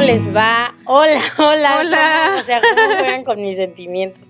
¿Cómo 0.00 0.12
les 0.12 0.34
va? 0.34 0.72
Hola, 0.86 1.20
hola. 1.36 1.76
Hola. 1.80 2.22
¿Cómo- 2.28 2.40
o 2.40 2.44
sea, 2.44 2.60
¿cómo 2.62 2.94
juegan 3.00 3.22
con 3.22 3.42
mis 3.42 3.56
sentimientos? 3.58 4.22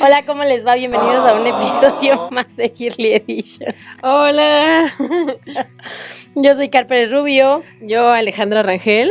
Hola, 0.00 0.24
¿cómo 0.24 0.42
les 0.42 0.66
va? 0.66 0.74
Bienvenidos 0.74 1.26
a 1.26 1.34
un 1.34 1.46
episodio 1.46 2.28
más 2.30 2.56
de 2.56 2.70
Girly 2.74 3.12
Edition. 3.16 3.74
Hola, 4.02 4.90
Yo 6.34 6.54
soy 6.54 6.70
Carpere 6.70 7.04
Rubio 7.10 7.62
yo 7.82 8.10
Alejandra 8.10 8.62
Rangel, 8.62 9.10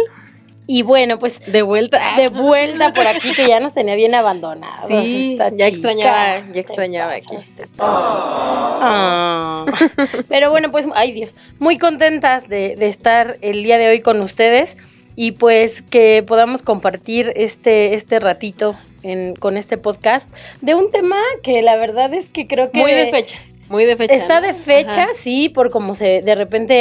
y 0.65 0.81
bueno, 0.81 1.19
pues 1.19 1.39
de 1.51 1.61
vuelta. 1.61 1.99
de 2.17 2.29
vuelta 2.29 2.93
por 2.93 3.05
aquí 3.05 3.35
que 3.35 3.47
ya 3.47 3.59
nos 3.59 3.75
tenía 3.75 3.93
bien 3.93 4.15
abandonados. 4.15 4.87
Sí, 4.87 5.33
esta 5.33 5.49
ya 5.49 5.70
chica. 5.70 5.89
extrañaba- 5.91 6.51
ya 6.51 6.61
extrañaba 6.61 7.11
aquí. 7.13 7.35
Ah. 7.79 9.65
Pero 10.29 10.49
bueno, 10.49 10.71
pues, 10.71 10.87
ay 10.95 11.11
Dios, 11.11 11.35
muy 11.59 11.77
contentas 11.77 12.49
de, 12.49 12.75
de 12.75 12.87
estar 12.87 13.37
el 13.41 13.61
día 13.61 13.77
de 13.77 13.87
hoy 13.89 14.01
con 14.01 14.20
ustedes 14.21 14.77
y 15.15 15.31
pues 15.33 15.81
que 15.81 16.23
podamos 16.25 16.61
compartir 16.63 17.33
este, 17.35 17.93
este 17.95 18.20
ratito 18.20 18.76
en- 19.04 19.35
con 19.35 19.57
este 19.57 19.77
podcast 19.77 20.29
de 20.62 20.76
un 20.76 20.91
tema 20.91 21.17
que 21.43 21.62
la 21.62 21.76
verdad 21.76 22.13
es 22.13 22.29
que 22.29 22.48
creo 22.48 22.71
que... 22.71 22.79
Muy 22.79 22.91
de 22.93 23.07
fecha, 23.12 23.39
muy 23.70 23.85
de 23.85 23.95
fecha. 23.98 24.13
Está 24.13 24.41
¿no? 24.41 24.48
de 24.48 24.54
fecha, 24.54 25.04
Ajá. 25.04 25.09
sí, 25.15 25.49
por 25.49 25.70
como 25.71 25.95
se 25.95 26.21
de 26.21 26.35
repente 26.35 26.73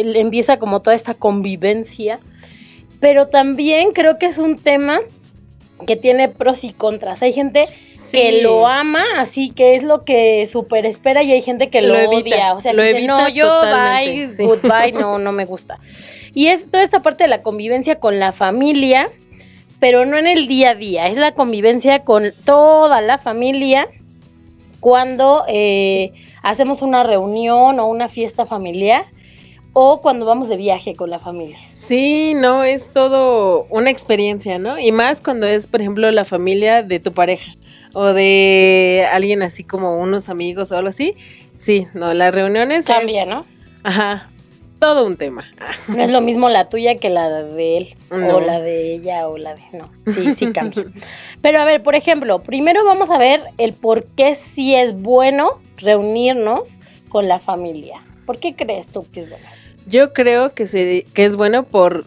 eh, 0.00 0.12
empieza 0.20 0.58
como 0.58 0.80
toda 0.82 0.96
esta 0.96 1.14
convivencia, 1.14 2.18
pero 3.00 3.28
también 3.28 3.92
creo 3.92 4.18
que 4.18 4.26
es 4.26 4.38
un 4.38 4.58
tema 4.58 4.98
que 5.86 5.94
tiene 5.96 6.28
pros 6.28 6.64
y 6.64 6.72
contras. 6.72 7.22
Hay 7.22 7.32
gente 7.32 7.68
que 8.10 8.42
lo 8.42 8.66
ama, 8.66 9.04
así 9.18 9.50
que 9.50 9.74
es 9.76 9.84
lo 9.84 10.04
que 10.04 10.46
súper 10.46 10.86
espera 10.86 11.22
y 11.22 11.30
hay 11.30 11.42
gente 11.42 11.68
que 11.68 11.82
lo, 11.82 11.94
Lo 11.94 12.00
evita, 12.00 12.36
odia. 12.36 12.54
O 12.54 12.60
sea, 12.60 12.72
lo 12.72 12.82
dice, 12.82 12.96
evita 12.96 13.18
no, 13.22 13.28
yo 13.28 13.46
totalmente, 13.46 14.12
bye, 14.14 14.26
sí. 14.26 14.44
goodbye, 14.44 14.92
no, 14.92 15.18
no 15.18 15.30
me 15.30 15.44
gusta. 15.44 15.78
Y 16.34 16.48
es 16.48 16.70
toda 16.70 16.82
esta 16.82 17.00
parte 17.00 17.24
de 17.24 17.28
la 17.28 17.42
convivencia 17.42 17.98
con 17.98 18.18
la 18.18 18.32
familia, 18.32 19.08
pero 19.80 20.04
no 20.04 20.16
en 20.16 20.26
el 20.26 20.46
día 20.48 20.70
a 20.70 20.74
día, 20.74 21.06
es 21.08 21.16
la 21.16 21.32
convivencia 21.32 22.04
con 22.04 22.32
toda 22.44 23.00
la 23.00 23.18
familia 23.18 23.86
cuando 24.80 25.44
eh, 25.48 26.12
hacemos 26.42 26.82
una 26.82 27.02
reunión 27.02 27.78
o 27.80 27.86
una 27.86 28.08
fiesta 28.08 28.46
familiar 28.46 29.04
o 29.72 30.00
cuando 30.00 30.26
vamos 30.26 30.48
de 30.48 30.56
viaje 30.56 30.94
con 30.94 31.10
la 31.10 31.18
familia. 31.18 31.58
Sí, 31.72 32.32
no, 32.34 32.64
es 32.64 32.92
todo 32.92 33.66
una 33.70 33.90
experiencia, 33.90 34.58
¿no? 34.58 34.78
Y 34.78 34.90
más 34.92 35.20
cuando 35.20 35.46
es, 35.46 35.66
por 35.66 35.80
ejemplo, 35.80 36.10
la 36.10 36.24
familia 36.24 36.82
de 36.82 36.98
tu 37.00 37.12
pareja 37.12 37.52
o 37.94 38.06
de 38.06 39.06
alguien 39.12 39.42
así 39.42 39.64
como 39.64 39.98
unos 39.98 40.28
amigos 40.28 40.72
o 40.72 40.76
algo 40.76 40.88
así. 40.88 41.14
Sí, 41.54 41.86
no, 41.94 42.12
las 42.14 42.34
reuniones 42.34 42.86
Cambia, 42.86 43.22
es- 43.22 43.28
¿no? 43.28 43.44
Ajá, 43.84 44.28
todo 44.78 45.06
un 45.06 45.16
tema. 45.16 45.44
No 45.88 46.02
es 46.02 46.10
lo 46.10 46.20
mismo 46.20 46.48
la 46.48 46.68
tuya 46.68 46.96
que 46.96 47.10
la 47.10 47.42
de 47.42 47.78
él 47.78 47.88
o 48.10 48.40
la 48.40 48.60
de 48.60 48.94
ella 48.94 49.28
o 49.28 49.36
la 49.36 49.54
de... 49.54 49.62
No, 49.72 49.90
sí, 50.06 50.34
sí 50.34 50.46
cambia. 50.52 50.84
Pero 51.42 51.60
a 51.60 51.64
ver, 51.64 51.82
por 51.82 51.94
ejemplo, 51.94 52.42
primero 52.42 52.84
vamos 52.84 53.10
a 53.10 53.18
ver 53.18 53.42
el 53.58 53.72
por 53.72 54.04
qué 54.04 54.34
sí 54.34 54.74
es 54.74 54.94
bueno 55.00 55.58
reunirnos 55.78 56.78
con 57.08 57.28
la 57.28 57.38
familia. 57.38 58.02
¿Por 58.26 58.38
qué 58.38 58.54
crees 58.54 58.88
tú 58.88 59.06
que 59.12 59.20
es 59.20 59.30
bueno? 59.30 59.46
Yo 59.86 60.12
creo 60.12 60.52
que, 60.52 60.66
se, 60.66 61.06
que 61.14 61.24
es 61.24 61.36
bueno 61.36 61.62
por 61.64 62.04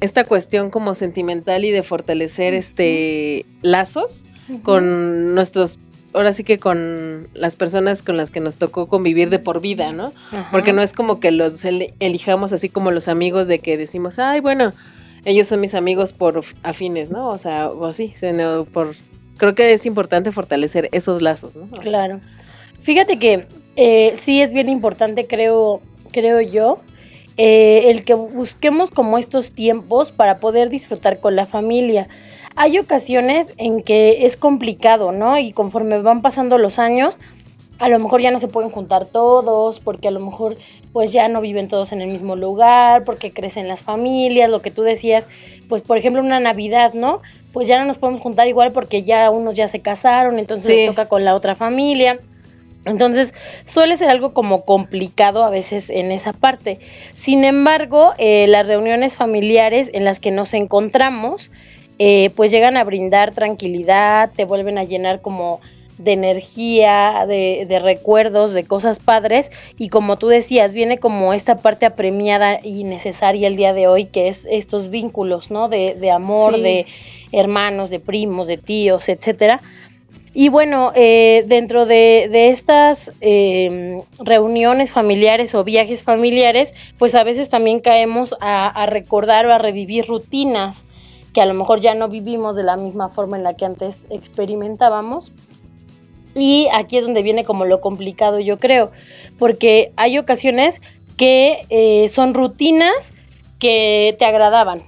esta 0.00 0.24
cuestión 0.24 0.70
como 0.70 0.94
sentimental 0.94 1.64
y 1.64 1.70
de 1.70 1.82
fortalecer 1.82 2.54
este 2.54 3.46
lazos 3.60 4.24
con 4.62 5.34
nuestros, 5.34 5.78
ahora 6.12 6.32
sí 6.32 6.44
que 6.44 6.58
con 6.58 7.28
las 7.34 7.56
personas 7.56 8.02
con 8.02 8.16
las 8.16 8.30
que 8.30 8.40
nos 8.40 8.56
tocó 8.56 8.88
convivir 8.88 9.30
de 9.30 9.38
por 9.38 9.60
vida, 9.60 9.92
¿no? 9.92 10.12
Ajá. 10.30 10.48
Porque 10.50 10.72
no 10.72 10.82
es 10.82 10.92
como 10.92 11.20
que 11.20 11.30
los 11.30 11.64
elijamos 11.64 12.52
así 12.52 12.68
como 12.68 12.90
los 12.90 13.08
amigos 13.08 13.48
de 13.48 13.58
que 13.58 13.76
decimos, 13.76 14.18
ay, 14.18 14.40
bueno, 14.40 14.72
ellos 15.24 15.48
son 15.48 15.60
mis 15.60 15.74
amigos 15.74 16.12
por 16.12 16.42
afines, 16.62 17.10
¿no? 17.10 17.28
O 17.28 17.38
sea, 17.38 17.68
o 17.68 17.86
así, 17.86 18.12
sino 18.14 18.64
por... 18.64 18.94
Creo 19.36 19.54
que 19.54 19.72
es 19.72 19.86
importante 19.86 20.32
fortalecer 20.32 20.88
esos 20.92 21.22
lazos, 21.22 21.56
¿no? 21.56 21.64
O 21.64 21.68
sea, 21.70 21.80
Claro. 21.80 22.20
Fíjate 22.80 23.18
que 23.18 23.46
eh, 23.76 24.14
sí 24.16 24.42
es 24.42 24.52
bien 24.52 24.68
importante, 24.68 25.26
creo, 25.26 25.80
creo 26.10 26.40
yo, 26.40 26.80
eh, 27.36 27.90
el 27.90 28.04
que 28.04 28.14
busquemos 28.14 28.90
como 28.90 29.18
estos 29.18 29.52
tiempos 29.52 30.12
para 30.12 30.38
poder 30.38 30.68
disfrutar 30.68 31.20
con 31.20 31.36
la 31.36 31.46
familia. 31.46 32.08
Hay 32.54 32.78
ocasiones 32.78 33.54
en 33.56 33.82
que 33.82 34.26
es 34.26 34.36
complicado, 34.36 35.12
¿no? 35.12 35.38
Y 35.38 35.52
conforme 35.52 36.00
van 36.02 36.22
pasando 36.22 36.58
los 36.58 36.78
años, 36.78 37.18
a 37.78 37.88
lo 37.88 37.98
mejor 37.98 38.20
ya 38.20 38.30
no 38.30 38.38
se 38.38 38.48
pueden 38.48 38.70
juntar 38.70 39.06
todos, 39.06 39.80
porque 39.80 40.08
a 40.08 40.10
lo 40.10 40.20
mejor 40.20 40.56
pues 40.92 41.10
ya 41.12 41.28
no 41.28 41.40
viven 41.40 41.68
todos 41.68 41.92
en 41.92 42.02
el 42.02 42.10
mismo 42.10 42.36
lugar, 42.36 43.04
porque 43.04 43.32
crecen 43.32 43.66
las 43.66 43.80
familias, 43.82 44.50
lo 44.50 44.60
que 44.60 44.70
tú 44.70 44.82
decías, 44.82 45.26
pues 45.68 45.82
por 45.82 45.96
ejemplo 45.96 46.20
una 46.22 46.38
Navidad, 46.38 46.92
¿no? 46.92 47.22
Pues 47.52 47.66
ya 47.66 47.78
no 47.78 47.86
nos 47.86 47.96
podemos 47.98 48.20
juntar 48.20 48.46
igual 48.46 48.72
porque 48.72 49.02
ya 49.02 49.30
unos 49.30 49.56
ya 49.56 49.68
se 49.68 49.80
casaron, 49.80 50.38
entonces 50.38 50.66
Sí. 50.66 50.72
les 50.76 50.86
toca 50.86 51.06
con 51.06 51.24
la 51.24 51.34
otra 51.34 51.54
familia. 51.54 52.20
Entonces 52.84 53.32
suele 53.64 53.96
ser 53.96 54.10
algo 54.10 54.34
como 54.34 54.64
complicado 54.64 55.44
a 55.44 55.50
veces 55.50 55.88
en 55.88 56.10
esa 56.10 56.32
parte. 56.32 56.78
Sin 57.14 57.44
embargo, 57.44 58.12
eh, 58.18 58.46
las 58.48 58.66
reuniones 58.66 59.14
familiares 59.16 59.90
en 59.94 60.04
las 60.04 60.18
que 60.20 60.30
nos 60.32 60.52
encontramos, 60.52 61.52
eh, 62.04 62.30
pues 62.34 62.50
llegan 62.50 62.76
a 62.76 62.82
brindar 62.84 63.30
tranquilidad, 63.32 64.30
te 64.34 64.44
vuelven 64.44 64.76
a 64.76 64.82
llenar 64.84 65.20
como 65.20 65.60
de 65.98 66.12
energía, 66.12 67.26
de, 67.28 67.64
de 67.68 67.78
recuerdos, 67.78 68.52
de 68.52 68.64
cosas 68.64 68.98
padres 68.98 69.52
y 69.78 69.88
como 69.88 70.16
tú 70.16 70.26
decías, 70.26 70.74
viene 70.74 70.98
como 70.98 71.32
esta 71.32 71.54
parte 71.58 71.86
apremiada 71.86 72.58
y 72.60 72.82
necesaria 72.82 73.46
el 73.46 73.54
día 73.54 73.72
de 73.72 73.86
hoy, 73.86 74.06
que 74.06 74.26
es 74.26 74.48
estos 74.50 74.90
vínculos, 74.90 75.52
¿no? 75.52 75.68
De, 75.68 75.94
de 75.94 76.10
amor, 76.10 76.54
Sí. 76.56 76.62
de 76.62 76.86
hermanos, 77.30 77.88
de 77.90 78.00
primos, 78.00 78.48
de 78.48 78.56
tíos, 78.58 79.08
etcétera. 79.08 79.60
Y 80.34 80.48
bueno, 80.48 80.92
eh, 80.96 81.44
dentro 81.46 81.84
de, 81.86 82.28
de 82.32 82.48
estas 82.48 83.12
eh, 83.20 84.00
reuniones 84.18 84.90
familiares 84.90 85.54
o 85.54 85.62
viajes 85.62 86.02
familiares, 86.02 86.74
pues 86.98 87.14
a 87.14 87.22
veces 87.22 87.48
también 87.48 87.78
caemos 87.80 88.34
a, 88.40 88.66
a 88.66 88.86
recordar 88.86 89.46
o 89.46 89.52
a 89.52 89.58
revivir 89.58 90.06
rutinas 90.06 90.84
que 91.32 91.40
a 91.40 91.46
lo 91.46 91.54
mejor 91.54 91.80
ya 91.80 91.94
no 91.94 92.08
vivimos 92.08 92.56
de 92.56 92.62
la 92.62 92.76
misma 92.76 93.08
forma 93.08 93.36
en 93.36 93.42
la 93.42 93.54
que 93.54 93.64
antes 93.64 94.04
experimentábamos. 94.10 95.32
Y 96.34 96.68
aquí 96.72 96.96
es 96.96 97.04
donde 97.04 97.22
viene 97.22 97.44
como 97.44 97.64
lo 97.66 97.80
complicado, 97.80 98.40
yo 98.40 98.58
creo, 98.58 98.90
porque 99.38 99.92
hay 99.96 100.16
ocasiones 100.18 100.80
que 101.16 101.66
eh, 101.68 102.08
son 102.08 102.32
rutinas 102.32 103.12
que 103.58 104.16
te 104.18 104.24
agradaban, 104.24 104.82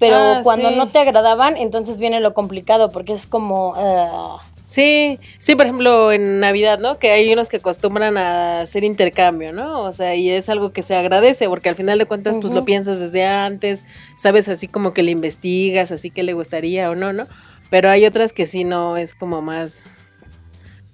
pero 0.00 0.16
Ah, 0.16 0.40
cuando 0.42 0.70
sí. 0.70 0.74
no 0.76 0.88
te 0.88 0.98
agradaban, 0.98 1.56
entonces 1.56 1.96
viene 1.98 2.18
lo 2.20 2.34
complicado, 2.34 2.90
porque 2.90 3.12
es 3.12 3.26
como... 3.26 3.74
ah, 3.76 4.38
Sí, 4.64 5.18
sí, 5.38 5.56
por 5.56 5.66
ejemplo, 5.66 6.12
en 6.12 6.40
Navidad, 6.40 6.78
¿no? 6.78 6.98
Que 6.98 7.10
hay 7.10 7.32
unos 7.32 7.48
que 7.48 7.56
acostumbran 7.56 8.16
a 8.16 8.60
hacer 8.60 8.84
intercambio, 8.84 9.52
¿no? 9.52 9.80
O 9.80 9.92
sea, 9.92 10.14
y 10.14 10.30
es 10.30 10.48
algo 10.48 10.72
que 10.72 10.82
se 10.82 10.94
agradece, 10.94 11.48
porque 11.48 11.68
al 11.68 11.74
final 11.74 11.98
de 11.98 12.06
cuentas, 12.06 12.38
pues 12.40 12.54
lo 12.54 12.64
piensas 12.64 13.00
desde 13.00 13.24
antes, 13.24 13.84
sabes 14.16 14.48
así 14.48 14.68
como 14.68 14.92
que 14.92 15.02
le 15.02 15.10
investigas, 15.10 15.90
así 15.90 16.10
que 16.10 16.22
le 16.22 16.32
gustaría 16.32 16.90
o 16.90 16.94
no, 16.94 17.12
¿no? 17.12 17.26
Pero 17.70 17.90
hay 17.90 18.06
otras 18.06 18.32
que 18.32 18.46
sí 18.46 18.64
no, 18.64 18.96
es 18.96 19.14
como 19.14 19.42
más, 19.42 19.90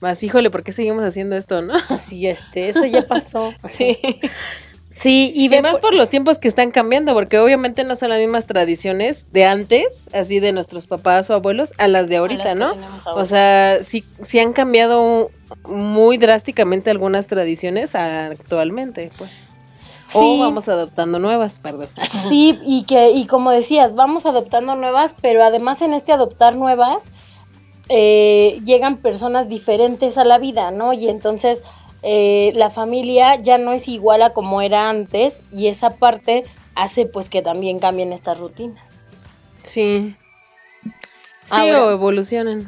más, 0.01 0.23
híjole, 0.23 0.51
¿por 0.51 0.63
qué 0.63 0.73
seguimos 0.73 1.05
haciendo 1.05 1.37
esto, 1.37 1.61
no? 1.61 1.75
así 1.89 2.27
este, 2.27 2.71
eso 2.71 2.85
ya 2.85 3.07
pasó. 3.07 3.53
Sí. 3.69 3.99
Sí, 5.01 5.33
y 5.35 5.45
Y 5.45 5.49
ve 5.49 5.63
más 5.63 5.79
por- 5.79 5.95
los 5.95 6.09
tiempos 6.11 6.39
que 6.41 6.49
están 6.49 6.71
cambiando, 6.73 7.15
porque 7.15 7.39
obviamente 7.39 7.85
no 7.85 7.95
son 7.95 8.09
las 8.11 8.19
mismas 8.19 8.47
tradiciones 8.47 9.27
de 9.33 9.45
antes, 9.45 10.09
así 10.13 10.41
de 10.41 10.53
nuestros 10.53 10.87
papás 10.89 11.31
o 11.31 11.35
abuelos, 11.35 11.73
a 11.79 11.87
las 11.87 12.09
de 12.09 12.17
ahorita, 12.17 12.55
las 12.55 12.57
¿no? 12.57 12.75
O 13.15 13.25
sea, 13.25 13.79
sí, 13.83 14.05
sí 14.23 14.41
han 14.41 14.53
cambiado 14.53 15.31
muy 15.69 16.17
drásticamente 16.19 16.91
algunas 16.91 17.29
tradiciones 17.29 17.95
actualmente, 17.95 19.11
pues. 19.17 19.31
Sí. 20.09 20.19
O 20.21 20.39
vamos 20.39 20.69
adoptando 20.69 21.19
nuevas, 21.19 21.61
perdón. 21.61 21.89
Sí, 22.29 22.59
y 22.65 22.85
que, 22.85 23.11
y 23.11 23.27
como 23.27 23.51
decías, 23.51 23.95
vamos 23.95 24.25
adoptando 24.27 24.75
nuevas, 24.75 25.15
pero 25.21 25.45
además 25.45 25.83
en 25.83 25.93
este 25.93 26.13
adoptar 26.13 26.57
nuevas, 26.57 27.05
eh, 27.91 28.59
llegan 28.65 28.97
personas 28.97 29.49
diferentes 29.49 30.19
a 30.19 30.25
la 30.25 30.39
vida, 30.39 30.71
¿no? 30.71 30.93
Y 30.93 31.09
entonces 31.09 31.63
eh, 32.03 32.53
la 32.55 32.71
familia 32.71 33.37
ya 33.37 33.59
no 33.59 33.73
es 33.73 33.89
igual 33.89 34.23
a 34.23 34.31
como 34.31 34.63
era 34.63 34.89
antes, 34.89 35.41
y 35.53 35.67
esa 35.67 35.97
parte 35.97 36.45
hace 36.75 37.07
pues 37.07 37.29
que 37.29 37.43
también 37.43 37.79
cambien 37.79 38.13
estas 38.13 38.39
rutinas. 38.39 38.89
Sí. 39.63 40.15
Sí, 41.45 41.71
o 41.71 41.91
evolucionen. 41.91 42.67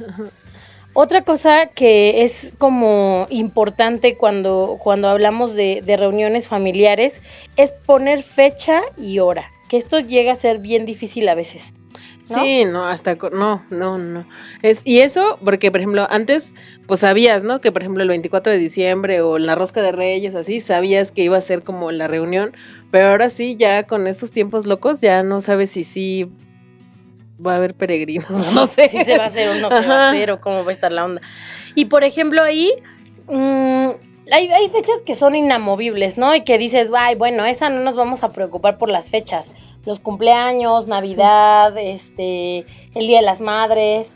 Otra 0.92 1.22
cosa 1.22 1.66
que 1.66 2.24
es 2.24 2.52
como 2.58 3.26
importante 3.30 4.16
cuando, 4.16 4.78
cuando 4.82 5.08
hablamos 5.08 5.54
de, 5.54 5.82
de, 5.82 5.96
reuniones 5.96 6.48
familiares 6.48 7.20
es 7.56 7.72
poner 7.72 8.22
fecha 8.22 8.82
y 8.96 9.20
hora, 9.20 9.50
que 9.68 9.76
esto 9.76 10.00
llega 10.00 10.32
a 10.32 10.36
ser 10.36 10.58
bien 10.58 10.86
difícil 10.86 11.28
a 11.28 11.34
veces. 11.34 11.72
Sí, 12.22 12.64
no, 12.64 12.86
hasta 12.86 13.16
no, 13.32 13.62
no, 13.70 13.98
no. 13.98 14.24
Es 14.62 14.82
y 14.84 15.00
eso 15.00 15.38
porque 15.44 15.70
por 15.70 15.80
ejemplo, 15.80 16.06
antes 16.10 16.54
pues 16.86 17.00
sabías, 17.00 17.44
¿no? 17.44 17.60
Que 17.60 17.72
por 17.72 17.82
ejemplo 17.82 18.02
el 18.02 18.08
24 18.08 18.52
de 18.52 18.58
diciembre 18.58 19.22
o 19.22 19.38
la 19.38 19.54
rosca 19.54 19.82
de 19.82 19.92
Reyes 19.92 20.34
así, 20.34 20.60
sabías 20.60 21.12
que 21.12 21.22
iba 21.22 21.36
a 21.36 21.40
ser 21.40 21.62
como 21.62 21.90
la 21.92 22.08
reunión, 22.08 22.52
pero 22.90 23.08
ahora 23.08 23.30
sí 23.30 23.56
ya 23.56 23.84
con 23.84 24.06
estos 24.06 24.30
tiempos 24.30 24.66
locos 24.66 25.00
ya 25.00 25.22
no 25.22 25.40
sabes 25.40 25.70
si 25.70 25.84
sí 25.84 26.30
va 27.44 27.54
a 27.54 27.56
haber 27.56 27.74
peregrinos, 27.74 28.30
no 28.52 28.66
sé. 28.66 28.88
Si 28.88 29.02
se 29.04 29.16
va 29.16 29.24
a 29.24 29.26
hacer 29.28 29.48
o 29.48 29.54
no 29.54 29.70
se 29.70 29.86
va 29.86 30.06
a 30.06 30.10
hacer 30.10 30.30
o 30.30 30.40
cómo 30.40 30.64
va 30.64 30.70
a 30.70 30.72
estar 30.72 30.92
la 30.92 31.04
onda. 31.04 31.22
Y 31.74 31.86
por 31.86 32.04
ejemplo 32.04 32.42
ahí 32.42 32.70
mmm, 33.28 33.90
hay, 34.30 34.48
hay 34.48 34.68
fechas 34.68 35.02
que 35.04 35.14
son 35.14 35.34
inamovibles, 35.34 36.18
¿no? 36.18 36.34
Y 36.34 36.42
que 36.42 36.58
dices, 36.58 36.90
ay, 36.96 37.14
bueno, 37.14 37.44
esa 37.46 37.68
no 37.70 37.80
nos 37.80 37.96
vamos 37.96 38.22
a 38.22 38.32
preocupar 38.32 38.78
por 38.78 38.88
las 38.88 39.10
fechas 39.10 39.50
los 39.86 40.00
cumpleaños, 40.00 40.86
Navidad, 40.86 41.74
sí. 41.74 41.80
este, 41.82 42.58
el 42.94 43.06
Día 43.06 43.18
de 43.18 43.24
las 43.24 43.40
Madres. 43.40 44.12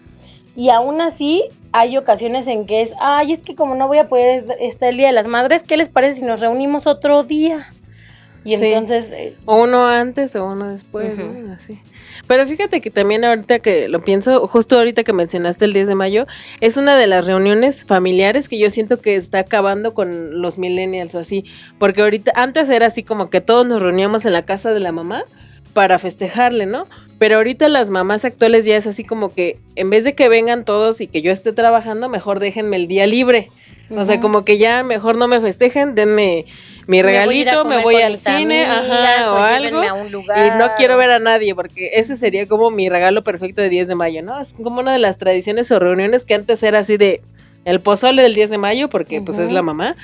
Y 0.57 0.71
aún 0.71 1.01
así 1.01 1.45
hay 1.73 1.97
ocasiones 1.97 2.47
en 2.47 2.67
que 2.67 2.83
es, 2.83 2.93
ay, 3.01 3.33
es 3.33 3.41
que 3.41 3.55
como 3.55 3.75
no 3.75 3.89
voy 3.89 3.99
a 3.99 4.09
poder 4.09 4.45
estar 4.61 4.91
el 4.91 4.97
Día 4.97 5.09
de 5.09 5.13
las 5.13 5.27
Madres, 5.27 5.63
¿qué 5.63 5.77
les 5.77 5.89
parece 5.89 6.21
si 6.21 6.27
nos 6.27 6.41
reunimos 6.41 6.87
otro 6.87 7.25
día? 7.25 7.67
Y 8.45 8.57
sí. 8.57 8.67
entonces... 8.67 9.11
Eh, 9.11 9.37
o 9.47 9.63
uno 9.63 9.87
antes 9.87 10.37
o 10.37 10.47
uno 10.47 10.71
después, 10.71 11.19
uh 11.19 11.23
-huh. 11.23 11.43
¿no? 11.47 11.53
Así. 11.55 11.81
Pero 12.27 12.47
fíjate 12.47 12.81
que 12.81 12.91
también 12.91 13.25
ahorita 13.25 13.59
que 13.59 13.89
lo 13.89 14.03
pienso, 14.03 14.47
justo 14.47 14.77
ahorita 14.79 15.03
que 15.03 15.13
mencionaste 15.13 15.65
el 15.65 15.73
10 15.73 15.89
de 15.89 15.95
mayo, 15.95 16.27
es 16.61 16.77
una 16.77 16.97
de 16.97 17.07
las 17.07 17.27
reuniones 17.27 17.85
familiares 17.85 18.49
que 18.49 18.59
yo 18.59 18.71
siento 18.71 19.01
que 19.01 19.17
está 19.17 19.41
acabando 19.41 19.95
con 19.95 20.41
los 20.41 20.59
millennials 20.59 21.15
o 21.15 21.19
así, 21.19 21.45
porque 21.79 22.03
ahorita 22.03 22.33
antes 22.35 22.69
era 22.71 22.87
así 22.87 23.03
como 23.03 23.31
que 23.31 23.41
todos 23.41 23.67
nos 23.67 23.83
reuníamos 23.83 24.27
en 24.27 24.33
la 24.33 24.43
casa 24.43 24.73
de 24.73 24.81
la 24.81 24.93
mamá 24.93 25.25
para 25.75 25.99
festejarle, 25.99 26.67
¿no? 26.67 26.87
Pero 27.19 27.37
ahorita 27.37 27.69
las 27.69 27.91
mamás 27.91 28.25
actuales 28.25 28.65
ya 28.65 28.77
es 28.77 28.87
así 28.87 29.05
como 29.05 29.35
que 29.35 29.59
en 29.77 29.91
vez 29.91 30.05
de 30.05 30.15
que 30.15 30.29
vengan 30.29 30.65
todos 30.65 31.01
y 31.01 31.07
que 31.07 31.21
yo 31.21 31.31
esté 31.33 31.53
trabajando, 31.53 32.09
mejor 32.09 32.41
déjenme 32.41 32.77
el 32.77 32.89
día 32.89 33.07
libre. 33.07 33.51
Uh 33.91 33.95
-huh. 33.95 34.01
O 34.01 34.05
sea, 34.05 34.21
como 34.21 34.45
que 34.45 34.57
ya 34.57 34.83
mejor 34.83 35.17
no 35.17 35.29
me 35.29 35.41
festejen, 35.41 35.95
denme 35.95 36.47
mi 36.87 37.03
regalito, 37.03 37.65
me 37.65 37.77
voy, 37.83 37.95
me 37.95 37.99
voy 37.99 38.03
al 38.03 38.19
cine, 38.19 38.65
amigas, 38.65 38.91
ajá, 38.91 39.33
o, 39.33 39.35
o 39.35 39.39
algo. 39.39 39.83
Lugar, 40.11 40.55
y 40.55 40.59
no 40.59 40.75
quiero 40.77 40.97
ver 40.97 41.11
a 41.11 41.19
nadie, 41.19 41.55
porque 41.55 41.91
ese 41.95 42.17
sería 42.17 42.47
como 42.47 42.71
mi 42.71 42.89
regalo 42.89 43.23
perfecto 43.23 43.63
de 43.63 43.69
10 43.69 43.89
de 43.89 43.95
mayo, 43.95 44.23
¿no? 44.23 44.41
Es 44.41 44.55
como 44.55 44.81
una 44.81 44.93
de 44.93 44.99
las 44.99 45.19
tradiciones 45.19 45.71
o 45.71 45.79
reuniones 45.79 46.25
que 46.25 46.35
antes 46.35 46.63
era 46.63 46.81
así 46.81 46.97
de 46.97 47.23
el 47.65 47.81
pozole 47.81 48.23
del 48.23 48.35
10 48.35 48.51
de 48.51 48.59
mayo, 48.59 48.89
porque 48.91 49.19
uh 49.19 49.23
-huh. 49.23 49.25
pues 49.25 49.39
es 49.39 49.51
la 49.51 49.63
mamá 49.63 49.97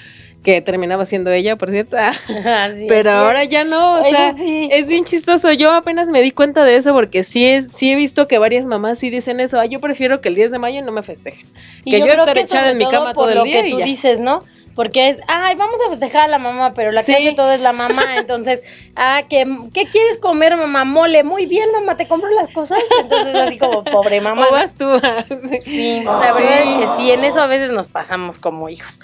que 0.43 0.61
terminaba 0.61 1.05
siendo 1.05 1.31
ella, 1.31 1.57
por 1.57 1.71
cierto. 1.71 1.97
Así 2.47 2.87
Pero 2.89 3.11
es. 3.11 3.17
ahora 3.17 3.45
ya 3.45 3.65
no, 3.65 4.01
o 4.01 4.05
sea, 4.05 4.35
sí. 4.35 4.69
es 4.71 4.87
bien 4.87 5.05
chistoso. 5.05 5.53
Yo 5.53 5.73
apenas 5.73 6.09
me 6.09 6.23
di 6.23 6.31
cuenta 6.31 6.65
de 6.65 6.77
eso 6.77 6.93
porque 6.95 7.25
sí, 7.25 7.47
es, 7.47 7.73
sí 7.73 7.93
he 7.93 7.97
visto 7.97 8.27
que 8.29 8.39
varias 8.39 8.67
mamás 8.67 8.99
sí 8.99 9.11
dicen 9.11 9.41
eso. 9.41 9.59
Ah, 9.59 9.67
yo 9.67 9.81
prefiero 9.81 10.21
que 10.21 10.29
el 10.29 10.35
10 10.35 10.53
de 10.53 10.59
mayo 10.59 10.83
no 10.83 10.93
me 10.93 11.03
festejen. 11.03 11.47
Y 11.85 11.91
que 11.93 12.01
yo, 12.01 12.07
yo 12.07 12.13
estar 12.15 12.39
echada 12.39 12.71
en 12.71 12.79
mi 12.79 12.87
cama 12.87 13.13
todo 13.13 13.31
el 13.31 13.43
día. 13.45 13.63
que 13.63 13.69
y 13.69 13.73
tú 13.73 13.79
ya. 13.81 13.85
dices, 13.85 14.21
¿no? 14.21 14.43
Porque 14.75 15.08
es, 15.08 15.19
ay, 15.26 15.56
vamos 15.56 15.76
a 15.87 15.90
festejar 15.90 16.22
a 16.25 16.28
la 16.28 16.38
mamá, 16.38 16.75
pero 16.75 16.93
la 16.93 17.02
que 17.02 17.12
Sí. 17.17 17.26
hace 17.28 17.37
todo 17.37 17.52
es 17.52 17.61
la 17.61 17.72
mamá. 17.72 18.17
Entonces, 18.17 18.62
ah, 18.96 19.22
¿qué, 19.28 19.44
¿qué 19.75 19.87
quieres 19.87 20.19
comer, 20.19 20.56
mamá? 20.56 20.84
Mole. 20.84 21.25
Muy 21.25 21.46
bien, 21.46 21.70
mamá, 21.72 21.96
te 21.96 22.06
compro 22.06 22.31
las 22.31 22.49
cosas. 22.49 22.78
Entonces, 23.00 23.34
así 23.34 23.58
como, 23.58 23.82
pobre 23.84 24.20
mamá. 24.20 24.46
¿O 24.50 24.52
vas 24.52 24.75
tú? 24.75 24.88
Sí, 25.61 26.02
la 26.05 26.32
verdad 26.32 26.62
es 26.62 26.78
que 26.78 26.87
sí, 26.96 27.11
en 27.11 27.25
eso 27.25 27.40
a 27.40 27.46
veces 27.46 27.70
nos 27.72 27.87
pasamos 27.88 28.38
como 28.38 28.69
hijos. 28.69 29.00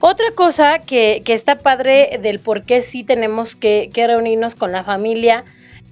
Otra 0.00 0.26
cosa 0.34 0.78
que, 0.78 1.22
que 1.24 1.34
está 1.34 1.56
padre 1.58 2.18
del 2.22 2.38
por 2.38 2.62
qué 2.62 2.82
sí 2.82 3.02
tenemos 3.02 3.56
que, 3.56 3.90
que 3.92 4.06
reunirnos 4.06 4.54
con 4.54 4.70
la 4.72 4.84
familia 4.84 5.44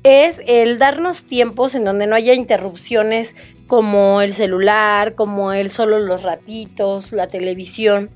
es 0.04 0.40
el 0.46 0.78
darnos 0.78 1.24
tiempos 1.24 1.74
en 1.74 1.84
donde 1.84 2.06
no 2.06 2.14
haya 2.14 2.32
interrupciones 2.34 3.34
como 3.66 4.20
el 4.20 4.32
celular, 4.32 5.14
como 5.16 5.52
el 5.52 5.70
solo 5.70 5.98
los 5.98 6.22
ratitos, 6.22 7.10
la 7.10 7.26
televisión 7.26 8.10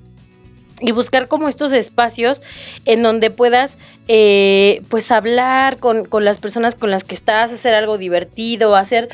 y 0.80 0.92
buscar 0.92 1.28
como 1.28 1.48
estos 1.48 1.72
espacios 1.72 2.42
en 2.84 3.02
donde 3.02 3.30
puedas 3.30 3.76
eh, 4.08 4.82
pues 4.88 5.10
hablar 5.10 5.78
con, 5.78 6.04
con, 6.04 6.24
las 6.24 6.38
personas 6.38 6.74
con 6.74 6.90
las 6.90 7.04
que 7.04 7.14
estás, 7.14 7.52
hacer 7.52 7.74
algo 7.74 7.98
divertido, 7.98 8.76
hacer 8.76 9.08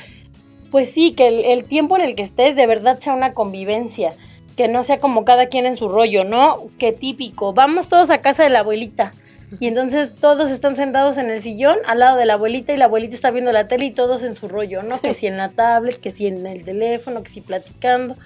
pues 0.70 0.90
sí, 0.90 1.12
que 1.12 1.28
el, 1.28 1.44
el 1.44 1.64
tiempo 1.64 1.96
en 1.96 2.02
el 2.02 2.14
que 2.14 2.22
estés 2.22 2.56
de 2.56 2.66
verdad 2.66 2.98
sea 2.98 3.14
una 3.14 3.32
convivencia 3.32 4.14
que 4.56 4.68
no 4.68 4.84
sea 4.84 4.98
como 4.98 5.24
cada 5.24 5.46
quien 5.46 5.66
en 5.66 5.76
su 5.76 5.88
rollo, 5.88 6.24
¿no? 6.24 6.68
Qué 6.78 6.92
típico, 6.92 7.52
vamos 7.52 7.88
todos 7.88 8.10
a 8.10 8.22
casa 8.22 8.42
de 8.42 8.50
la 8.50 8.60
abuelita. 8.60 9.12
Y 9.60 9.68
entonces 9.68 10.14
todos 10.14 10.50
están 10.50 10.74
sentados 10.74 11.18
en 11.18 11.30
el 11.30 11.40
sillón 11.40 11.76
al 11.86 12.00
lado 12.00 12.16
de 12.16 12.26
la 12.26 12.32
abuelita 12.32 12.72
y 12.72 12.76
la 12.76 12.86
abuelita 12.86 13.14
está 13.14 13.30
viendo 13.30 13.52
la 13.52 13.68
tele 13.68 13.86
y 13.86 13.90
todos 13.92 14.22
en 14.24 14.34
su 14.34 14.48
rollo, 14.48 14.82
¿no? 14.82 14.96
Sí. 14.96 15.02
Que 15.02 15.14
si 15.14 15.26
en 15.28 15.36
la 15.36 15.50
tablet, 15.50 16.00
que 16.00 16.10
si 16.10 16.26
en 16.26 16.44
el 16.46 16.64
teléfono, 16.64 17.22
que 17.22 17.30
si 17.30 17.40
platicando. 17.42 18.16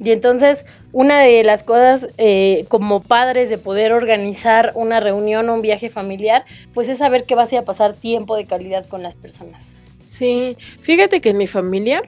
Y 0.00 0.10
entonces 0.10 0.64
una 0.92 1.20
de 1.20 1.42
las 1.44 1.62
cosas 1.62 2.08
eh, 2.18 2.66
como 2.68 3.02
padres 3.02 3.48
de 3.48 3.58
poder 3.58 3.92
organizar 3.92 4.72
una 4.74 5.00
reunión 5.00 5.48
o 5.48 5.54
un 5.54 5.62
viaje 5.62 5.88
familiar, 5.88 6.44
pues 6.72 6.88
es 6.88 6.98
saber 6.98 7.24
que 7.24 7.34
vas 7.34 7.52
a, 7.52 7.56
ir 7.56 7.58
a 7.60 7.64
pasar 7.64 7.94
tiempo 7.94 8.36
de 8.36 8.46
calidad 8.46 8.86
con 8.86 9.02
las 9.02 9.14
personas. 9.14 9.68
Sí, 10.06 10.56
fíjate 10.80 11.20
que 11.20 11.30
en 11.30 11.38
mi 11.38 11.46
familia 11.46 12.02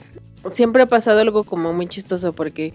siempre 0.50 0.82
ha 0.82 0.86
pasado 0.86 1.20
algo 1.20 1.44
como 1.44 1.72
muy 1.72 1.88
chistoso 1.88 2.32
porque 2.32 2.72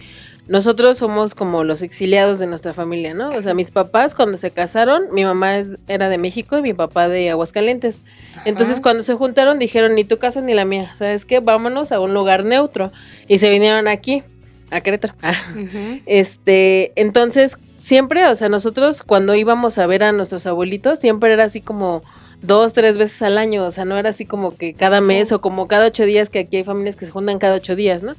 nosotros 0.47 0.97
somos 0.97 1.35
como 1.35 1.63
los 1.63 1.81
exiliados 1.81 2.39
de 2.39 2.47
nuestra 2.47 2.73
familia, 2.73 3.13
¿no? 3.13 3.29
O 3.29 3.41
sea, 3.41 3.53
mis 3.53 3.71
papás 3.71 4.15
cuando 4.15 4.37
se 4.37 4.51
casaron, 4.51 5.03
mi 5.13 5.23
mamá 5.23 5.57
es, 5.57 5.77
era 5.87 6.09
de 6.09 6.17
México 6.17 6.57
y 6.57 6.61
mi 6.61 6.73
papá 6.73 7.07
de 7.07 7.29
Aguascalientes. 7.29 8.01
Ajá. 8.33 8.41
Entonces 8.45 8.81
cuando 8.81 9.03
se 9.03 9.13
juntaron 9.13 9.59
dijeron, 9.59 9.95
ni 9.95 10.03
tu 10.03 10.17
casa 10.17 10.41
ni 10.41 10.53
la 10.53 10.65
mía, 10.65 10.93
¿sabes 10.97 11.25
qué? 11.25 11.39
Vámonos 11.39 11.91
a 11.91 11.99
un 11.99 12.13
lugar 12.13 12.43
neutro. 12.43 12.91
Y 13.27 13.39
se 13.39 13.49
vinieron 13.49 13.87
aquí, 13.87 14.23
a 14.71 14.81
Querétaro. 14.81 15.13
Uh 15.21 15.57
-huh. 15.59 16.01
Este, 16.06 16.91
entonces 16.95 17.57
siempre, 17.77 18.25
o 18.27 18.35
sea, 18.35 18.50
nosotros 18.50 19.03
cuando 19.03 19.35
íbamos 19.35 19.77
a 19.77 19.88
ver 19.88 20.03
a 20.03 20.12
nuestros 20.12 20.47
abuelitos, 20.47 21.00
siempre 21.00 21.31
era 21.33 21.44
así 21.44 21.62
como 21.62 22.03
dos, 22.41 22.73
tres 22.73 22.97
veces 22.97 23.21
al 23.21 23.38
año, 23.38 23.65
o 23.65 23.71
sea, 23.71 23.85
no 23.85 23.97
era 23.97 24.09
así 24.09 24.25
como 24.25 24.56
que 24.56 24.73
cada 24.73 25.01
mes 25.01 25.31
o 25.31 25.42
como 25.42 25.68
cada 25.68 25.87
ocho 25.87 26.06
días, 26.06 26.30
que 26.30 26.40
aquí 26.40 26.57
hay 26.57 26.63
familias 26.63 26.95
que 26.95 27.06
se 27.06 27.11
juntan 27.11 27.40
cada 27.40 27.56
ocho 27.56 27.75
días, 27.75 28.04
¿no? 28.04 28.16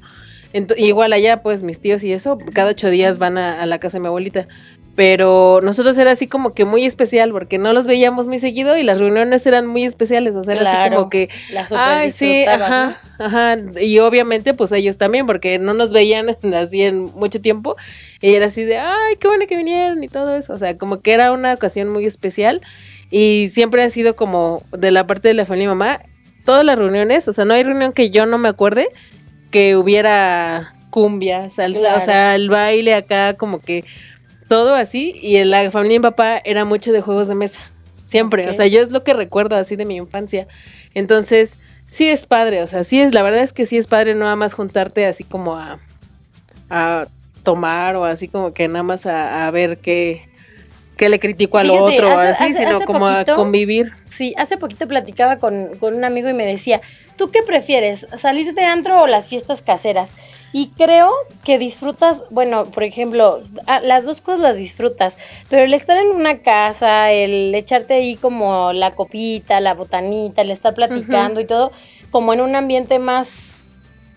Ent 0.52 0.72
igual 0.76 1.12
allá, 1.12 1.42
pues 1.42 1.62
mis 1.62 1.80
tíos 1.80 2.04
y 2.04 2.12
eso, 2.12 2.38
cada 2.52 2.72
ocho 2.72 2.90
días 2.90 3.18
van 3.18 3.38
a, 3.38 3.62
a, 3.62 3.66
la 3.66 3.78
casa 3.78 3.96
de 3.96 4.02
mi 4.02 4.08
abuelita. 4.08 4.46
Pero 4.94 5.60
nosotros 5.62 5.96
era 5.96 6.10
así 6.10 6.26
como 6.26 6.52
que 6.52 6.66
muy 6.66 6.84
especial, 6.84 7.32
porque 7.32 7.56
no 7.56 7.72
los 7.72 7.86
veíamos 7.86 8.26
muy 8.26 8.38
seguido 8.38 8.76
y 8.76 8.82
las 8.82 8.98
reuniones 8.98 9.46
eran 9.46 9.66
muy 9.66 9.84
especiales, 9.84 10.36
o 10.36 10.42
sea, 10.42 10.54
era 10.54 10.82
así 10.82 10.94
como 10.94 11.08
que, 11.08 11.30
ay, 11.74 12.10
sí, 12.10 12.44
ajá, 12.44 12.98
¿no? 13.18 13.24
ajá, 13.24 13.56
y 13.80 13.98
obviamente 14.00 14.52
pues 14.52 14.70
ellos 14.72 14.98
también, 14.98 15.24
porque 15.24 15.58
no 15.58 15.72
nos 15.72 15.92
veían 15.92 16.36
así 16.54 16.82
en 16.82 17.04
mucho 17.14 17.40
tiempo, 17.40 17.76
y 18.20 18.34
era 18.34 18.46
así 18.46 18.64
de, 18.64 18.76
ay, 18.76 19.16
qué 19.18 19.28
bueno 19.28 19.46
que 19.46 19.56
vinieron 19.56 20.04
y 20.04 20.08
todo 20.08 20.36
eso, 20.36 20.52
o 20.52 20.58
sea, 20.58 20.76
como 20.76 21.00
que 21.00 21.12
era 21.12 21.32
una 21.32 21.54
ocasión 21.54 21.88
muy 21.88 22.04
especial, 22.04 22.60
y 23.10 23.48
siempre 23.50 23.82
ha 23.82 23.88
sido 23.88 24.14
como 24.14 24.62
de 24.72 24.90
la 24.90 25.06
parte 25.06 25.28
de 25.28 25.34
la 25.34 25.46
familia 25.46 25.68
mamá, 25.68 26.00
todas 26.44 26.66
las 26.66 26.78
reuniones, 26.78 27.26
o 27.28 27.32
sea, 27.32 27.46
no 27.46 27.54
hay 27.54 27.62
reunión 27.62 27.94
que 27.94 28.10
yo 28.10 28.26
no 28.26 28.36
me 28.36 28.50
acuerde 28.50 28.88
que 29.50 29.74
hubiera 29.74 30.74
cumbia, 30.90 31.48
salsa, 31.48 31.80
claro. 31.80 31.96
o 31.96 32.00
sea, 32.04 32.34
el 32.34 32.50
baile 32.50 32.94
acá 32.94 33.34
como 33.34 33.60
que 33.60 33.84
todo 34.52 34.74
así 34.74 35.18
y 35.22 35.36
en 35.36 35.48
la 35.48 35.70
familia 35.70 35.94
de 35.94 35.98
mi 36.00 36.02
papá 36.02 36.38
era 36.44 36.66
mucho 36.66 36.92
de 36.92 37.00
juegos 37.00 37.26
de 37.26 37.34
mesa, 37.34 37.58
siempre, 38.04 38.42
okay. 38.42 38.52
o 38.52 38.54
sea, 38.54 38.66
yo 38.66 38.82
es 38.82 38.90
lo 38.90 39.02
que 39.02 39.14
recuerdo 39.14 39.56
así 39.56 39.76
de 39.76 39.86
mi 39.86 39.96
infancia. 39.96 40.46
Entonces, 40.92 41.58
sí 41.86 42.10
es 42.10 42.26
padre, 42.26 42.62
o 42.62 42.66
sea, 42.66 42.84
sí 42.84 43.00
es 43.00 43.14
la 43.14 43.22
verdad 43.22 43.40
es 43.40 43.54
que 43.54 43.64
sí 43.64 43.78
es 43.78 43.86
padre 43.86 44.14
nada 44.14 44.36
más 44.36 44.52
juntarte 44.52 45.06
así 45.06 45.24
como 45.24 45.56
a 45.56 45.78
a 46.68 47.06
tomar 47.42 47.96
o 47.96 48.04
así 48.04 48.28
como 48.28 48.52
que 48.52 48.68
nada 48.68 48.82
más 48.82 49.06
a, 49.06 49.46
a 49.46 49.50
ver 49.50 49.78
qué 49.78 50.28
que 50.98 51.08
le 51.08 51.18
critico 51.18 51.56
al 51.56 51.70
Fíjate, 51.70 51.94
otro, 51.94 52.12
hace, 52.12 52.28
así, 52.28 52.44
hace, 52.44 52.58
sino 52.58 52.76
hace 52.76 52.84
como 52.84 53.06
poquito, 53.06 53.32
a 53.32 53.36
convivir. 53.36 53.92
Sí, 54.04 54.34
hace 54.36 54.58
poquito 54.58 54.86
platicaba 54.86 55.38
con, 55.38 55.74
con 55.76 55.94
un 55.94 56.04
amigo 56.04 56.28
y 56.28 56.34
me 56.34 56.44
decía, 56.44 56.82
¿tú 57.16 57.30
qué 57.30 57.42
prefieres, 57.42 58.06
salir 58.18 58.52
de 58.52 58.64
antro 58.64 59.00
o 59.00 59.06
las 59.06 59.30
fiestas 59.30 59.62
caseras? 59.62 60.12
Y 60.52 60.68
creo 60.76 61.10
que 61.44 61.58
disfrutas, 61.58 62.22
bueno, 62.30 62.66
por 62.66 62.82
ejemplo, 62.82 63.40
las 63.82 64.04
dos 64.04 64.20
cosas 64.20 64.40
las 64.40 64.56
disfrutas, 64.56 65.16
pero 65.48 65.62
el 65.62 65.72
estar 65.72 65.96
en 65.96 66.08
una 66.08 66.40
casa, 66.40 67.10
el 67.10 67.54
echarte 67.54 67.94
ahí 67.94 68.16
como 68.16 68.72
la 68.72 68.94
copita, 68.94 69.60
la 69.60 69.74
botanita, 69.74 70.42
el 70.42 70.50
estar 70.50 70.74
platicando 70.74 71.40
uh 71.40 71.42
-huh. 71.42 71.44
y 71.44 71.46
todo, 71.46 71.72
como 72.10 72.34
en 72.34 72.42
un 72.42 72.54
ambiente 72.54 72.98
más 72.98 73.48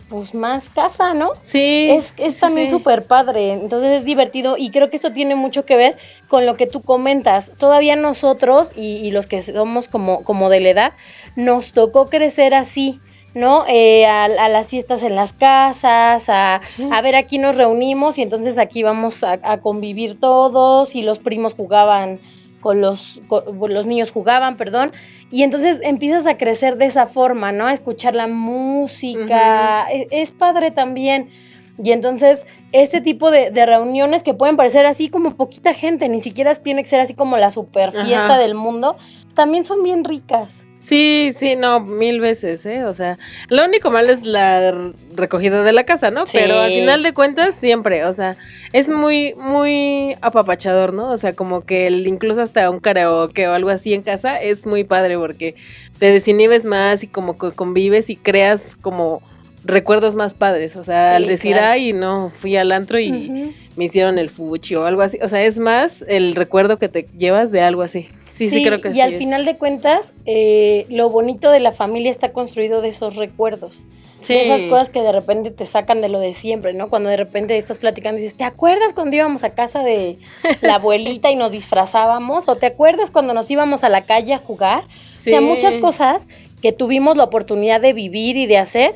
pues 0.09 0.35
más 0.35 0.69
casa, 0.69 1.13
¿no? 1.13 1.31
Sí. 1.41 1.89
Es, 1.89 2.13
es 2.17 2.39
también 2.39 2.69
súper 2.69 3.05
padre, 3.05 3.53
entonces 3.53 3.99
es 3.99 4.05
divertido 4.05 4.55
y 4.55 4.69
creo 4.69 4.89
que 4.89 4.97
esto 4.97 5.11
tiene 5.13 5.33
mucho 5.33 5.65
que 5.65 5.75
ver 5.75 5.97
con 6.27 6.45
lo 6.45 6.55
que 6.55 6.67
tú 6.67 6.81
comentas. 6.81 7.53
Todavía 7.57 7.95
nosotros 7.95 8.71
y, 8.75 8.97
y 8.97 9.09
los 9.11 9.25
que 9.25 9.41
somos 9.41 9.87
como, 9.87 10.23
como 10.23 10.49
de 10.49 10.59
la 10.59 10.69
edad, 10.69 10.93
nos 11.35 11.71
tocó 11.73 12.07
crecer 12.07 12.53
así. 12.53 12.99
¿No? 13.35 13.65
Eh, 13.67 14.05
a, 14.05 14.25
a, 14.25 14.49
las 14.49 14.67
fiestas 14.67 15.03
en 15.03 15.15
las 15.15 15.33
casas, 15.33 16.29
a, 16.29 16.61
sí. 16.65 16.87
a, 16.91 17.01
ver, 17.01 17.15
aquí 17.15 17.37
nos 17.37 17.57
reunimos 17.57 18.17
y 18.17 18.23
entonces 18.23 18.57
aquí 18.57 18.81
vamos 18.81 19.23
a, 19.23 19.39
a 19.43 19.59
convivir 19.59 20.19
todos 20.19 20.95
y 20.95 21.03
los 21.03 21.19
primos 21.19 21.53
jugaban 21.53 22.17
con 22.65 22.81
los, 22.81 23.19
con, 23.27 23.43
los 23.71 23.85
niños 23.85 24.11
jugaban, 24.11 24.57
perdón, 24.57 24.91
y 25.29 25.43
entonces 25.43 25.79
empiezas 25.83 26.25
a 26.25 26.35
crecer 26.35 26.77
de 26.77 26.87
esa 26.87 27.05
forma, 27.05 27.51
¿no? 27.51 27.67
A 27.67 27.73
escuchar 27.73 28.15
la 28.15 28.25
música, 28.25 29.85
uh 29.87 29.93
-huh. 29.93 30.07
es, 30.09 30.29
es, 30.29 30.31
padre 30.31 30.71
también. 30.71 31.29
Y 31.77 31.91
entonces, 31.91 32.47
este 32.71 33.01
tipo 33.01 33.29
de, 33.29 33.51
de, 33.51 33.65
reuniones 33.67 34.23
que 34.23 34.33
pueden 34.33 34.55
parecer 34.55 34.87
así 34.87 35.09
como 35.09 35.35
poquita 35.35 35.75
gente, 35.75 36.09
ni 36.09 36.21
siquiera 36.21 36.55
tiene 36.55 36.81
que 36.81 36.89
ser 36.89 37.01
así 37.01 37.13
como 37.13 37.37
la 37.37 37.51
super 37.51 37.91
fiesta 37.91 38.37
del 38.39 38.55
mundo, 38.55 38.97
también 39.35 39.63
son 39.63 39.83
bien 39.83 40.03
ricas. 40.03 40.65
Sí, 40.85 41.31
sí, 41.33 41.55
no, 41.55 41.79
mil 41.79 42.21
veces, 42.21 42.63
¿eh? 42.67 42.83
O 42.83 42.93
sea, 42.93 43.17
lo 43.49 43.65
único 43.65 43.89
malo 43.89 44.11
es 44.11 44.23
la 44.23 44.91
recogida 45.15 45.63
de 45.63 45.73
la 45.73 45.83
casa, 45.83 46.11
¿no? 46.11 46.27
Sí. 46.27 46.37
Pero 46.39 46.59
al 46.59 46.71
final 46.71 47.01
de 47.01 47.11
cuentas, 47.11 47.55
siempre, 47.55 48.05
o 48.05 48.13
sea, 48.13 48.37
es 48.71 48.87
muy, 48.87 49.33
muy 49.33 50.15
apapachador, 50.21 50.93
¿no? 50.93 51.09
O 51.09 51.17
sea, 51.17 51.33
como 51.33 51.65
que 51.65 51.87
el, 51.87 52.05
incluso 52.05 52.43
hasta 52.43 52.69
un 52.69 52.79
karaoke 52.79 53.47
o 53.47 53.53
algo 53.53 53.71
así 53.71 53.95
en 53.95 54.03
casa 54.03 54.39
es 54.39 54.67
muy 54.67 54.83
padre 54.83 55.17
porque 55.17 55.55
te 55.97 56.11
desinhibes 56.11 56.65
más 56.65 57.03
y 57.03 57.07
como 57.07 57.35
que 57.35 57.49
convives 57.49 58.11
y 58.11 58.15
creas 58.15 58.75
como 58.79 59.23
recuerdos 59.63 60.15
más 60.15 60.35
padres, 60.35 60.75
o 60.75 60.83
sea, 60.83 61.09
sí, 61.09 61.15
al 61.15 61.25
decir, 61.25 61.53
claro. 61.53 61.71
ay, 61.71 61.93
no, 61.93 62.29
fui 62.29 62.55
al 62.57 62.71
antro 62.71 62.99
y 62.99 63.11
uh 63.11 63.15
-huh. 63.15 63.53
me 63.75 63.85
hicieron 63.85 64.19
el 64.19 64.29
fuchi 64.29 64.75
o 64.75 64.85
algo 64.85 65.01
así, 65.01 65.17
o 65.23 65.29
sea, 65.29 65.43
es 65.43 65.57
más 65.57 66.05
el 66.07 66.35
recuerdo 66.35 66.77
que 66.77 66.89
te 66.89 67.07
llevas 67.17 67.51
de 67.51 67.61
algo 67.61 67.81
así. 67.81 68.07
Sí, 68.35 68.49
sí, 68.49 68.57
sí, 68.57 68.65
creo 68.65 68.81
que 68.81 68.89
y 68.89 68.95
sí 68.95 69.01
al 69.01 69.13
es. 69.13 69.17
final 69.17 69.45
de 69.45 69.55
cuentas, 69.55 70.11
eh, 70.25 70.85
lo 70.89 71.09
bonito 71.09 71.51
de 71.51 71.61
la 71.61 71.71
familia 71.71 72.11
está 72.11 72.33
construido 72.33 72.81
de 72.81 72.89
esos 72.89 73.15
recuerdos. 73.15 73.85
Sí. 74.19 74.33
De 74.33 74.41
esas 74.41 74.61
cosas 74.63 74.89
que 74.89 75.01
de 75.01 75.13
repente 75.13 75.51
te 75.51 75.65
sacan 75.65 76.01
de 76.01 76.09
lo 76.09 76.19
de 76.19 76.33
siempre, 76.33 76.73
¿no? 76.73 76.89
Cuando 76.89 77.07
de 77.09 77.15
repente 77.15 77.55
estás 77.57 77.77
platicando 77.77 78.19
y 78.19 78.23
dices, 78.23 78.37
¿te 78.37 78.43
acuerdas 78.43 78.91
cuando 78.93 79.15
íbamos 79.15 79.45
a 79.45 79.51
casa 79.51 79.83
de 79.83 80.17
la 80.61 80.75
abuelita 80.75 81.31
y 81.31 81.37
nos 81.37 81.51
disfrazábamos? 81.51 82.49
¿O 82.49 82.57
te 82.57 82.65
acuerdas 82.65 83.09
cuando 83.09 83.33
nos 83.33 83.49
íbamos 83.49 83.85
a 83.85 83.89
la 83.89 84.01
calle 84.03 84.33
a 84.33 84.39
jugar? 84.39 84.83
Sí. 85.15 85.29
O 85.29 85.31
sea, 85.31 85.41
muchas 85.41 85.77
cosas 85.77 86.27
que 86.61 86.73
tuvimos 86.73 87.15
la 87.15 87.23
oportunidad 87.23 87.79
de 87.79 87.93
vivir 87.93 88.35
y 88.35 88.47
de 88.47 88.57
hacer 88.57 88.95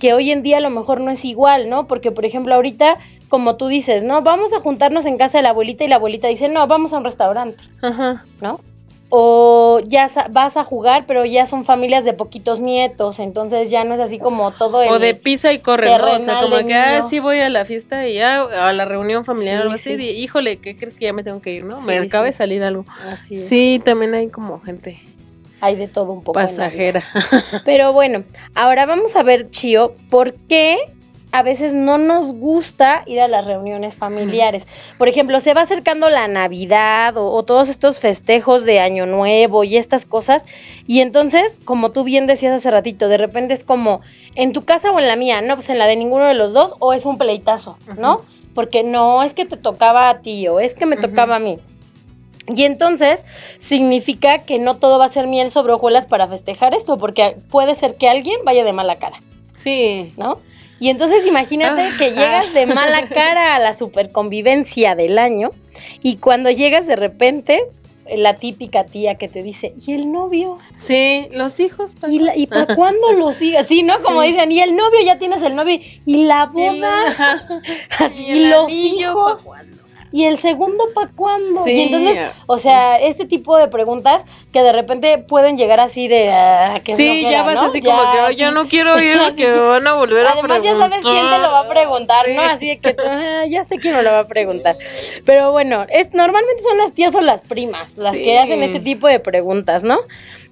que 0.00 0.14
hoy 0.14 0.32
en 0.32 0.42
día 0.42 0.56
a 0.56 0.60
lo 0.60 0.70
mejor 0.70 1.00
no 1.00 1.12
es 1.12 1.24
igual, 1.24 1.68
¿no? 1.68 1.86
Porque, 1.86 2.10
por 2.10 2.24
ejemplo, 2.24 2.56
ahorita 2.56 2.98
como 3.28 3.54
tú 3.54 3.68
dices, 3.68 4.02
¿no? 4.02 4.22
Vamos 4.22 4.52
a 4.52 4.58
juntarnos 4.58 5.06
en 5.06 5.16
casa 5.16 5.38
de 5.38 5.42
la 5.42 5.50
abuelita 5.50 5.84
y 5.84 5.88
la 5.88 5.96
abuelita 5.96 6.26
dice, 6.26 6.48
no, 6.48 6.66
vamos 6.66 6.92
a 6.92 6.98
un 6.98 7.04
restaurante, 7.04 7.62
Ajá. 7.80 8.24
¿no? 8.40 8.58
O 9.10 9.80
ya 9.86 10.08
vas 10.30 10.56
a 10.56 10.64
jugar, 10.64 11.04
pero 11.06 11.24
ya 11.24 11.44
son 11.44 11.64
familias 11.64 12.04
de 12.04 12.12
poquitos 12.12 12.60
nietos, 12.60 13.18
entonces 13.18 13.70
ya 13.70 13.84
no 13.84 13.94
es 13.94 14.00
así 14.00 14.18
como 14.18 14.52
todo 14.52 14.82
el 14.82 14.88
O 14.88 14.98
de 14.98 15.14
pisa 15.14 15.52
y 15.52 15.58
corre, 15.58 15.86
¿no? 15.98 16.16
O 16.16 16.18
sea, 16.20 16.40
como 16.40 16.56
que, 16.66 16.74
ah, 16.74 17.02
sí 17.02 17.18
voy 17.18 17.40
a 17.40 17.48
la 17.50 17.64
fiesta 17.64 18.06
y 18.06 18.14
ya 18.14 18.42
a 18.42 18.72
la 18.72 18.84
reunión 18.84 19.24
familiar 19.24 19.56
sí, 19.56 19.58
o 19.58 19.62
algo 19.62 19.74
así, 19.74 19.96
sí. 19.96 20.02
y, 20.02 20.22
híjole, 20.22 20.58
¿qué 20.58 20.76
crees 20.76 20.94
que 20.94 21.06
ya 21.06 21.12
me 21.12 21.24
tengo 21.24 21.42
que 21.42 21.52
ir, 21.52 21.64
no? 21.64 21.80
Sí, 21.80 21.86
me 21.86 21.98
acaba 21.98 22.24
de 22.24 22.32
salir 22.32 22.62
algo. 22.62 22.84
Así 23.08 23.34
es. 23.34 23.48
Sí, 23.48 23.82
también 23.84 24.14
hay 24.14 24.28
como 24.28 24.60
gente 24.60 25.00
hay 25.60 25.76
de 25.76 25.88
todo 25.88 26.12
un 26.12 26.22
poco. 26.22 26.32
Pasajera. 26.38 27.04
Pero 27.64 27.92
bueno, 27.92 28.24
ahora 28.54 28.86
vamos 28.86 29.14
a 29.16 29.22
ver, 29.22 29.50
Chio, 29.50 29.94
¿por 30.08 30.32
qué 30.32 30.78
a 31.32 31.42
veces 31.42 31.72
no 31.72 31.98
nos 31.98 32.32
gusta 32.32 33.02
ir 33.06 33.20
a 33.20 33.28
las 33.28 33.46
reuniones 33.46 33.94
familiares. 33.94 34.66
Por 34.98 35.08
ejemplo, 35.08 35.38
se 35.40 35.54
va 35.54 35.62
acercando 35.62 36.08
la 36.10 36.26
Navidad 36.28 37.16
o, 37.16 37.32
o, 37.32 37.44
todos 37.44 37.68
estos 37.68 38.00
festejos 38.00 38.64
de 38.64 38.80
Año 38.80 39.06
Nuevo 39.06 39.64
y 39.64 39.76
estas 39.76 40.06
cosas. 40.06 40.44
Y 40.86 41.00
entonces, 41.00 41.56
como 41.64 41.90
tú 41.92 42.04
bien 42.04 42.26
decías 42.26 42.54
hace 42.54 42.70
ratito, 42.70 43.08
de 43.08 43.18
repente 43.18 43.54
es 43.54 43.64
como, 43.64 44.00
¿en 44.34 44.52
tu 44.52 44.64
casa 44.64 44.90
o 44.90 44.98
en 44.98 45.06
la 45.06 45.16
mía? 45.16 45.40
No, 45.40 45.54
pues 45.54 45.68
en 45.68 45.78
la 45.78 45.86
de 45.86 45.96
ninguno 45.96 46.24
de 46.24 46.34
los 46.34 46.52
dos 46.52 46.74
o 46.78 46.92
es 46.92 47.04
un 47.04 47.18
pleitazo, 47.18 47.78
¿no? 47.96 48.16
Uh 48.16 48.18
-huh. 48.18 48.24
Porque 48.54 48.82
no 48.82 49.22
es 49.22 49.32
que 49.32 49.44
te 49.44 49.56
tocaba 49.56 50.08
a 50.08 50.20
ti 50.20 50.48
o 50.48 50.58
es 50.58 50.74
que 50.74 50.86
me 50.86 50.96
tocaba 50.96 51.36
uh 51.36 51.38
-huh. 51.38 51.42
a 51.42 51.44
mí. 51.44 51.58
Y 52.48 52.64
entonces 52.64 53.24
significa 53.60 54.40
que 54.40 54.58
no 54.58 54.76
todo 54.76 54.98
va 54.98 55.04
a 55.04 55.08
ser 55.08 55.28
miel 55.28 55.50
sobre 55.50 55.72
hojuelas 55.72 56.06
para 56.06 56.26
festejar 56.26 56.74
esto, 56.74 56.96
porque 56.96 57.36
puede 57.50 57.76
ser 57.76 57.96
que 57.96 58.08
alguien 58.08 58.40
vaya 58.44 58.64
de 58.64 58.72
mala 58.72 58.96
cara. 58.96 59.20
Sí. 59.54 60.12
¿No? 60.16 60.40
Y 60.80 60.88
entonces 60.88 61.26
imagínate 61.26 61.82
Ah, 61.82 61.94
que 61.98 62.10
llegas 62.10 62.52
de 62.54 62.66
mala 62.66 63.06
cara 63.06 63.54
a 63.54 63.58
la 63.58 63.74
superconvivencia 63.74 64.94
del 64.94 65.18
año 65.18 65.50
y 66.02 66.16
cuando 66.16 66.50
llegas 66.50 66.86
de 66.86 66.96
repente 66.96 67.62
la 68.16 68.34
típica 68.34 68.84
tía 68.84 69.16
que 69.16 69.28
te 69.28 69.42
dice, 69.42 69.72
¿y 69.86 69.92
el 69.92 70.10
novio? 70.10 70.58
Sí, 70.76 71.28
los 71.32 71.60
hijos. 71.60 71.92
¿Y, 72.08 72.18
la, 72.18 72.36
¿y 72.36 72.46
para 72.46 72.74
cuándo 72.74 73.12
los 73.12 73.40
hijos? 73.40 73.66
Sí, 73.68 73.82
¿no? 73.82 74.00
Como 74.02 74.22
sí. 74.22 74.32
dicen, 74.32 74.50
y 74.50 74.60
el 74.60 74.74
novio, 74.74 75.00
ya 75.04 75.18
tienes 75.18 75.42
el 75.42 75.54
novio, 75.54 75.80
y 76.06 76.24
la 76.24 76.46
boda, 76.46 77.44
y, 77.98 78.02
Así, 78.02 78.24
y 78.26 78.48
los 78.48 78.72
hijos. 78.72 79.46
¿Y 80.12 80.24
el 80.24 80.38
segundo 80.38 80.84
para 80.94 81.08
cuándo? 81.14 81.62
Sí. 81.62 81.70
Y 81.72 81.82
entonces, 81.82 82.30
o 82.46 82.58
sea, 82.58 82.98
este 82.98 83.26
tipo 83.26 83.56
de 83.56 83.68
preguntas 83.68 84.24
que 84.52 84.60
de 84.62 84.72
repente 84.72 85.18
pueden 85.18 85.56
llegar 85.56 85.78
así 85.78 86.08
de... 86.08 86.30
Ah, 86.32 86.80
que 86.84 86.96
sí, 86.96 87.22
ya 87.22 87.44
vas 87.44 87.54
¿no? 87.54 87.60
así 87.62 87.80
como 87.80 87.96
que 88.12 88.18
oh, 88.26 88.30
yo 88.30 88.50
no 88.50 88.66
quiero 88.66 89.00
ir 89.00 89.18
porque 89.24 89.46
me 89.46 89.58
van 89.60 89.86
a 89.86 89.94
volver 89.94 90.26
a 90.26 90.32
Además, 90.32 90.58
preguntar. 90.60 90.72
ya 90.72 90.78
sabes 90.78 91.06
quién 91.06 91.30
te 91.30 91.38
lo 91.38 91.52
va 91.52 91.60
a 91.60 91.68
preguntar, 91.68 92.24
Sí. 92.26 92.34
¿no? 92.34 92.42
Así 92.42 92.66
de 92.68 92.78
que 92.80 92.96
ah, 93.06 93.44
ya 93.48 93.64
sé 93.64 93.78
quién 93.78 93.94
me 93.94 94.02
lo 94.02 94.10
va 94.10 94.18
a 94.20 94.26
preguntar. 94.26 94.76
Pero 95.24 95.52
bueno, 95.52 95.86
es, 95.88 96.12
normalmente 96.12 96.62
son 96.62 96.76
las 96.78 96.92
tías 96.92 97.14
o 97.14 97.20
las 97.20 97.40
primas 97.42 97.96
las 97.96 98.14
Sí. 98.16 98.22
que 98.24 98.38
hacen 98.38 98.62
este 98.64 98.80
tipo 98.80 99.06
de 99.06 99.20
preguntas, 99.20 99.84
¿no? 99.84 99.98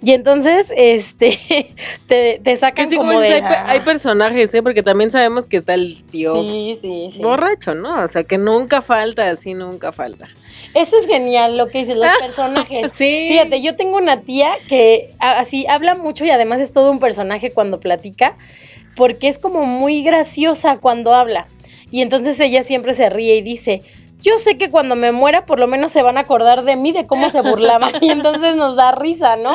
Y 0.00 0.12
entonces, 0.12 0.72
este, 0.76 1.74
te, 2.06 2.40
te 2.42 2.56
sacan 2.56 2.88
sí, 2.88 2.96
como 2.96 3.10
como 3.10 3.20
de... 3.20 3.34
hay, 3.34 3.42
hay 3.42 3.80
personajes, 3.80 4.54
¿eh? 4.54 4.62
Porque 4.62 4.82
también 4.82 5.10
sabemos 5.10 5.46
que 5.46 5.58
está 5.58 5.74
el 5.74 6.04
tío 6.04 6.40
Sí, 6.42 6.78
sí, 6.80 7.10
sí. 7.14 7.22
borracho, 7.22 7.74
¿no? 7.74 8.02
O 8.02 8.08
sea, 8.08 8.22
que 8.24 8.38
nunca 8.38 8.80
falta, 8.80 9.28
así 9.30 9.54
nunca 9.54 9.90
falta. 9.92 10.28
Eso 10.74 10.96
es 10.98 11.06
genial 11.06 11.56
lo 11.56 11.68
que 11.68 11.78
dicen 11.78 11.98
los 11.98 12.10
personajes. 12.20 12.92
Sí. 12.92 13.28
Fíjate, 13.30 13.60
yo 13.60 13.74
tengo 13.74 13.96
una 13.96 14.20
tía 14.20 14.50
que 14.68 15.14
así 15.18 15.66
habla 15.66 15.94
mucho 15.94 16.24
y 16.24 16.30
además 16.30 16.60
es 16.60 16.72
todo 16.72 16.90
un 16.90 17.00
personaje 17.00 17.50
cuando 17.52 17.80
platica, 17.80 18.36
porque 18.94 19.28
es 19.28 19.38
como 19.38 19.64
muy 19.64 20.02
graciosa 20.02 20.78
cuando 20.78 21.14
habla. 21.14 21.46
Y 21.90 22.02
entonces 22.02 22.38
ella 22.38 22.62
siempre 22.62 22.94
se 22.94 23.08
ríe 23.08 23.36
y 23.36 23.42
dice, 23.42 23.82
yo 24.20 24.38
sé 24.38 24.56
que 24.56 24.70
cuando 24.70 24.96
me 24.96 25.12
muera 25.12 25.46
por 25.46 25.60
lo 25.60 25.66
menos 25.66 25.92
se 25.92 26.02
van 26.02 26.16
a 26.18 26.22
acordar 26.22 26.64
de 26.64 26.76
mí, 26.76 26.92
de 26.92 27.06
cómo 27.06 27.28
se 27.28 27.40
burlaba. 27.40 27.90
y 28.00 28.10
entonces 28.10 28.56
nos 28.56 28.76
da 28.76 28.92
risa, 28.92 29.36
¿no? 29.36 29.52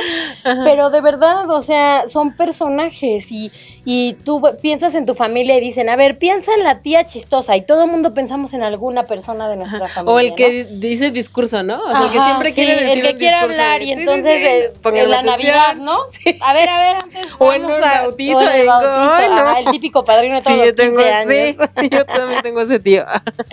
Pero 0.64 0.90
de 0.90 1.02
verdad, 1.02 1.50
o 1.50 1.62
sea, 1.62 2.08
son 2.08 2.34
personajes 2.34 3.32
y, 3.32 3.52
y 3.86 4.14
tú 4.24 4.42
piensas 4.62 4.96
en 4.96 5.06
tu 5.06 5.14
familia 5.14 5.58
y 5.58 5.60
dicen, 5.62 5.90
a 5.90 5.96
ver, 5.96 6.18
piensa 6.18 6.52
en 6.58 6.64
la 6.64 6.80
tía 6.80 7.06
chistosa 7.06 7.58
y 7.58 7.62
todo 7.64 7.84
el 7.84 7.92
mundo 7.92 8.14
pensamos 8.14 8.54
en 8.54 8.64
alguna 8.64 9.04
persona 9.04 9.50
de 9.50 9.58
nuestra 9.58 9.88
familia. 9.90 10.14
O 10.16 10.20
el 10.20 10.30
¿no? 10.30 10.36
que 10.36 10.64
dice 10.66 11.12
discurso, 11.12 11.64
¿no? 11.64 11.80
O 11.84 11.92
sea, 11.92 12.06
el 12.06 12.12
que 12.12 12.20
siempre 12.20 12.50
sí, 12.50 12.56
quiere 12.56 12.82
decir 12.82 13.06
el 13.06 13.12
que 13.12 13.18
quiere 13.18 13.36
hablar 13.36 13.82
y 13.82 13.92
entonces 13.92 14.42
eh, 14.42 14.74
en 14.86 15.10
la. 15.10 15.22
Navidad, 15.24 15.76
¿no? 15.76 15.98
A 16.42 16.54
ver, 16.54 16.70
a 16.70 16.80
ver, 16.80 16.96
antes 17.04 17.28
O 17.40 17.52
en 17.52 17.62
vamos 17.64 17.78
un 17.78 17.84
a- 17.84 18.02
bautizo, 18.04 18.38
o 18.38 18.42
el 18.42 18.66
bautizo, 18.68 19.14
ay, 19.14 19.30
no. 19.30 19.36
ajá, 19.36 19.60
el 19.60 19.72
típico 19.72 20.06
padrino 20.06 20.36
de 20.36 20.42
todos 20.42 20.54
Sí, 20.54 20.60
los 20.60 20.68
yo 20.68 20.76
tengo 20.76 20.98
15 20.98 21.12
años. 21.14 21.56
sí, 21.82 21.90
yo 21.90 22.06
también 22.06 22.42
tengo 22.42 22.62
ese 22.62 22.80
tío. 22.80 23.06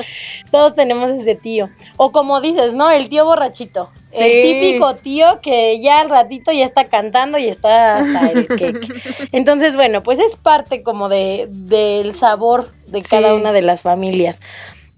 Todos 0.51 0.75
tenemos 0.75 1.11
ese 1.11 1.35
tío. 1.35 1.71
O 1.97 2.13
como 2.13 2.41
dices, 2.41 2.73
¿no? 2.75 2.91
El 2.91 3.09
tío 3.09 3.25
borrachito. 3.25 3.91
El 4.13 4.31
Sí. 4.31 4.43
típico 4.43 4.95
tío 4.97 5.41
que 5.41 5.81
ya 5.81 6.01
al 6.01 6.11
ratito 6.11 6.51
ya 6.53 6.65
está 6.65 6.85
cantando 6.89 7.39
y 7.39 7.47
está 7.49 7.99
hasta 7.99 8.31
el 8.31 8.47
cake. 8.49 9.29
Entonces, 9.33 9.77
bueno, 9.77 10.03
pues 10.03 10.19
es 10.19 10.35
parte 10.37 10.83
como 10.83 11.09
de 11.09 11.47
del 11.49 12.15
sabor 12.15 12.71
de 12.87 13.03
cada 13.03 13.29
Sí. 13.31 13.35
una 13.35 13.53
de 13.53 13.63
las 13.63 13.83
familias. 13.83 14.41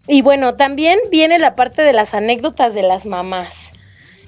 Y 0.08 0.22
bueno, 0.22 0.54
también 0.54 0.98
viene 1.10 1.38
la 1.38 1.54
parte 1.54 1.82
de 1.82 1.92
las 1.92 2.14
anécdotas 2.14 2.74
de 2.74 2.82
las 2.82 3.06
mamás. 3.06 3.54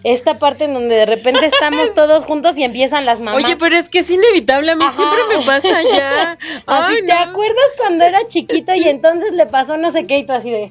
Esta 0.04 0.38
parte 0.38 0.64
en 0.64 0.74
donde 0.74 0.94
de 0.96 1.06
repente 1.06 1.46
estamos 1.46 1.94
todos 1.94 2.26
juntos 2.26 2.56
y 2.58 2.62
empiezan 2.62 3.06
las 3.06 3.20
mamás. 3.20 3.42
Oye, 3.42 3.56
pero 3.56 3.74
es 3.76 3.88
que 3.88 4.00
es 4.00 4.10
inevitable, 4.10 4.72
a 4.72 4.76
mí 4.76 4.84
Ajá. 4.84 4.96
siempre 4.96 5.38
me 5.38 5.44
pasa 5.46 5.82
ya. 5.82 6.32
Así, 6.66 6.96
Ay, 7.00 7.06
¿te 7.06 7.14
no. 7.14 7.20
acuerdas 7.20 7.64
cuando 7.78 8.04
era 8.04 8.18
chiquito 8.28 8.74
y 8.74 8.86
entonces 8.86 9.32
le 9.32 9.46
pasó 9.46 9.78
no 9.78 9.90
sé 9.92 10.06
qué 10.06 10.18
y 10.18 10.26
tú 10.26 10.34
así 10.34 10.50
de... 10.50 10.70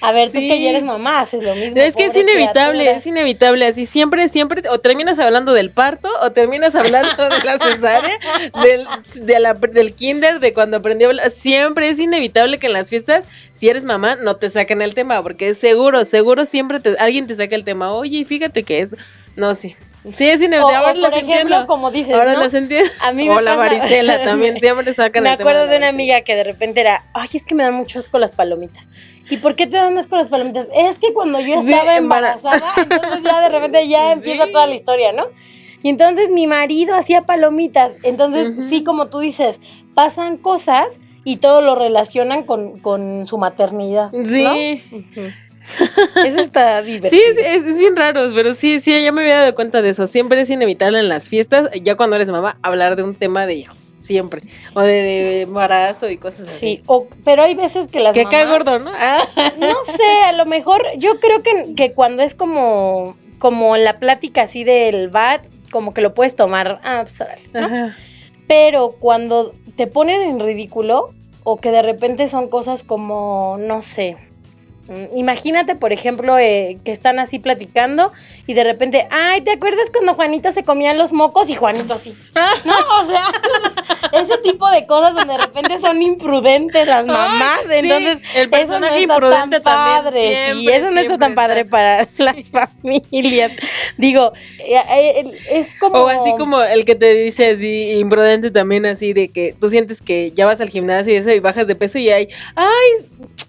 A 0.00 0.12
ver, 0.12 0.30
tú 0.30 0.38
Sí. 0.38 0.48
que 0.48 0.60
ya 0.62 0.70
eres 0.70 0.84
mamá, 0.84 1.20
haces 1.20 1.42
lo 1.42 1.54
mismo. 1.54 1.80
Es 1.80 1.96
que 1.96 2.06
es 2.06 2.16
inevitable, 2.16 2.90
es 2.90 3.06
inevitable. 3.06 3.66
Así 3.66 3.86
siempre, 3.86 4.28
siempre, 4.28 4.62
o 4.68 4.78
terminas 4.80 5.18
hablando 5.18 5.52
del 5.52 5.70
parto, 5.70 6.08
o 6.22 6.32
terminas 6.32 6.74
hablando 6.74 7.28
de 7.28 7.38
la 7.44 7.58
cesárea, 7.58 8.16
del, 8.62 8.86
de 9.26 9.40
la- 9.40 9.54
del 9.54 9.94
kinder, 9.94 10.40
de 10.40 10.52
cuando 10.52 10.76
aprendió 10.78 11.08
a 11.08 11.10
hablar. 11.10 11.30
Siempre 11.30 11.88
es 11.88 11.98
inevitable 11.98 12.58
que 12.58 12.66
en 12.66 12.72
las 12.72 12.88
fiestas, 12.90 13.26
si 13.50 13.68
eres 13.68 13.84
mamá, 13.84 14.16
no 14.16 14.36
te 14.36 14.50
saquen 14.50 14.82
el 14.82 14.94
tema, 14.94 15.22
porque 15.22 15.48
es 15.48 15.58
seguro, 15.58 16.04
seguro 16.04 16.44
siempre 16.44 16.80
te- 16.80 16.96
alguien 16.98 17.26
te 17.26 17.34
saca 17.34 17.54
el 17.56 17.64
tema. 17.64 17.92
Oye, 17.92 18.18
y 18.18 18.24
fíjate 18.24 18.62
que 18.62 18.80
es. 18.80 18.90
No, 19.36 19.54
sí. 19.54 19.74
Sí, 20.12 20.28
O, 20.30 20.34
inevitable. 20.34 20.62
o, 20.76 20.76
Ahora 20.78 20.94
las 20.94 21.10
por 21.10 21.18
ejemplo, 21.18 21.40
entiendo. 21.40 21.66
como 21.66 21.90
dices, 21.90 22.14
Ahora 22.14 22.34
¿no? 22.34 22.40
las 22.40 22.54
entiendo. 22.54 22.90
A 23.02 23.12
mí 23.12 23.28
me 23.28 23.34
o 23.36 23.40
la 23.40 23.56
pasa- 23.56 23.74
varicela 23.74 24.22
también, 24.24 24.60
siempre 24.60 24.92
sacan 24.94 25.22
Me 25.24 25.32
el 25.34 25.40
acuerdo 25.40 25.66
de 25.66 25.76
una 25.76 25.88
amiga 25.88 26.20
que 26.22 26.34
de 26.36 26.44
repente 26.44 26.80
era, 26.80 27.04
ay, 27.14 27.28
es 27.34 27.44
que 27.44 27.54
me 27.54 27.62
dan 27.64 27.74
mucho 27.74 27.98
asco 27.98 28.18
las 28.18 28.32
palomitas. 28.32 28.90
¿Y 29.28 29.38
por 29.38 29.56
qué 29.56 29.66
te 29.66 29.76
dan 29.76 29.98
asco 29.98 30.16
las 30.16 30.28
palomitas? 30.28 30.68
Es 30.72 30.98
que 31.00 31.12
cuando 31.12 31.40
yo 31.40 31.58
estaba 31.58 31.96
embara- 31.96 32.34
embarazada, 32.38 32.62
entonces 32.76 33.22
ya 33.24 33.40
de 33.40 33.48
repente 33.48 33.88
ya 33.88 34.12
empieza 34.12 34.46
Sí. 34.46 34.52
toda 34.52 34.66
la 34.68 34.74
historia, 34.74 35.12
¿no? 35.12 35.24
Y 35.82 35.88
entonces 35.88 36.30
mi 36.30 36.46
marido 36.46 36.94
hacía 36.94 37.22
palomitas. 37.22 37.92
Entonces, 38.02 38.52
sí, 38.68 38.82
como 38.84 39.06
tú 39.08 39.18
dices, 39.20 39.58
pasan 39.94 40.36
cosas 40.36 41.00
y 41.24 41.36
todo 41.38 41.60
lo 41.60 41.74
relacionan 41.74 42.44
con, 42.44 42.78
con 42.80 43.26
su 43.26 43.38
maternidad. 43.38 44.10
¿no? 44.12 44.28
Sí. 44.28 44.82
Eso 46.26 46.40
está 46.40 46.80
Sí, 46.82 46.86
divertido. 46.92 47.22
es, 47.30 47.38
es, 47.38 47.64
es 47.64 47.78
bien 47.78 47.96
raro, 47.96 48.30
pero 48.34 48.54
sí, 48.54 48.80
sí, 48.80 49.02
ya 49.02 49.12
me 49.12 49.22
había 49.22 49.40
dado 49.40 49.54
cuenta 49.54 49.82
de 49.82 49.90
eso. 49.90 50.06
Siempre 50.06 50.40
es 50.40 50.50
inevitable 50.50 50.98
en 51.00 51.08
las 51.08 51.28
fiestas, 51.28 51.68
ya 51.82 51.96
cuando 51.96 52.16
eres 52.16 52.30
mamá, 52.30 52.58
hablar 52.62 52.96
de 52.96 53.02
un 53.02 53.14
tema 53.14 53.46
de 53.46 53.54
hijos, 53.54 53.94
siempre. 53.98 54.42
O 54.74 54.80
de, 54.80 54.92
de 55.02 55.40
embarazo 55.42 56.08
y 56.10 56.18
cosas 56.18 56.48
así. 56.48 56.58
Sí, 56.58 56.82
o- 56.86 57.06
pero 57.24 57.42
hay 57.42 57.54
veces 57.54 57.88
que 57.88 58.00
las 58.00 58.14
Que 58.14 58.24
cae 58.24 58.46
gordo, 58.46 58.78
¿no? 58.78 58.90
Ah. 58.94 59.26
No 59.58 59.74
sé, 59.96 60.22
a 60.26 60.32
lo 60.32 60.46
mejor 60.46 60.82
yo 60.98 61.18
creo 61.20 61.42
que, 61.42 61.74
que 61.74 61.92
cuando 61.92 62.22
es 62.22 62.34
como, 62.34 63.16
como 63.38 63.76
la 63.76 63.98
plática 63.98 64.42
así 64.42 64.64
del 64.64 65.08
bat, 65.08 65.44
como 65.72 65.92
que 65.94 66.00
lo 66.00 66.14
puedes 66.14 66.36
tomar, 66.36 66.80
ah, 66.84 67.02
pues 67.04 67.20
órale, 67.20 67.42
¿no? 67.52 67.60
Ajá. 67.66 67.96
Pero 68.46 68.94
cuando 69.00 69.52
te 69.76 69.86
ponen 69.88 70.22
en 70.22 70.38
ridículo 70.40 71.10
o 71.42 71.56
que 71.60 71.70
de 71.72 71.82
repente 71.82 72.28
son 72.28 72.48
cosas 72.48 72.84
como, 72.84 73.56
no 73.58 73.82
sé, 73.82 74.16
imagínate, 75.14 75.74
por 75.74 75.92
ejemplo, 75.92 76.38
eh, 76.38 76.78
que 76.84 76.92
están 76.92 77.18
así 77.18 77.38
platicando 77.38 78.12
y 78.46 78.54
de 78.54 78.64
repente, 78.64 79.08
ay, 79.10 79.40
¿te 79.40 79.52
acuerdas 79.52 79.90
cuando 79.92 80.14
Juanito 80.14 80.52
se 80.52 80.62
comía 80.62 80.94
los 80.94 81.12
mocos 81.12 81.50
y 81.50 81.54
Juanito 81.54 81.94
así? 81.94 82.16
No, 82.64 82.74
o 83.02 83.06
sea, 83.06 83.26
ese 84.20 84.38
tipo 84.38 84.70
de 84.70 84.86
cosas 84.86 85.14
donde 85.14 85.34
de 85.34 85.38
repente 85.38 85.78
son 85.80 86.00
imprudentes 86.00 86.86
las 86.86 87.06
mamás, 87.06 87.58
Ay, 87.68 87.80
sí, 87.80 87.88
entonces 87.88 88.18
el 88.34 88.44
eso 88.44 88.46
no 88.46 88.50
personaje 88.50 89.00
está 89.00 89.14
imprudente 89.14 89.60
tan 89.60 90.04
padre, 90.04 90.44
siempre, 90.44 90.76
eso 90.76 90.90
no 90.90 91.00
está 91.00 91.18
tan 91.18 91.34
padre 91.34 91.60
está. 91.60 91.70
para 91.70 92.08
las 92.18 92.50
familias. 92.50 93.52
Digo, 93.96 94.32
eh, 94.58 94.80
eh, 94.88 95.38
es 95.50 95.74
como... 95.76 95.98
O 95.98 96.08
así 96.08 96.32
como 96.38 96.62
el 96.62 96.84
que 96.84 96.94
te 96.94 97.12
dice 97.14 97.50
así, 97.50 97.98
imprudente 97.98 98.50
también, 98.50 98.86
así 98.86 99.12
de 99.12 99.28
que 99.28 99.54
tú 99.58 99.68
sientes 99.68 100.00
que 100.00 100.30
ya 100.30 100.46
vas 100.46 100.60
al 100.60 100.70
gimnasio 100.70 101.12
y 101.12 101.16
eso 101.16 101.30
y 101.30 101.40
bajas 101.40 101.66
de 101.66 101.74
peso 101.74 101.98
y 101.98 102.10
hay, 102.10 102.28
ay, 102.54 103.06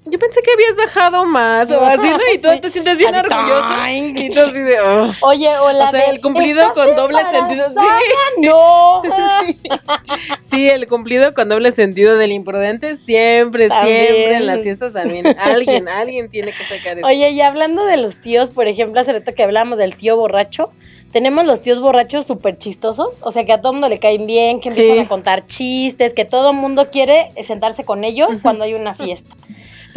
yo 0.10 0.20
pensé 0.20 0.42
que 0.42 0.52
habías 0.52 0.76
bajado 0.76 1.26
más 1.26 1.70
o 1.72 1.82
así, 1.84 2.10
¿no? 2.10 2.18
Y 2.34 2.38
tú 2.40 2.50
Sí. 2.54 2.60
te 2.62 2.70
sientes 2.70 2.98
bien. 2.98 3.14
¡ay! 3.32 4.14
Y 4.16 4.30
tú 4.30 4.40
así 4.42 4.60
de, 4.60 4.80
"Oh". 4.82 5.10
Oye, 5.22 5.58
o 5.60 5.72
la 5.72 5.90
O 5.90 5.92
sea, 5.92 6.06
el 6.06 6.22
cumplido 6.22 6.62
¿estás 6.62 6.74
con 6.86 6.96
doble 6.96 7.20
sentido, 7.32 7.68
sí. 7.70 7.76
No. 8.40 9.02
Sí, 10.40 10.70
el 10.70 10.88
cumplido 10.88 11.34
con 11.34 11.50
doble 11.50 11.72
sentido 11.72 12.18
del 12.18 12.32
imprudente 12.32 12.96
siempre, 12.96 13.68
También. 13.68 14.06
siempre 14.08 14.36
en 14.36 14.46
las 14.46 14.62
fiestas 14.62 14.94
también. 14.94 15.28
Alguien, 15.40 15.88
alguien 15.90 16.30
tiene 16.30 16.52
que 16.54 16.64
sacar 16.64 16.98
eso. 16.98 17.06
Oye, 17.08 17.32
y 17.32 17.42
hablando 17.42 17.86
de 17.86 17.98
los 17.98 18.16
tíos, 18.22 18.50
por 18.50 18.68
ejemplo, 18.68 19.00
hace 19.02 19.14
rato 19.14 19.34
que 19.36 19.44
hablábamos 19.44 19.78
del 19.78 19.96
tío 19.96 20.16
borracho, 20.16 20.72
tenemos 21.12 21.46
los 21.46 21.62
tíos 21.62 21.80
borrachos 21.82 22.26
súper 22.26 22.58
chistosos, 22.58 23.20
o 23.22 23.32
sea, 23.32 23.46
que 23.46 23.54
a 23.54 23.62
todo 23.62 23.74
mundo 23.74 23.90
le 23.90 24.00
caen 24.00 24.26
bien, 24.26 24.62
que 24.62 24.70
empiezan 24.70 24.96
Sí. 24.98 25.02
a 25.02 25.08
contar 25.08 25.46
chistes, 25.46 26.14
que 26.14 26.26
todo 26.26 26.54
mundo 26.54 26.90
quiere 26.92 27.32
sentarse 27.44 27.84
con 27.84 28.04
ellos 28.04 28.30
cuando 28.42 28.64
hay 28.64 28.74
una 28.74 28.94
fiesta. 28.96 29.36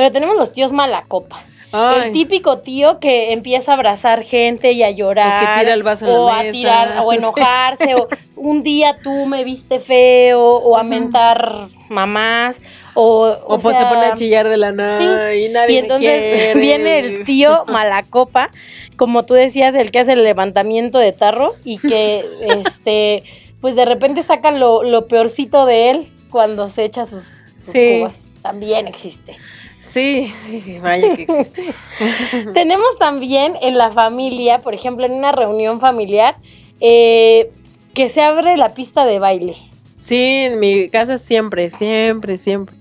Pero 0.01 0.13
tenemos 0.13 0.35
los 0.39 0.55
tíos 0.55 0.73
mala 0.73 1.05
copa. 1.07 1.43
Ay. 1.73 2.05
El 2.07 2.13
típico 2.13 2.57
tío 2.61 2.99
que 3.01 3.33
empieza 3.35 3.73
a 3.73 3.75
abrazar 3.75 4.23
gente 4.23 4.73
y 4.73 4.83
a 4.83 4.91
llorar. 4.91 5.43
O 5.43 5.47
que 5.47 5.61
tira 5.61 5.75
el 5.75 5.83
vaso 5.83 6.07
en 6.07 6.13
la 6.13 6.19
o 6.19 6.29
a 6.31 6.43
tirar, 6.51 7.01
o 7.05 7.13
enojarse, 7.13 7.95
o 7.97 8.09
un 8.35 8.63
día 8.63 8.97
tú 9.05 9.27
me 9.27 9.45
viste 9.45 9.79
feo, 9.79 10.41
o 10.57 10.79
a 10.79 10.85
mentar 10.85 11.67
mamás, 11.91 12.63
o, 12.95 13.27
O, 13.27 13.57
o 13.57 13.59
pues 13.59 13.77
se 13.77 13.85
pone 13.85 14.07
a 14.07 14.15
chillar 14.15 14.49
de 14.49 14.57
la 14.57 14.73
nada 14.73 14.97
Sí. 15.33 15.45
y 15.45 15.49
nadie 15.51 15.73
y 15.73 15.75
me 15.75 15.79
entonces 15.81 16.55
viene 16.59 16.99
el 17.01 17.25
tío 17.27 17.65
malacopa, 17.69 18.49
como 18.97 19.27
tú 19.27 19.35
decías, 19.35 19.75
el 19.75 19.91
que 19.91 19.99
hace 19.99 20.15
el 20.15 20.25
levantamiento 20.25 20.97
de 20.99 21.13
tarro 21.13 21.53
y 21.63 21.77
que 21.77 22.25
este 22.65 23.23
pues 23.61 23.77
de 23.77 23.85
repente 23.85 24.23
saca 24.23 24.51
lo, 24.51 24.83
lo 24.83 25.09
peorcito 25.09 25.67
de 25.67 25.91
él 25.91 26.13
cuando 26.31 26.69
se 26.71 26.85
echa 26.87 27.05
sus, 27.05 27.25
sus 27.63 27.73
Sí. 27.75 27.99
cubas. 27.99 28.23
También 28.41 28.87
existe. 28.89 29.37
Sí, 29.81 30.29
sí, 30.29 30.79
vaya 30.83 31.17
que 31.17 31.23
existe. 31.23 31.75
Tenemos 32.55 32.99
también 32.99 33.55
en 33.63 33.79
la 33.79 33.91
familia, 33.91 34.59
por 34.61 34.75
ejemplo, 34.75 35.07
en 35.07 35.13
una 35.13 35.33
reunión 35.33 35.81
familiar, 35.81 36.37
eh, 36.81 37.51
que 37.95 38.09
se 38.09 38.23
abre 38.23 38.57
la 38.57 38.75
pista 38.75 39.05
de 39.07 39.19
baile. 39.19 39.57
Sí, 39.99 40.17
en 40.23 40.61
mi 40.61 40.89
casa 40.91 41.19
siempre, 41.19 41.71
siempre, 41.71 42.37
siempre. 42.39 42.77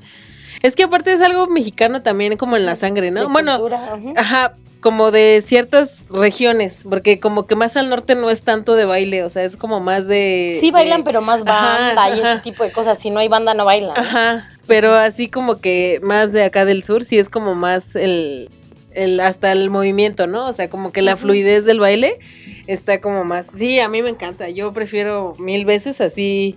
Es 0.61 0.75
que 0.75 0.83
aparte 0.83 1.13
es 1.13 1.21
algo 1.21 1.47
mexicano 1.47 2.01
también, 2.01 2.35
como 2.37 2.57
en 2.57 2.65
la 2.65 2.75
sangre, 2.75 3.11
¿no? 3.11 3.21
de 3.21 3.27
Bueno, 3.27 3.53
cultura, 3.59 3.97
ajá, 4.15 4.53
como 4.81 5.11
de 5.11 5.41
ciertas 5.45 6.07
regiones, 6.09 6.83
porque 6.89 7.19
como 7.19 7.47
que 7.47 7.55
más 7.55 7.77
al 7.77 7.89
norte 7.89 8.15
no 8.15 8.29
es 8.29 8.41
tanto 8.43 8.75
de 8.75 8.85
baile, 8.85 9.23
o 9.23 9.29
sea, 9.29 9.43
es 9.43 9.55
como 9.57 9.79
más 9.79 10.07
de... 10.07 10.57
Sí 10.59 10.71
bailan, 10.71 10.99
de- 11.01 11.03
pero 11.05 11.21
más 11.21 11.41
Ajá, 11.45 11.93
banda 11.95 12.09
y 12.15 12.19
ese 12.21 12.39
tipo 12.39 12.63
de 12.63 12.71
cosas. 12.71 12.97
Si 12.99 13.09
no 13.09 13.19
hay 13.19 13.27
banda, 13.29 13.53
no 13.53 13.65
bailan. 13.65 13.97
Ajá, 13.97 14.49
pero 14.69 14.93
así 14.93 15.29
como 15.29 15.59
que 15.59 15.99
más 16.03 16.31
de 16.31 16.43
acá 16.43 16.63
del 16.63 16.83
sur, 16.83 17.03
sí 17.03 17.17
es 17.17 17.27
como 17.27 17.55
más 17.55 17.95
el, 17.95 18.49
el 18.93 19.19
hasta 19.19 19.51
el 19.51 19.71
movimiento, 19.71 20.27
¿no? 20.27 20.47
O 20.47 20.53
sea, 20.53 20.69
como 20.69 20.91
que 20.91 21.01
la 21.01 21.17
fluidez 21.17 21.65
del 21.65 21.79
baile 21.79 22.19
está 22.67 23.01
como 23.01 23.23
más. 23.23 23.47
Sí, 23.57 23.79
a 23.79 23.89
mí 23.89 24.03
me 24.03 24.09
encanta. 24.09 24.47
Yo 24.47 24.71
prefiero 24.71 25.33
mil 25.39 25.65
veces 25.65 26.01
así 26.01 26.55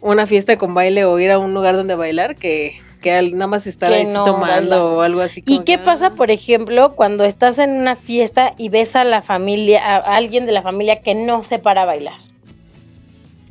una 0.00 0.28
fiesta 0.28 0.56
con 0.56 0.72
baile 0.72 1.04
o 1.04 1.18
ir 1.18 1.32
a 1.32 1.38
un 1.40 1.52
lugar 1.52 1.74
donde 1.74 1.96
bailar 1.96 2.36
que, 2.36 2.80
que 3.02 3.20
nada 3.22 3.48
más 3.48 3.66
estar 3.66 3.92
ahí 3.92 4.06
no 4.06 4.24
tomando 4.24 4.94
o 4.94 5.00
algo 5.00 5.20
así. 5.20 5.42
¿Y 5.44 5.58
qué 5.58 5.64
que, 5.64 5.78
pasa, 5.78 6.06
ah. 6.06 6.14
por 6.14 6.30
ejemplo, 6.30 6.94
cuando 6.94 7.24
estás 7.24 7.58
en 7.58 7.70
una 7.72 7.96
fiesta 7.96 8.54
y 8.56 8.68
ves 8.68 8.94
a 8.94 9.02
la 9.02 9.20
familia, 9.20 9.84
a 9.84 9.96
a 9.96 10.14
alguien 10.14 10.46
de 10.46 10.52
la 10.52 10.62
familia 10.62 11.00
que 11.00 11.16
no 11.16 11.42
se 11.42 11.58
para 11.58 11.82
a 11.82 11.86
bailar? 11.86 12.18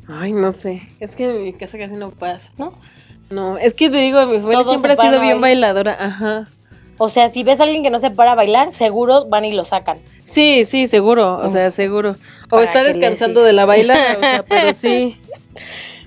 Ay, 0.08 0.32
no 0.32 0.52
sé. 0.52 0.80
Es 0.98 1.14
que 1.14 1.28
en 1.28 1.44
mi 1.44 1.52
casa 1.52 1.76
casi 1.76 1.92
no 1.92 2.10
pasa. 2.10 2.50
¿No? 2.56 2.72
No, 3.30 3.58
es 3.58 3.74
que 3.74 3.90
te 3.90 3.98
digo, 3.98 4.24
mi 4.26 4.36
familia 4.38 4.58
Todos 4.58 4.68
siempre 4.68 4.92
ha 4.92 4.96
sido 4.96 5.20
bien 5.20 5.40
bailadora. 5.40 5.96
Ajá. 6.00 6.46
O 7.00 7.08
sea, 7.08 7.28
si 7.28 7.44
ves 7.44 7.60
a 7.60 7.64
alguien 7.64 7.82
que 7.82 7.90
no 7.90 8.00
se 8.00 8.10
para 8.10 8.32
a 8.32 8.34
bailar, 8.34 8.70
seguro 8.70 9.26
van 9.26 9.44
y 9.44 9.52
lo 9.52 9.64
sacan. 9.64 9.98
Sí, 10.24 10.64
sí, 10.64 10.86
seguro, 10.88 11.38
o 11.38 11.48
sea, 11.48 11.70
seguro. 11.70 12.16
O 12.50 12.60
está 12.60 12.82
descansando 12.82 13.42
de 13.42 13.52
la 13.52 13.66
baila, 13.66 13.94
o 14.16 14.20
sea, 14.20 14.42
pero 14.48 14.72
sí. 14.72 15.16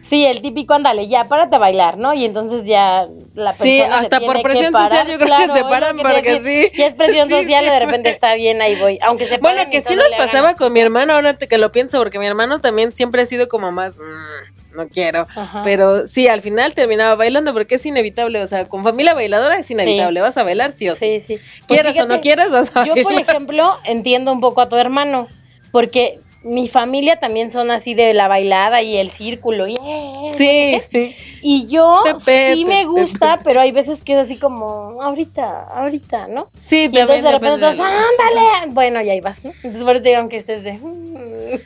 Sí, 0.02 0.26
el 0.26 0.42
típico, 0.42 0.74
ándale, 0.74 1.08
ya, 1.08 1.24
párate 1.26 1.56
a 1.56 1.60
bailar, 1.60 1.98
¿no? 1.98 2.14
Y 2.14 2.26
entonces 2.26 2.66
ya 2.66 3.08
la 3.34 3.52
persona 3.54 3.64
Sí, 3.64 3.80
hasta 3.82 4.20
por 4.20 4.42
presión 4.42 4.74
social 4.74 5.08
yo 5.08 5.18
creo 5.18 5.38
que 5.38 5.54
se 5.54 5.64
paran 5.64 5.98
que 6.22 6.40
sí. 6.42 6.72
Y 6.78 6.82
es 6.82 6.94
presión 6.96 7.30
Sí, 7.30 7.36
social, 7.36 7.64
sí. 7.64 7.70
de 7.70 7.80
repente 7.80 8.10
está 8.10 8.34
bien, 8.34 8.62
ahí 8.62 8.78
voy. 8.78 9.00
Aunque 9.04 9.26
se 9.26 9.38
Bueno, 9.38 9.62
que 9.72 9.82
sí 9.82 9.96
nos 9.96 10.08
pasaba 10.18 10.56
con 10.56 10.74
mi 10.74 10.82
hermano, 10.82 11.14
ahora 11.14 11.38
te- 11.38 11.48
que 11.48 11.58
lo 11.58 11.72
pienso, 11.72 11.98
porque 12.00 12.20
mi 12.20 12.26
hermano 12.26 12.60
también 12.60 12.92
siempre 12.92 13.22
ha 13.22 13.26
sido 13.26 13.48
como 13.48 13.72
más, 13.72 14.00
"Mm, 14.00 14.61
no 14.74 14.88
quiero. 14.88 15.28
Ajá. 15.36 15.62
Pero 15.64 16.08
sí, 16.08 16.28
al 16.28 16.42
final 16.42 16.74
terminaba 16.74 17.16
bailando 17.16 17.54
porque 17.54 17.76
es 17.76 17.86
inevitable, 17.86 18.42
o 18.42 18.48
sea, 18.48 18.68
con 18.70 18.84
familia 18.84 19.14
bailadora 19.14 19.58
es 19.58 19.70
inevitable, 19.70 20.22
vas 20.22 20.38
a 20.38 20.44
bailar 20.44 20.72
sí 20.72 20.90
o 20.90 20.96
sí. 20.96 21.20
Sí, 21.20 21.20
sí. 21.20 21.44
Pues 21.68 21.82
Quieras 21.82 21.98
o 21.98 22.08
no 22.08 22.22
quieras, 22.22 22.52
vas 22.52 22.72
a 22.76 22.86
Yo, 22.86 22.96
por 23.04 23.14
ejemplo, 23.14 23.78
entiendo 23.84 24.32
un 24.32 24.40
poco 24.40 24.62
a 24.62 24.70
tu 24.70 24.78
hermano, 24.78 25.28
porque 25.72 26.21
mi 26.44 26.68
familia 26.68 27.20
también 27.20 27.52
son 27.52 27.70
así 27.70 27.94
de 27.94 28.14
la 28.14 28.28
bailada 28.28 28.82
y 28.82 28.98
el 28.98 29.12
círculo. 29.12 29.68
Y, 29.68 29.76
eh, 29.76 30.14
no 30.16 30.34
sé 30.34 30.82
Sí, 30.82 30.88
sí. 30.92 31.16
Y 31.44 31.68
yo 31.68 32.02
Pepe, 32.04 32.56
sí 32.56 32.66
me 32.66 32.82
Pepe, 32.82 32.86
gusta, 32.86 33.42
pero 33.44 33.62
hay 33.62 33.72
veces 33.72 34.04
que 34.04 34.14
es 34.14 34.20
así 34.20 34.38
como, 34.38 35.02
ahorita, 35.02 35.68
ahorita, 35.68 36.28
¿no? 36.28 36.50
Sí, 36.66 36.90
Y 36.92 36.98
entonces 36.98 37.24
de 37.24 37.32
repente 37.32 37.60
todos, 37.60 37.80
ándale. 37.80 38.72
Bueno, 38.72 39.02
y 39.02 39.10
ahí 39.10 39.22
vas, 39.22 39.44
¿no? 39.44 39.52
Entonces 39.52 39.84
por 39.84 39.92
eso 39.92 40.04
te 40.04 40.10
digo, 40.10 40.22
aunque 40.22 40.38
estés 40.38 40.64
de. 40.64 40.80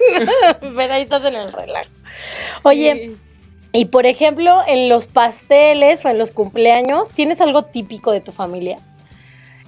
pero 0.59 0.93
ahí 0.93 1.03
estás 1.03 1.23
en 1.25 1.35
el 1.35 1.51
relajo. 1.53 1.89
Oye, 2.63 3.15
y 3.71 3.85
por 3.85 4.05
ejemplo, 4.05 4.61
en 4.67 4.89
los 4.89 5.05
pasteles 5.07 6.03
o 6.05 6.09
en 6.09 6.17
los 6.17 6.31
cumpleaños, 6.31 7.11
¿tienes 7.11 7.41
algo 7.41 7.63
típico 7.63 8.11
de 8.11 8.21
tu 8.21 8.31
familia? 8.31 8.77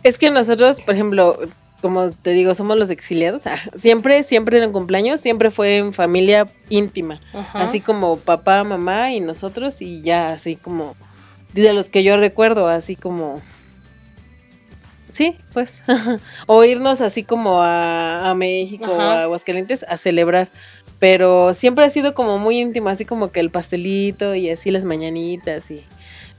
Es 0.04 0.18
que 0.18 0.30
nosotros, 0.30 0.80
por 0.82 0.96
ejemplo, 0.96 1.38
como 1.82 2.12
te 2.12 2.32
digo, 2.32 2.56
somos 2.56 2.78
los 2.78 2.90
exiliados. 2.90 3.48
ah, 3.48 3.58
Siempre, 3.76 4.24
siempre 4.24 4.58
en 4.58 4.64
el 4.64 4.72
cumpleaños, 4.72 5.22
siempre 5.22 5.52
fue 5.52 5.78
en 5.78 5.94
familia 5.94 6.48
íntima. 6.70 7.20
Ajá. 7.34 7.60
Así 7.60 7.82
como 7.82 8.18
papá, 8.18 8.64
mamá 8.64 9.12
y 9.14 9.20
nosotros 9.20 9.82
y 9.82 10.02
ya, 10.02 10.32
así 10.32 10.56
como 10.56 10.96
de 11.54 11.74
los 11.74 11.90
que 11.90 12.04
yo 12.04 12.18
recuerdo, 12.18 12.68
así 12.68 12.96
como... 12.96 13.42
Sí, 15.10 15.38
pues. 15.54 15.82
o 16.48 16.64
irnos 16.64 17.02
así 17.02 17.24
como 17.24 17.62
a, 17.62 18.30
a 18.30 18.36
México 18.36 18.86
o 18.92 18.96
Ajá. 19.00 19.14
a 19.20 19.24
Aguascalientes 19.24 19.84
a 19.88 19.98
celebrar. 19.98 20.50
Pero 21.00 21.54
siempre 21.54 21.86
ha 21.86 21.90
sido 21.90 22.14
como 22.14 22.40
muy 22.40 22.58
íntimo, 22.58 22.90
así 22.90 23.06
como 23.06 23.32
que 23.32 23.40
el 23.40 23.50
pastelito 23.52 24.36
y 24.36 24.50
así 24.50 24.72
las 24.72 24.84
mañanitas 24.84 25.70
y 25.72 25.84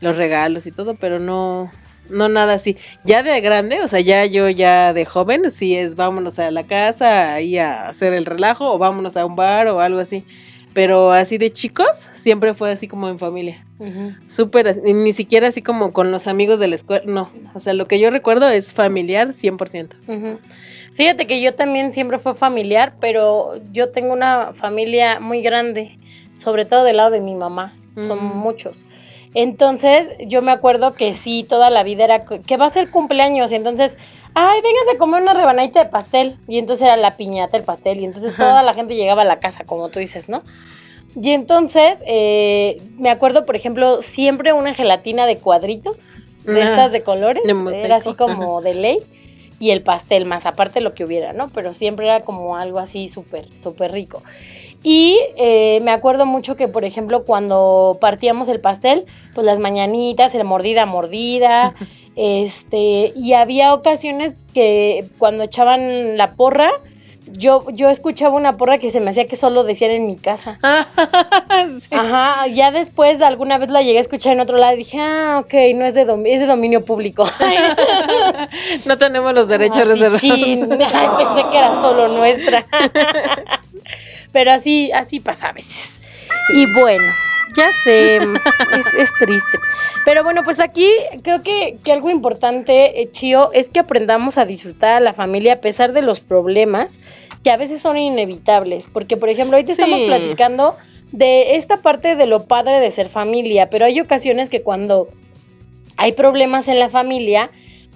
los 0.00 0.16
regalos 0.16 0.66
y 0.66 0.72
todo, 0.72 0.94
pero 0.96 1.18
no, 1.18 1.70
no 2.10 2.28
nada 2.28 2.54
así. 2.54 2.76
Ya 3.04 3.22
de 3.22 3.40
grande, 3.40 3.82
o 3.82 3.88
sea, 3.88 4.00
ya 4.00 4.24
yo 4.24 4.48
ya 4.48 4.92
de 4.92 5.04
joven, 5.04 5.50
sí 5.50 5.76
es 5.76 5.94
vámonos 5.94 6.38
a 6.38 6.50
la 6.50 6.64
casa 6.64 7.34
ahí 7.34 7.58
a 7.58 7.88
hacer 7.88 8.12
el 8.12 8.26
relajo 8.26 8.72
o 8.72 8.78
vámonos 8.78 9.16
a 9.16 9.26
un 9.26 9.36
bar 9.36 9.68
o 9.68 9.80
algo 9.80 9.98
así. 9.98 10.24
Pero 10.74 11.12
así 11.12 11.38
de 11.38 11.50
chicos, 11.50 11.96
siempre 12.12 12.54
fue 12.54 12.70
así 12.70 12.86
como 12.86 13.08
en 13.08 13.18
familia. 13.18 13.64
Súper, 14.28 14.80
ni 14.84 15.12
siquiera 15.12 15.48
así 15.48 15.62
como 15.62 15.92
con 15.92 16.12
los 16.12 16.26
amigos 16.26 16.60
de 16.60 16.68
la 16.68 16.74
escuela, 16.74 17.02
no. 17.06 17.30
O 17.54 17.60
sea, 17.60 17.72
lo 17.72 17.88
que 17.88 17.98
yo 17.98 18.10
recuerdo 18.10 18.48
es 18.48 18.72
familiar 18.72 19.28
100%. 19.28 20.38
Fíjate 20.92 21.26
que 21.26 21.40
yo 21.40 21.54
también 21.54 21.92
siempre 21.92 22.18
fue 22.18 22.34
familiar, 22.34 22.94
pero 23.00 23.52
yo 23.72 23.90
tengo 23.90 24.12
una 24.12 24.52
familia 24.52 25.20
muy 25.20 25.42
grande, 25.42 25.98
sobre 26.36 26.64
todo 26.64 26.84
del 26.84 26.98
lado 26.98 27.10
de 27.10 27.20
mi 27.20 27.34
mamá. 27.34 27.72
Son 27.96 28.22
muchos. 28.22 28.84
Entonces, 29.40 30.08
yo 30.26 30.42
me 30.42 30.50
acuerdo 30.50 30.94
que 30.94 31.14
sí, 31.14 31.46
toda 31.48 31.70
la 31.70 31.84
vida 31.84 32.02
era 32.02 32.24
que 32.24 32.56
va 32.56 32.66
a 32.66 32.70
ser 32.70 32.90
cumpleaños. 32.90 33.52
Y 33.52 33.54
entonces, 33.54 33.96
ay, 34.34 34.60
véngase 34.60 34.96
a 34.96 34.98
comer 34.98 35.22
una 35.22 35.32
rebanadita 35.32 35.84
de 35.84 35.88
pastel. 35.88 36.36
Y 36.48 36.58
entonces 36.58 36.84
era 36.84 36.96
la 36.96 37.16
piñata, 37.16 37.56
el 37.56 37.62
pastel. 37.62 38.00
Y 38.00 38.04
entonces 38.04 38.34
toda 38.34 38.64
la 38.64 38.74
gente 38.74 38.96
llegaba 38.96 39.22
a 39.22 39.24
la 39.24 39.38
casa, 39.38 39.62
como 39.62 39.90
tú 39.90 40.00
dices, 40.00 40.28
¿no? 40.28 40.42
Y 41.14 41.30
entonces, 41.30 42.02
eh, 42.04 42.82
me 42.98 43.10
acuerdo, 43.10 43.46
por 43.46 43.54
ejemplo, 43.54 44.02
siempre 44.02 44.52
una 44.52 44.74
gelatina 44.74 45.24
de 45.24 45.36
cuadritos, 45.36 45.96
de 46.42 46.60
estas 46.60 46.90
de 46.90 47.02
colores. 47.02 47.44
era 47.46 47.94
así 47.94 48.14
como 48.14 48.60
de 48.60 48.74
ley. 48.74 48.98
Y 49.60 49.70
el 49.70 49.82
pastel, 49.82 50.26
más 50.26 50.46
aparte 50.46 50.80
lo 50.80 50.94
que 50.94 51.04
hubiera, 51.04 51.32
¿no? 51.32 51.48
Pero 51.54 51.74
siempre 51.74 52.06
era 52.06 52.22
como 52.22 52.56
algo 52.56 52.80
así 52.80 53.08
súper, 53.08 53.52
súper 53.52 53.92
rico. 53.92 54.20
Y 54.82 55.18
eh, 55.36 55.80
me 55.82 55.90
acuerdo 55.90 56.24
mucho 56.24 56.56
que, 56.56 56.68
por 56.68 56.84
ejemplo, 56.84 57.24
cuando 57.24 57.98
partíamos 58.00 58.48
el 58.48 58.60
pastel, 58.60 59.06
pues 59.34 59.44
las 59.44 59.58
mañanitas, 59.58 60.34
el 60.34 60.44
mordida, 60.44 60.86
mordida, 60.86 61.74
este, 62.16 63.12
y 63.16 63.32
había 63.32 63.74
ocasiones 63.74 64.34
que 64.54 65.04
cuando 65.18 65.42
echaban 65.42 66.16
la 66.16 66.34
porra, 66.34 66.70
yo, 67.32 67.66
yo 67.72 67.90
escuchaba 67.90 68.36
una 68.36 68.56
porra 68.56 68.78
que 68.78 68.90
se 68.90 69.00
me 69.00 69.10
hacía 69.10 69.26
que 69.26 69.36
solo 69.36 69.64
decían 69.64 69.90
en 69.90 70.06
mi 70.06 70.16
casa. 70.16 70.58
Ajá, 71.90 72.46
ya 72.46 72.70
después 72.70 73.20
alguna 73.20 73.58
vez 73.58 73.70
la 73.70 73.82
llegué 73.82 73.98
a 73.98 74.00
escuchar 74.00 74.32
en 74.32 74.40
otro 74.40 74.58
lado 74.58 74.74
y 74.74 74.78
dije, 74.78 74.98
ah, 75.00 75.42
ok, 75.44 75.52
no 75.74 75.84
es 75.84 75.94
de, 75.94 76.02
es 76.26 76.40
de 76.40 76.46
dominio 76.46 76.84
público. 76.84 77.28
no 78.86 78.98
tenemos 78.98 79.34
los 79.34 79.48
derechos 79.48 79.86
reservados. 79.86 80.20
pensé 80.20 81.50
que 81.50 81.58
era 81.58 81.80
solo 81.80 82.08
nuestra. 82.08 82.64
Pero 84.32 84.52
así, 84.52 84.90
así 84.92 85.20
pasa 85.20 85.48
a 85.48 85.52
veces. 85.52 86.00
Y 86.54 86.72
bueno, 86.74 87.04
ya 87.56 87.70
sé, 87.84 88.16
es, 88.16 89.10
triste. 89.18 89.58
Pero 90.04 90.22
bueno, 90.22 90.44
pues 90.44 90.60
aquí 90.60 90.88
creo 91.22 91.42
que, 91.42 91.76
que 91.82 91.92
algo 91.92 92.10
importante, 92.10 93.00
eh, 93.00 93.10
Chío, 93.10 93.50
es 93.52 93.70
que 93.70 93.80
aprendamos 93.80 94.38
a 94.38 94.44
disfrutar 94.44 94.96
a 94.96 95.00
la 95.00 95.12
familia 95.12 95.54
a 95.54 95.60
pesar 95.60 95.92
de 95.92 96.02
los 96.02 96.20
problemas 96.20 97.00
que 97.42 97.50
a 97.50 97.56
veces 97.56 97.80
son 97.80 97.96
inevitables. 97.96 98.86
Porque, 98.92 99.16
por 99.16 99.28
ejemplo, 99.28 99.56
ahorita 99.56 99.72
estamos 99.72 100.00
platicando 100.02 100.76
de 101.12 101.56
esta 101.56 101.78
parte 101.78 102.16
de 102.16 102.26
lo 102.26 102.44
padre 102.44 102.80
de 102.80 102.90
ser 102.90 103.08
familia, 103.08 103.70
pero 103.70 103.86
hay 103.86 104.00
ocasiones 104.00 104.50
que 104.50 104.62
cuando 104.62 105.08
hay 105.96 106.12
problemas 106.12 106.68
en 106.68 106.78
la 106.78 106.88
familia, 106.88 107.50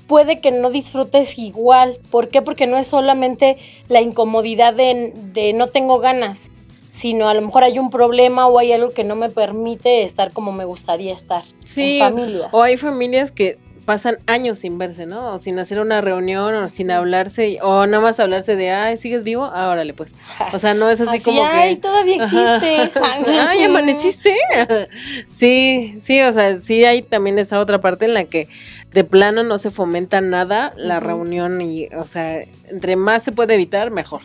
puede 0.07 0.41
que 0.41 0.51
no 0.51 0.71
disfrutes 0.71 1.39
igual. 1.39 1.99
¿Por 2.11 2.29
qué? 2.29 2.43
Porque 2.43 2.67
no 2.67 2.77
es 2.77 2.87
solamente 2.87 3.57
la 3.89 4.01
incomodidad 4.01 4.75
de, 4.75 5.13
de, 5.15 5.53
no 5.53 5.67
tengo 5.67 5.99
ganas, 5.99 6.51
sino 6.91 7.29
a 7.29 7.35
lo 7.35 7.43
mejor 7.43 7.65
hay 7.65 7.79
un 7.79 7.91
problema 7.91 8.47
o 8.47 8.59
hay 8.59 8.73
algo 8.73 8.91
que 8.91 9.05
no 9.05 9.17
me 9.17 9.29
permite 9.29 10.03
estar 10.03 10.33
como 10.33 10.53
me 10.53 10.65
gustaría 10.65 11.15
estar 11.15 11.43
sí, 11.65 11.99
en 11.99 12.13
familia. 12.13 12.49
O 12.53 12.63
hay 12.63 12.77
familias 12.77 13.33
que 13.33 13.59
pasan 13.85 14.19
años 14.27 14.61
sin 14.61 14.79
verse, 14.79 15.07
¿no? 15.07 15.35
O 15.35 15.39
sin 15.39 15.59
hacer 15.59 15.81
una 15.81 16.01
reunión 16.01 16.55
o 16.55 16.69
sin 16.69 16.91
hablarse 16.91 17.59
o 17.63 17.87
nada 17.87 18.03
más 18.03 18.21
hablarse 18.21 18.57
de, 18.57 18.71
ay, 18.71 18.97
¿sigues 18.97 19.25
vivo? 19.25 19.45
Ah, 19.45 19.69
órale, 19.69 19.93
pues. 19.93 20.15
O 20.53 20.59
sea, 20.59 20.75
no 20.75 20.89
es 20.89 21.01
así, 21.01 21.21
como 21.21 21.43
que... 21.43 21.49
Ay, 21.49 21.77
todavía 21.77 22.17
existe. 22.17 22.91
ay, 23.49 23.63
amaneciste. 23.65 24.37
sí, 25.29 25.95
sí, 25.99 26.23
o 26.23 26.33
sea, 26.33 26.59
sí 26.61 26.85
hay 26.85 27.03
también 27.03 27.39
esa 27.39 27.61
otra 27.61 27.81
parte 27.81 28.05
en 28.07 28.15
la 28.15 28.25
que 28.25 28.49
de 28.93 29.05
plano 29.05 29.43
no 29.43 29.59
se 29.59 29.71
fomenta 29.71 30.21
nada 30.21 30.73
la 30.77 31.01
reunión 31.01 31.61
y, 31.61 31.87
o 31.95 32.07
sea, 32.07 32.43
entre 32.69 32.97
más 32.97 33.23
se 33.23 33.33
puede 33.33 33.55
evitar, 33.55 33.91
mejor. 33.91 34.23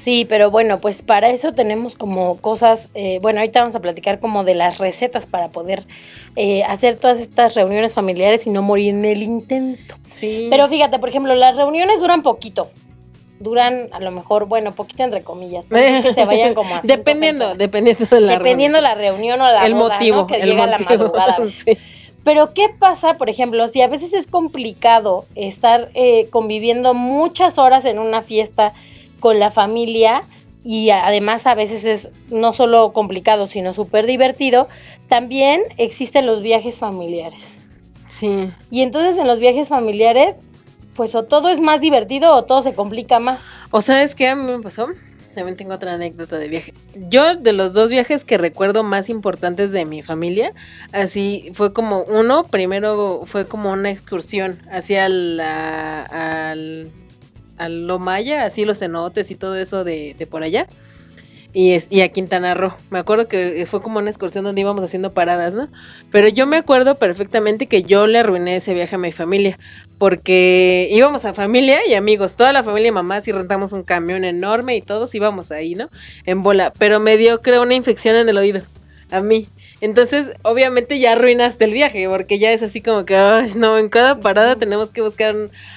Sí, 0.00 0.24
pero 0.26 0.50
bueno, 0.50 0.80
pues 0.80 1.02
para 1.02 1.28
eso 1.28 1.52
tenemos 1.52 1.94
como 1.94 2.38
cosas, 2.38 2.88
eh, 2.94 3.18
bueno, 3.20 3.40
ahorita 3.40 3.60
vamos 3.60 3.74
a 3.74 3.80
platicar 3.80 4.18
como 4.18 4.44
de 4.44 4.54
las 4.54 4.78
recetas 4.78 5.26
para 5.26 5.48
poder 5.48 5.84
eh, 6.36 6.62
hacer 6.64 6.96
todas 6.96 7.20
estas 7.20 7.54
reuniones 7.54 7.92
familiares 7.92 8.46
y 8.46 8.50
no 8.50 8.62
morir 8.62 8.94
en 8.94 9.04
el 9.04 9.22
intento. 9.22 9.96
Sí. 10.08 10.46
Pero 10.48 10.70
fíjate, 10.70 10.98
por 10.98 11.10
ejemplo, 11.10 11.34
las 11.34 11.56
reuniones 11.56 12.00
duran 12.00 12.22
poquito. 12.22 12.70
Duran 13.40 13.90
a 13.92 14.00
lo 14.00 14.10
mejor, 14.10 14.46
bueno, 14.46 14.72
poquito 14.72 15.02
entre 15.02 15.22
comillas, 15.22 15.66
que 15.66 16.14
se 16.14 16.24
vayan 16.24 16.54
como 16.54 16.74
así. 16.76 16.88
Dependiendo, 16.88 17.54
dependiendo 17.54 18.06
de 18.06 18.20
la 18.22 18.38
Dependiendo 18.38 18.80
la 18.80 18.94
reunión 18.94 19.38
o 19.42 19.52
la 19.52 19.66
el 19.66 19.74
motivo, 19.74 20.26
que 20.26 20.36
el 20.36 20.48
llega 20.48 20.66
motivo, 20.66 20.78
la 20.78 20.90
madrugada. 20.96 21.36
Sí. 21.46 21.76
Pero 22.24 22.54
¿qué 22.54 22.70
pasa, 22.70 23.18
por 23.18 23.28
ejemplo, 23.28 23.66
si 23.66 23.82
a 23.82 23.86
veces 23.86 24.14
es 24.14 24.26
complicado 24.26 25.26
estar 25.34 25.90
eh, 25.92 26.26
conviviendo 26.30 26.94
muchas 26.94 27.58
horas 27.58 27.84
en 27.84 27.98
una 27.98 28.22
fiesta 28.22 28.72
con 29.20 29.38
la 29.38 29.50
familia? 29.50 30.22
y 30.64 30.90
además 30.90 31.46
a 31.46 31.54
veces 31.54 31.84
es 31.84 32.10
no 32.30 32.52
solo 32.52 32.92
complicado, 32.92 33.46
sino 33.46 33.72
súper 33.72 34.06
divertido, 34.06 34.68
también 35.08 35.62
existen 35.78 36.26
los 36.26 36.42
viajes 36.42 36.78
familiares. 36.78 37.54
Sí. 38.06 38.46
Y 38.70 38.82
entonces 38.82 39.16
en 39.16 39.26
los 39.26 39.38
viajes 39.38 39.68
familiares, 39.68 40.36
pues 40.94 41.14
o 41.14 41.24
todo 41.24 41.48
es 41.48 41.60
más 41.60 41.80
divertido 41.80 42.34
o 42.34 42.44
todo 42.44 42.62
se 42.62 42.74
complica 42.74 43.18
más. 43.20 43.40
O 43.70 43.80
sabes 43.80 44.14
qué 44.14 44.28
a 44.28 44.36
mí 44.36 44.44
me 44.52 44.60
pasó? 44.60 44.88
También 45.34 45.56
tengo 45.56 45.74
otra 45.74 45.94
anécdota 45.94 46.38
de 46.38 46.48
viaje. 46.48 46.74
Yo, 47.08 47.36
de 47.36 47.52
los 47.52 47.72
dos 47.72 47.88
viajes 47.88 48.24
que 48.24 48.36
recuerdo 48.36 48.82
más 48.82 49.08
importantes 49.08 49.70
de 49.70 49.84
mi 49.84 50.02
familia, 50.02 50.52
así 50.92 51.52
fue 51.54 51.72
como 51.72 52.02
uno, 52.02 52.44
primero 52.44 53.22
fue 53.26 53.46
como 53.46 53.70
una 53.70 53.90
excursión 53.90 54.58
hacia 54.70 55.08
la, 55.08 56.02
al, 56.02 56.90
al 57.60 57.86
Lomaya, 57.86 58.44
así 58.44 58.64
los 58.64 58.78
cenotes 58.78 59.30
y 59.30 59.36
todo 59.36 59.54
eso 59.56 59.84
de, 59.84 60.14
de 60.18 60.26
por 60.26 60.42
allá. 60.42 60.66
Y, 61.52 61.72
es, 61.72 61.88
y 61.90 62.00
a 62.02 62.08
Quintana 62.08 62.54
Roo. 62.54 62.74
Me 62.90 63.00
acuerdo 63.00 63.26
que 63.26 63.66
fue 63.68 63.82
como 63.82 63.98
una 63.98 64.08
excursión 64.08 64.44
donde 64.44 64.60
íbamos 64.60 64.84
haciendo 64.84 65.12
paradas, 65.12 65.52
¿no? 65.52 65.68
Pero 66.12 66.28
yo 66.28 66.46
me 66.46 66.56
acuerdo 66.56 66.94
perfectamente 66.94 67.66
que 67.66 67.82
yo 67.82 68.06
le 68.06 68.20
arruiné 68.20 68.56
ese 68.56 68.72
viaje 68.72 68.94
a 68.94 68.98
mi 68.98 69.10
familia, 69.10 69.58
porque 69.98 70.88
íbamos 70.92 71.24
a 71.24 71.34
familia 71.34 71.84
y 71.88 71.94
amigos, 71.94 72.36
toda 72.36 72.52
la 72.52 72.62
familia 72.62 72.88
y 72.88 72.92
mamás 72.92 73.26
y 73.26 73.32
rentamos 73.32 73.72
un 73.72 73.82
camión 73.82 74.24
enorme 74.24 74.76
y 74.76 74.82
todos 74.82 75.12
íbamos 75.14 75.50
ahí, 75.50 75.74
¿no? 75.74 75.90
En 76.24 76.44
bola, 76.44 76.72
pero 76.78 77.00
me 77.00 77.16
dio 77.16 77.42
creo 77.42 77.62
una 77.62 77.74
infección 77.74 78.14
en 78.14 78.28
el 78.28 78.38
oído, 78.38 78.62
a 79.10 79.20
mí. 79.20 79.48
Entonces, 79.80 80.30
obviamente 80.42 80.98
ya 80.98 81.12
arruinaste 81.12 81.64
el 81.64 81.72
viaje, 81.72 82.06
porque 82.08 82.38
ya 82.38 82.52
es 82.52 82.62
así 82.62 82.82
como 82.82 83.06
que, 83.06 83.16
ay, 83.16 83.50
no, 83.56 83.78
en 83.78 83.88
cada 83.88 84.20
parada 84.20 84.56
tenemos 84.56 84.92
que 84.92 85.00
buscar 85.00 85.34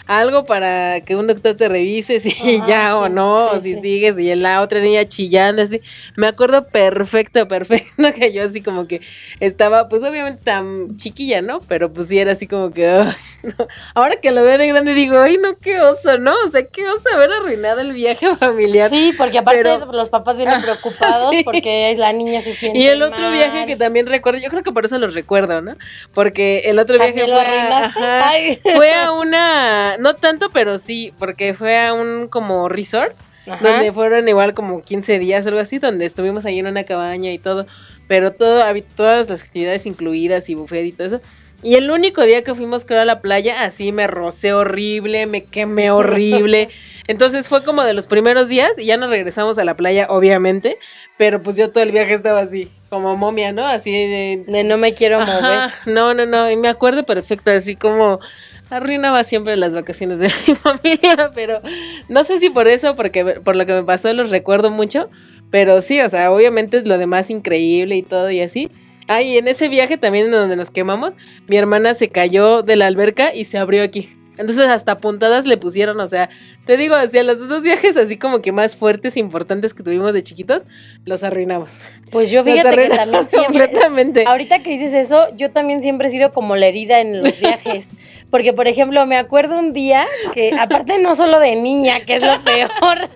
algo 0.08 0.46
para 0.46 1.00
que 1.02 1.16
un 1.16 1.28
doctor 1.28 1.56
te 1.56 1.70
revise 1.70 2.20
si 2.20 2.34
ya 2.68 2.98
o 2.98 3.08
no, 3.08 3.52
o 3.52 3.62
si 3.62 3.80
sigues, 3.80 4.20
y 4.20 4.36
la 4.36 4.62
otra 4.62 4.82
niña 4.82 5.06
chillando, 5.06 5.62
así. 5.62 5.82
Me 6.18 6.28
acuerdo 6.28 6.68
perfecto, 6.68 7.48
perfecto, 7.48 8.13
que 8.13 8.34
yo 8.34 8.44
así 8.44 8.62
como 8.62 8.88
que 8.88 9.00
estaba, 9.39 9.88
pues 9.88 10.04
obviamente 10.04 10.44
tan 10.44 10.98
chiquilla, 10.98 11.42
¿no? 11.42 11.62
Pero 11.62 11.94
pues 11.94 12.10
sí 12.10 12.20
era 12.20 12.34
así 12.34 12.46
como 12.46 12.72
que, 12.72 12.88
ay, 12.88 13.13
no. 13.44 13.68
Ahora 13.94 14.18
que 14.18 14.32
lo 14.32 14.44
veo 14.44 14.58
de 14.58 14.68
grande 14.68 14.94
digo, 14.94 15.18
ay, 15.20 15.38
no, 15.42 15.56
qué 15.56 15.80
oso, 15.80 16.18
¿no? 16.18 16.34
O 16.46 16.52
sea, 16.52 16.66
qué 16.66 16.86
oso 16.89 17.08
haber 17.13 17.32
arruinado 17.32 17.80
el 17.80 17.94
viaje 17.94 18.36
familiar. 18.36 18.89
Sí, 18.89 19.13
porque 19.18 19.38
aparte 19.38 19.63
los 19.94 20.10
papás 20.10 20.36
vienen 20.36 20.62
preocupados 20.62 21.34
porque 21.46 21.94
la 21.98 22.12
niña 22.12 22.42
se 22.42 22.54
siente 22.54 22.80
Y 22.80 22.88
el 22.88 23.02
otro 23.02 23.32
viaje 23.32 23.66
que 23.66 23.78
también 23.78 23.93
recuerdo, 24.02 24.40
yo 24.40 24.50
creo 24.50 24.64
que 24.64 24.72
por 24.72 24.86
eso 24.86 24.98
los 24.98 25.14
recuerdo, 25.14 25.62
¿no? 25.62 25.76
Porque 26.14 26.64
el 26.66 26.80
otro 26.80 26.96
viaje 26.96 27.26
fue 27.26 27.42
a, 27.42 27.92
fue 28.76 28.94
a 28.94 29.12
una, 29.12 29.98
no 29.98 30.16
tanto, 30.16 30.50
pero 30.50 30.78
sí, 30.78 31.14
porque 31.20 31.54
fue 31.54 31.80
a 31.80 31.94
un 31.94 32.28
como 32.28 32.70
resort, 32.70 33.16
donde 33.62 33.92
fueron 33.92 34.28
igual 34.28 34.54
como 34.54 34.82
15 34.84 35.20
días, 35.20 35.46
algo 35.46 35.60
así, 35.60 35.78
donde 35.78 36.06
estuvimos 36.06 36.46
ahí 36.46 36.60
en 36.60 36.68
una 36.68 36.84
cabaña 36.84 37.32
y 37.32 37.38
todo, 37.38 37.68
pero 38.08 38.32
todo, 38.32 38.64
todas 38.96 39.30
las 39.30 39.44
actividades 39.44 39.86
incluidas 39.86 40.50
y 40.50 40.56
buffet 40.56 40.86
y 40.86 40.92
todo 40.92 41.08
eso. 41.08 41.22
Y 41.63 41.76
el 41.76 41.89
único 41.89 42.21
día 42.23 42.43
que 42.43 42.54
fuimos 42.54 42.86
a 42.89 43.06
la 43.06 43.21
playa, 43.21 43.63
así 43.63 43.91
me 43.91 44.06
rocé 44.08 44.54
horrible, 44.54 45.26
me 45.26 45.43
quemé 45.43 45.91
horrible. 45.91 46.69
Entonces 47.08 47.47
fue 47.47 47.63
como 47.63 47.84
de 47.84 47.93
los 47.93 48.08
primeros 48.08 48.49
días 48.49 48.78
y 48.78 48.86
ya 48.86 48.97
nos 48.97 49.10
regresamos 49.10 49.58
a 49.58 49.63
la 49.63 49.76
playa, 49.76 50.08
obviamente. 50.10 50.78
Pero 51.17 51.41
pues 51.41 51.56
yo 51.56 51.71
todo 51.71 51.84
el 51.84 51.91
viaje 51.91 52.13
estaba 52.13 52.41
así, 52.41 52.69
como 52.89 53.15
momia, 53.15 53.52
¿no? 53.52 53.65
Así 53.65 53.91
de... 53.91 54.43
De 54.47 54.63
no 54.63 54.78
me 54.78 54.93
quiero 54.93 55.19
mover. 55.19 55.71
No, 55.86 56.13
no, 56.13 56.26
no. 56.26 56.49
Y 56.52 56.58
me 56.58 56.67
acuerdo 56.67 57.04
perfecto, 57.04 57.52
así 57.52 57.76
como 57.76 58.19
arruinaba 58.69 59.23
siempre 59.23 59.56
las 59.56 59.73
vacaciones 59.73 60.19
de 60.19 60.32
mi 60.47 60.56
familia, 60.56 61.32
pero 61.34 61.62
no 62.10 62.23
sé 62.23 62.39
si 62.39 62.49
por 62.49 62.67
eso, 62.67 62.95
porque 62.95 63.23
por 63.26 63.56
lo 63.56 63.65
que 63.65 63.73
me 63.73 63.84
pasó 63.84 64.12
los 64.13 64.30
recuerdo 64.30 64.71
mucho, 64.71 65.10
pero 65.52 65.82
sí, 65.82 66.02
o 66.02 66.10
sea, 66.10 66.32
obviamente 66.32 66.78
es 66.78 66.88
lo 66.88 66.97
demás 66.97 67.30
increíble 67.30 67.95
y 67.95 68.04
todo 68.04 68.32
y 68.32 68.41
así, 68.41 68.71
Ay, 69.08 69.38
en 69.38 69.48
ese 69.48 69.68
viaje 69.68 69.98
también 69.98 70.32
donde 70.32 70.56
nos 70.56 70.72
quemamos, 70.72 71.13
mi 71.48 71.58
hermana 71.58 71.94
se 71.94 72.10
cayó 72.10 72.62
de 72.62 72.76
la 72.76 72.88
alberca 72.88 73.34
y 73.34 73.46
se 73.46 73.58
abrió 73.58 73.84
aquí. 73.84 74.10
Entonces 74.38 74.68
hasta 74.68 74.98
puntadas 74.98 75.46
le 75.46 75.58
pusieron, 75.58 76.00
o 76.00 76.08
sea, 76.08 76.28
te 76.66 76.76
digo, 76.76 76.96
hacia 76.96 77.22
los 77.22 77.48
dos 77.48 77.62
viajes 77.62 77.96
así 77.98 78.18
como 78.18 78.42
que 78.42 78.52
más 78.52 78.76
fuertes, 78.76 79.16
importantes 79.16 79.76
que 79.76 79.84
tuvimos 79.84 80.12
de 80.13 80.24
chiquitos, 80.24 80.63
los 81.06 81.24
arruinamos. 81.24 81.86
Pues 82.12 82.32
yo 82.32 82.44
Los 82.44 82.52
fíjate 82.52 82.76
que 82.76 82.89
también 82.89 83.26
siempre, 83.30 83.68
completamente. 83.68 84.26
ahorita 84.26 84.63
que 84.63 84.72
dices 84.72 84.94
eso, 84.96 85.28
yo 85.38 85.52
también 85.52 85.84
siempre 85.84 86.08
he 86.08 86.12
sido 86.12 86.32
como 86.32 86.56
la 86.56 86.66
herida 86.66 87.00
en 87.00 87.22
los 87.22 87.39
viajes. 87.39 87.92
Porque, 88.32 88.52
por 88.54 88.68
ejemplo, 88.68 89.06
me 89.06 89.18
acuerdo 89.18 89.60
un 89.60 89.74
día 89.74 90.08
que, 90.34 90.56
aparte 90.60 90.98
no 90.98 91.16
solo 91.16 91.39
de 91.39 91.56
niña, 91.56 92.00
que 92.00 92.16
es 92.16 92.24
lo 92.24 92.44
peor, 92.44 92.70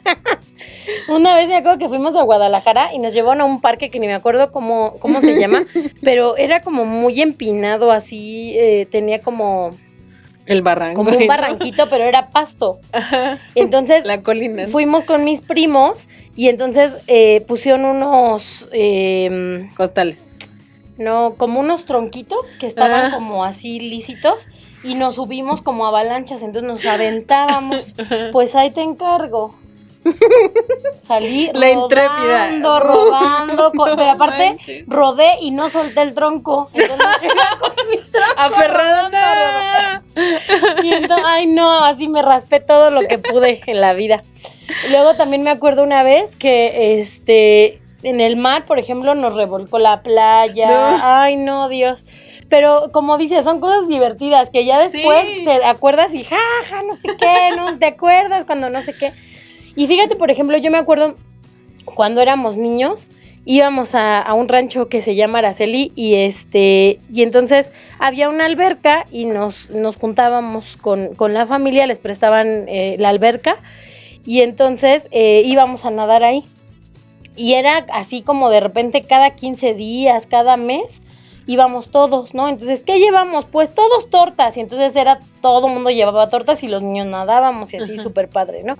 una 1.10 1.36
vez 1.36 1.48
me 1.50 1.56
acuerdo 1.58 1.80
que 1.80 1.88
fuimos 1.90 2.16
a 2.16 2.22
Guadalajara 2.24 2.94
y 2.94 3.00
nos 3.00 3.14
llevaron 3.14 3.42
a 3.42 3.46
un 3.46 3.62
parque 3.62 3.90
que 3.90 4.00
ni 4.00 4.08
me 4.08 4.14
acuerdo 4.14 4.52
cómo, 4.52 4.96
cómo 5.00 5.22
se 5.22 5.40
llama, 5.40 5.64
pero 6.04 6.38
era 6.38 6.62
como 6.62 6.86
muy 6.86 7.22
empinado, 7.22 7.92
así, 7.92 8.54
eh, 8.58 8.88
tenía 8.92 9.22
como, 9.22 9.72
El 10.46 10.62
barranco. 10.62 11.04
como 11.04 11.18
un 11.18 11.28
barranquito, 11.28 11.90
pero 11.90 12.04
era 12.06 12.30
pasto. 12.30 12.80
Entonces, 13.56 14.06
La 14.06 14.22
colina. 14.22 14.68
fuimos 14.68 15.04
con 15.04 15.24
mis 15.24 15.42
primos 15.42 16.10
y 16.36 16.50
entonces 16.50 16.98
eh, 17.08 17.42
pusieron 17.48 17.86
unos... 17.86 18.68
em, 18.72 19.74
Costales. 19.76 20.26
no, 20.98 21.36
como 21.38 21.60
unos 21.60 21.86
tronquitos 21.86 22.50
que 22.60 22.68
estaban 22.68 23.12
Ah. 23.12 23.16
como 23.16 23.44
así 23.44 23.80
lícitos 23.80 24.48
y 24.84 24.96
nos 24.96 25.16
subimos 25.16 25.62
como 25.62 25.86
avalanchas, 25.88 26.42
entonces 26.42 26.72
nos 26.72 26.86
aventábamos. 26.86 27.96
Pues 28.32 28.56
ahí 28.56 28.72
te 28.72 28.82
encargo. 28.82 29.54
Salí 31.02 31.50
La 31.54 31.70
intrépida. 31.70 32.10
rodando, 32.60 32.80
rodando, 32.80 33.72
pero 33.72 34.04
aparte 34.12 34.58
rodé 34.88 35.38
y 35.42 35.52
no 35.52 35.70
solté 35.70 36.02
el 36.02 36.14
tronco. 36.14 36.70
Entonces 36.74 37.08
iba 37.24 37.60
con 37.60 37.72
mi 37.90 37.98
tronco 37.98 38.34
Aferrada. 38.38 40.02
y 40.84 40.94
entonces, 40.94 41.26
ay 41.28 41.48
no, 41.48 41.86
así 41.86 42.08
me 42.08 42.22
raspé 42.22 42.60
todo 42.60 42.92
lo 42.92 43.02
que 43.08 43.18
pude 43.20 43.62
en 43.66 43.82
la 43.82 43.94
vida. 43.94 44.22
Luego 44.90 45.16
también 45.16 45.44
me 45.44 45.50
acuerdo 45.50 45.84
una 45.84 46.04
vez 46.04 46.36
que 46.36 47.00
este 47.00 47.82
en 48.04 48.22
el 48.22 48.36
mar, 48.36 48.66
por 48.66 48.78
ejemplo, 48.80 49.16
nos 49.16 49.36
revolcó 49.36 49.80
la 49.80 50.02
playa. 50.02 50.70
No. 50.70 51.00
Ay, 51.02 51.36
no, 51.36 51.68
Dios. 51.68 52.04
Pero 52.50 52.92
como 52.94 53.18
dices, 53.18 53.44
son 53.44 53.60
cosas 53.60 53.88
divertidas 53.88 54.50
que 54.50 54.64
ya 54.66 54.80
después 54.80 55.26
Sí. 55.28 55.44
te 55.44 55.66
acuerdas 55.66 56.14
y 56.14 56.24
jaja, 56.24 56.84
no 56.88 56.96
sé 56.96 57.10
qué, 57.20 57.56
no 57.58 57.78
te 57.78 57.88
acuerdas 57.88 58.46
cuando 58.46 58.70
no 58.70 58.82
sé 58.84 58.94
qué. 58.98 59.12
Y 59.78 59.88
fíjate, 59.88 60.16
por 60.16 60.32
ejemplo, 60.32 60.58
yo 60.58 60.72
me 60.72 60.80
acuerdo 60.80 61.16
cuando 61.86 62.20
éramos 62.20 62.58
niños, 62.58 63.10
íbamos 63.46 63.94
a, 63.94 64.20
a 64.20 64.34
un 64.34 64.50
rancho 64.50 64.90
que 64.90 65.02
se 65.02 65.16
llama 65.16 65.38
Araceli 65.38 65.94
y 65.96 66.16
este 66.16 67.00
y 67.14 67.22
entonces 67.22 67.72
había 68.00 68.28
una 68.28 68.46
alberca 68.46 69.06
y 69.12 69.26
nos, 69.26 69.70
nos 69.70 69.96
juntábamos 69.96 70.78
con, 70.78 71.14
con 71.14 71.36
la 71.36 71.46
familia, 71.46 71.86
les 71.86 72.00
prestaban 72.00 72.66
eh, 72.68 72.96
la 72.98 73.10
alberca 73.10 73.56
y 74.26 74.42
entonces 74.42 75.08
eh, 75.12 75.44
íbamos 75.46 75.86
a 75.86 75.92
nadar 75.92 76.24
ahí. 76.24 76.44
Y 77.36 77.54
era 77.54 77.86
así 77.94 78.24
como 78.24 78.50
de 78.50 78.60
repente 78.60 79.04
cada 79.04 79.30
15 79.36 79.76
días, 79.76 80.26
cada 80.26 80.58
mes, 80.58 81.02
íbamos 81.46 81.90
todos, 81.92 82.34
¿no? 82.34 82.50
Entonces, 82.50 82.82
¿qué 82.82 83.00
llevamos? 83.00 83.46
Pues 83.46 83.74
todos 83.74 84.10
tortas. 84.10 84.58
Y 84.58 84.60
entonces 84.60 84.96
era, 84.96 85.20
todo 85.42 85.68
el 85.68 85.74
mundo 85.74 85.92
llevaba 85.92 86.30
tortas 86.30 86.64
y 86.64 86.68
los 86.68 86.82
niños 86.82 87.06
nadábamos 87.06 87.74
y 87.74 87.78
así 87.78 87.98
súper 87.98 88.28
padre, 88.28 88.64
¿no? 88.64 88.76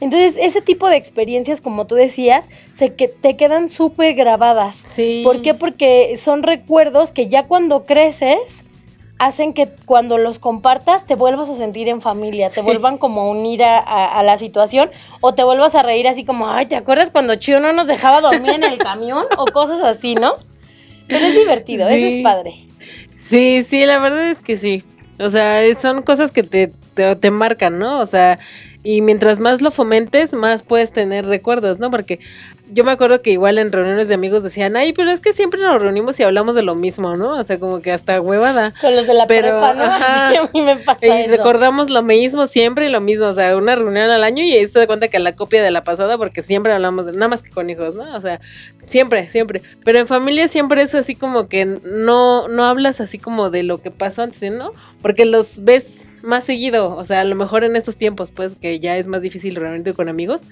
Entonces, 0.00 0.36
ese 0.38 0.60
tipo 0.60 0.88
de 0.88 0.96
experiencias, 0.96 1.60
como 1.60 1.86
tú 1.86 1.94
decías, 1.94 2.46
se 2.74 2.94
que 2.94 3.08
te 3.08 3.36
quedan 3.36 3.70
súper 3.70 4.14
grabadas. 4.14 4.76
Sí. 4.76 5.22
¿Por 5.24 5.42
qué? 5.42 5.54
Porque 5.54 6.14
son 6.16 6.42
recuerdos 6.42 7.12
que 7.12 7.28
ya 7.28 7.44
cuando 7.44 7.84
creces 7.84 8.64
hacen 9.18 9.54
que 9.54 9.68
cuando 9.86 10.18
los 10.18 10.38
compartas 10.38 11.06
te 11.06 11.14
vuelvas 11.14 11.48
a 11.48 11.56
sentir 11.56 11.88
en 11.88 12.02
familia, 12.02 12.50
te 12.50 12.60
vuelvan 12.60 12.98
como 12.98 13.22
a 13.22 13.30
unir 13.30 13.64
a, 13.64 13.78
a- 13.78 14.18
a 14.18 14.22
la 14.22 14.36
situación 14.36 14.90
o 15.22 15.32
te 15.32 15.42
vuelvas 15.42 15.74
a 15.74 15.82
reír 15.82 16.06
así 16.06 16.26
como, 16.26 16.50
ay, 16.50 16.66
¿te 16.66 16.76
acuerdas 16.76 17.10
cuando 17.10 17.34
Chio 17.36 17.58
no 17.58 17.72
nos 17.72 17.86
dejaba 17.86 18.20
dormir 18.20 18.52
en 18.52 18.64
el 18.64 18.78
camión? 18.78 19.24
o 19.38 19.46
cosas 19.46 19.80
así, 19.82 20.14
¿no? 20.16 20.32
Pero 21.08 21.24
es 21.24 21.34
divertido, 21.34 21.88
eso 21.88 22.04
es 22.06 22.22
padre. 22.22 22.52
Sí, 23.18 23.62
sí, 23.62 23.86
la 23.86 23.98
verdad 24.00 24.28
es 24.28 24.42
que 24.42 24.58
sí. 24.58 24.84
O 25.18 25.30
sea, 25.30 25.62
son 25.80 26.02
cosas 26.02 26.30
que 26.30 26.42
te, 26.42 26.70
te, 26.92 27.16
te 27.16 27.30
marcan, 27.30 27.78
¿no? 27.78 28.00
O 28.00 28.06
sea, 28.06 28.38
y 28.86 29.02
mientras 29.02 29.40
más 29.40 29.62
lo 29.62 29.72
fomentes, 29.72 30.32
más 30.32 30.62
puedes 30.62 30.92
tener 30.92 31.26
recuerdos, 31.26 31.80
¿no? 31.80 31.90
Porque 31.90 32.20
yo 32.72 32.84
me 32.84 32.92
acuerdo 32.92 33.20
que 33.20 33.30
igual 33.32 33.58
en 33.58 33.72
reuniones 33.72 34.06
de 34.06 34.14
amigos 34.14 34.44
decían, 34.44 34.76
ay, 34.76 34.92
pero 34.92 35.10
es 35.10 35.20
que 35.20 35.32
siempre 35.32 35.60
nos 35.60 35.82
reunimos 35.82 36.20
y 36.20 36.22
hablamos 36.22 36.54
de 36.54 36.62
lo 36.62 36.76
mismo, 36.76 37.16
¿no? 37.16 37.30
O 37.36 37.42
sea, 37.42 37.58
como 37.58 37.80
que 37.80 37.90
hasta 37.90 38.20
huevada. 38.20 38.74
Con 38.80 38.94
los 38.94 39.08
de 39.08 39.14
la 39.14 39.26
Pero, 39.26 39.48
prepa, 39.58 39.74
¿no? 39.74 39.82
ajá. 39.92 40.28
Así 40.28 40.36
a 40.36 40.50
mí 40.54 40.62
me 40.62 40.76
pasa 40.76 41.04
Y 41.04 41.10
eso. 41.10 41.36
recordamos 41.36 41.90
lo 41.90 42.04
mismo 42.04 42.46
siempre 42.46 42.86
y 42.86 42.88
lo 42.88 43.00
mismo, 43.00 43.26
o 43.26 43.34
sea, 43.34 43.56
una 43.56 43.74
reunión 43.74 44.08
al 44.08 44.22
año 44.22 44.44
y 44.44 44.52
ahí 44.52 44.64
se 44.68 44.78
da 44.78 44.86
cuenta 44.86 45.08
que 45.08 45.18
la 45.18 45.34
copia 45.34 45.64
de 45.64 45.72
la 45.72 45.82
pasada 45.82 46.16
porque 46.16 46.42
siempre 46.42 46.72
hablamos 46.72 47.06
de 47.06 47.12
nada 47.12 47.26
más 47.26 47.42
que 47.42 47.50
con 47.50 47.68
hijos, 47.68 47.96
¿no? 47.96 48.16
O 48.16 48.20
sea, 48.20 48.40
siempre, 48.86 49.28
siempre. 49.28 49.62
Pero 49.84 49.98
en 49.98 50.06
familia 50.06 50.46
siempre 50.46 50.82
es 50.82 50.94
así 50.94 51.16
como 51.16 51.48
que 51.48 51.64
no 51.64 52.46
no 52.46 52.64
hablas 52.64 53.00
así 53.00 53.18
como 53.18 53.50
de 53.50 53.64
lo 53.64 53.78
que 53.82 53.90
pasó 53.90 54.22
antes, 54.22 54.52
¿no? 54.52 54.70
Porque 55.02 55.24
los 55.24 55.64
ves 55.64 56.05
más 56.22 56.44
seguido, 56.44 56.94
o 56.96 57.04
sea, 57.04 57.20
a 57.20 57.24
lo 57.24 57.34
mejor 57.34 57.64
en 57.64 57.76
estos 57.76 57.96
tiempos 57.96 58.30
pues 58.30 58.54
que 58.54 58.80
ya 58.80 58.96
es 58.96 59.06
más 59.06 59.22
difícil 59.22 59.54
reunirte 59.54 59.94
con 59.94 60.08
amigos. 60.08 60.42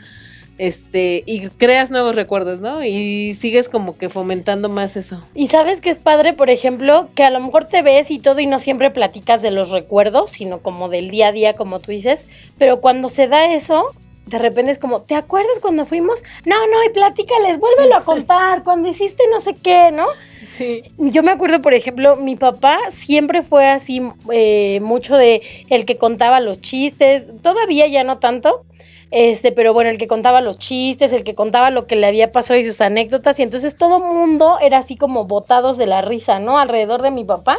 Este, 0.56 1.24
y 1.26 1.48
creas 1.48 1.90
nuevos 1.90 2.14
recuerdos, 2.14 2.60
¿no? 2.60 2.84
Y 2.84 3.34
sigues 3.34 3.68
como 3.68 3.98
que 3.98 4.08
fomentando 4.08 4.68
más 4.68 4.96
eso. 4.96 5.20
Y 5.34 5.48
sabes 5.48 5.80
que 5.80 5.90
es 5.90 5.98
padre, 5.98 6.32
por 6.32 6.48
ejemplo, 6.48 7.08
que 7.16 7.24
a 7.24 7.30
lo 7.30 7.40
mejor 7.40 7.64
te 7.64 7.82
ves 7.82 8.12
y 8.12 8.20
todo 8.20 8.38
y 8.38 8.46
no 8.46 8.60
siempre 8.60 8.92
platicas 8.92 9.42
de 9.42 9.50
los 9.50 9.70
recuerdos, 9.70 10.30
sino 10.30 10.60
como 10.60 10.88
del 10.88 11.10
día 11.10 11.28
a 11.28 11.32
día, 11.32 11.56
como 11.56 11.80
tú 11.80 11.90
dices, 11.90 12.26
pero 12.56 12.80
cuando 12.80 13.08
se 13.08 13.26
da 13.26 13.52
eso, 13.52 13.84
de 14.26 14.38
repente 14.38 14.70
es 14.70 14.78
como, 14.78 15.02
¿te 15.02 15.16
acuerdas 15.16 15.58
cuando 15.60 15.86
fuimos? 15.86 16.22
No, 16.44 16.56
no, 16.68 16.84
y 16.84 16.90
platícales, 16.90 17.58
vuélvelo 17.58 17.96
a 17.96 18.00
contar, 18.04 18.62
cuando 18.62 18.88
hiciste 18.88 19.24
no 19.32 19.40
sé 19.40 19.54
qué, 19.54 19.90
¿no? 19.90 20.06
Sí. 20.56 20.84
Yo 20.98 21.24
me 21.24 21.32
acuerdo, 21.32 21.60
por 21.60 21.74
ejemplo, 21.74 22.14
mi 22.14 22.36
papá 22.36 22.78
siempre 22.94 23.42
fue 23.42 23.66
así 23.66 24.00
eh, 24.32 24.78
mucho 24.82 25.16
de 25.16 25.42
el 25.68 25.84
que 25.84 25.96
contaba 25.96 26.38
los 26.38 26.60
chistes, 26.60 27.26
todavía 27.42 27.88
ya 27.88 28.04
no 28.04 28.18
tanto, 28.18 28.64
este, 29.10 29.50
pero 29.50 29.72
bueno, 29.72 29.90
el 29.90 29.98
que 29.98 30.06
contaba 30.06 30.40
los 30.40 30.58
chistes, 30.58 31.12
el 31.12 31.24
que 31.24 31.34
contaba 31.34 31.70
lo 31.70 31.88
que 31.88 31.96
le 31.96 32.06
había 32.06 32.30
pasado 32.30 32.60
y 32.60 32.64
sus 32.64 32.80
anécdotas, 32.80 33.40
y 33.40 33.42
entonces 33.42 33.76
todo 33.76 33.98
mundo 33.98 34.58
era 34.60 34.78
así 34.78 34.96
como 34.96 35.24
botados 35.24 35.76
de 35.76 35.86
la 35.86 36.02
risa, 36.02 36.38
¿no? 36.38 36.56
Alrededor 36.58 37.02
de 37.02 37.10
mi 37.10 37.24
papá, 37.24 37.58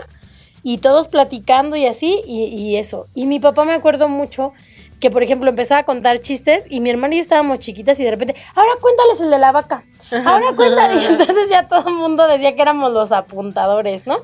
y 0.63 0.77
todos 0.77 1.10
platicando 1.10 1.75
y 1.75 1.88
así, 1.88 2.21
y, 2.25 2.45
y 2.45 2.77
eso. 2.77 3.08
Y 3.13 3.25
mi 3.25 3.41
papá 3.41 3.65
me 3.65 3.73
acuerdo 3.73 4.08
mucho 4.08 4.53
que, 5.01 5.12
por 5.12 5.21
ejemplo, 5.21 5.49
empezaba 5.49 5.81
a 5.81 5.84
contar 5.84 6.19
chistes, 6.19 6.63
y 6.69 6.79
mi 6.79 6.91
hermana 6.91 7.15
y 7.15 7.17
yo 7.17 7.21
estábamos 7.21 7.60
chiquitas, 7.60 7.99
y 7.99 8.05
de 8.05 8.12
repente, 8.12 8.36
ahora 8.55 8.71
cuéntales 8.79 9.19
el 9.19 9.31
de 9.31 9.39
la 9.39 9.51
vaca. 9.51 9.84
Ahora 10.12 10.48
cuéntales. 10.56 11.04
Y 11.04 11.06
entonces 11.08 11.50
ya 11.50 11.68
todo 11.68 11.89
el 11.89 11.96
mundo 11.96 12.28
decía 12.28 12.56
que 12.56 12.62
éramos 12.62 12.91
los 12.91 13.12
apuntadores, 13.12 14.06
¿no? 14.08 14.18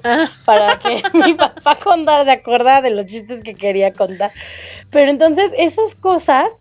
Para 0.45 0.79
que 0.79 1.03
mi 1.13 1.33
papá 1.33 1.75
contara, 1.75 2.25
se 2.25 2.31
acordara 2.31 2.81
de 2.81 2.91
los 2.91 3.05
chistes 3.05 3.43
que 3.43 3.55
quería 3.55 3.93
contar. 3.93 4.31
Pero 4.89 5.11
entonces 5.11 5.51
esas 5.57 5.95
cosas 5.95 6.51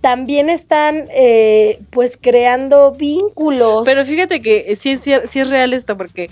también 0.00 0.50
están 0.50 1.06
eh, 1.10 1.80
pues 1.90 2.18
creando 2.20 2.92
vínculos. 2.92 3.82
Pero 3.84 4.04
fíjate 4.04 4.40
que 4.40 4.76
sí 4.76 4.92
es 4.92 5.50
real 5.50 5.72
esto, 5.72 5.96
porque 5.96 6.28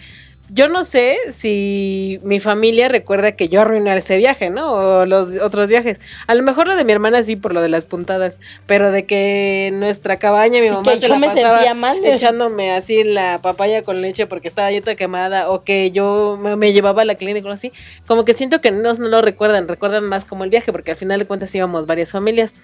yo 0.55 0.69
no 0.69 0.85
sé 0.85 1.17
si 1.33 2.21
mi 2.23 2.39
familia 2.39 2.89
recuerda 2.89 3.33
que 3.33 3.49
yo 3.49 3.61
arruiné 3.63 3.97
ese 3.97 4.17
viaje, 4.19 4.51
¿no? 4.51 4.73
O 4.73 5.05
los 5.07 5.33
otros 5.43 5.69
viajes. 5.69 6.01
A 6.29 6.35
lo 6.37 6.45
mejor 6.45 6.69
lo 6.69 6.77
de 6.77 6.85
mi 6.85 6.93
hermana 6.93 7.25
sí 7.25 7.35
por 7.35 7.53
lo 7.53 7.61
de 7.61 7.69
las 7.69 7.85
puntadas, 7.85 8.39
pero 8.67 8.93
de 8.93 9.05
que 9.05 9.71
nuestra 9.75 10.19
cabaña 10.19 10.61
mi 10.61 10.69
Sí, 10.69 10.73
mamá 10.73 10.93
que 10.93 11.01
se 11.01 11.03
yo 11.03 11.09
la 11.09 11.19
me 11.19 11.27
pasaba 11.27 11.57
sentía 11.59 11.75
mal. 11.75 12.05
echándome 12.05 12.71
así 12.71 13.03
la 13.03 13.41
papaya 13.43 13.83
con 13.83 14.01
leche 14.01 14.27
porque 14.29 14.47
estaba 14.47 14.71
yo 14.71 14.81
toda 14.81 14.95
quemada 14.95 15.51
o 15.51 15.65
que 15.65 15.91
yo 15.91 16.39
me, 16.41 16.55
me 16.55 16.73
llevaba 16.73 17.03
a 17.03 17.05
la 17.05 17.17
clínica 17.17 17.49
o 17.49 17.53
así, 17.53 17.73
como 18.07 18.25
que 18.25 18.33
siento 18.35 18.61
que 18.61 18.71
no, 18.71 18.95
no 18.95 19.09
lo 19.09 19.23
recuerdan, 19.23 19.67
recuerdan 19.67 20.05
más 20.05 20.25
como 20.25 20.45
el 20.45 20.51
viaje 20.51 20.71
porque 20.73 20.93
al 20.93 20.97
final 20.97 21.19
de 21.19 21.27
cuentas 21.27 21.53
íbamos 21.55 21.87
varias 21.87 22.13
familias. 22.13 22.55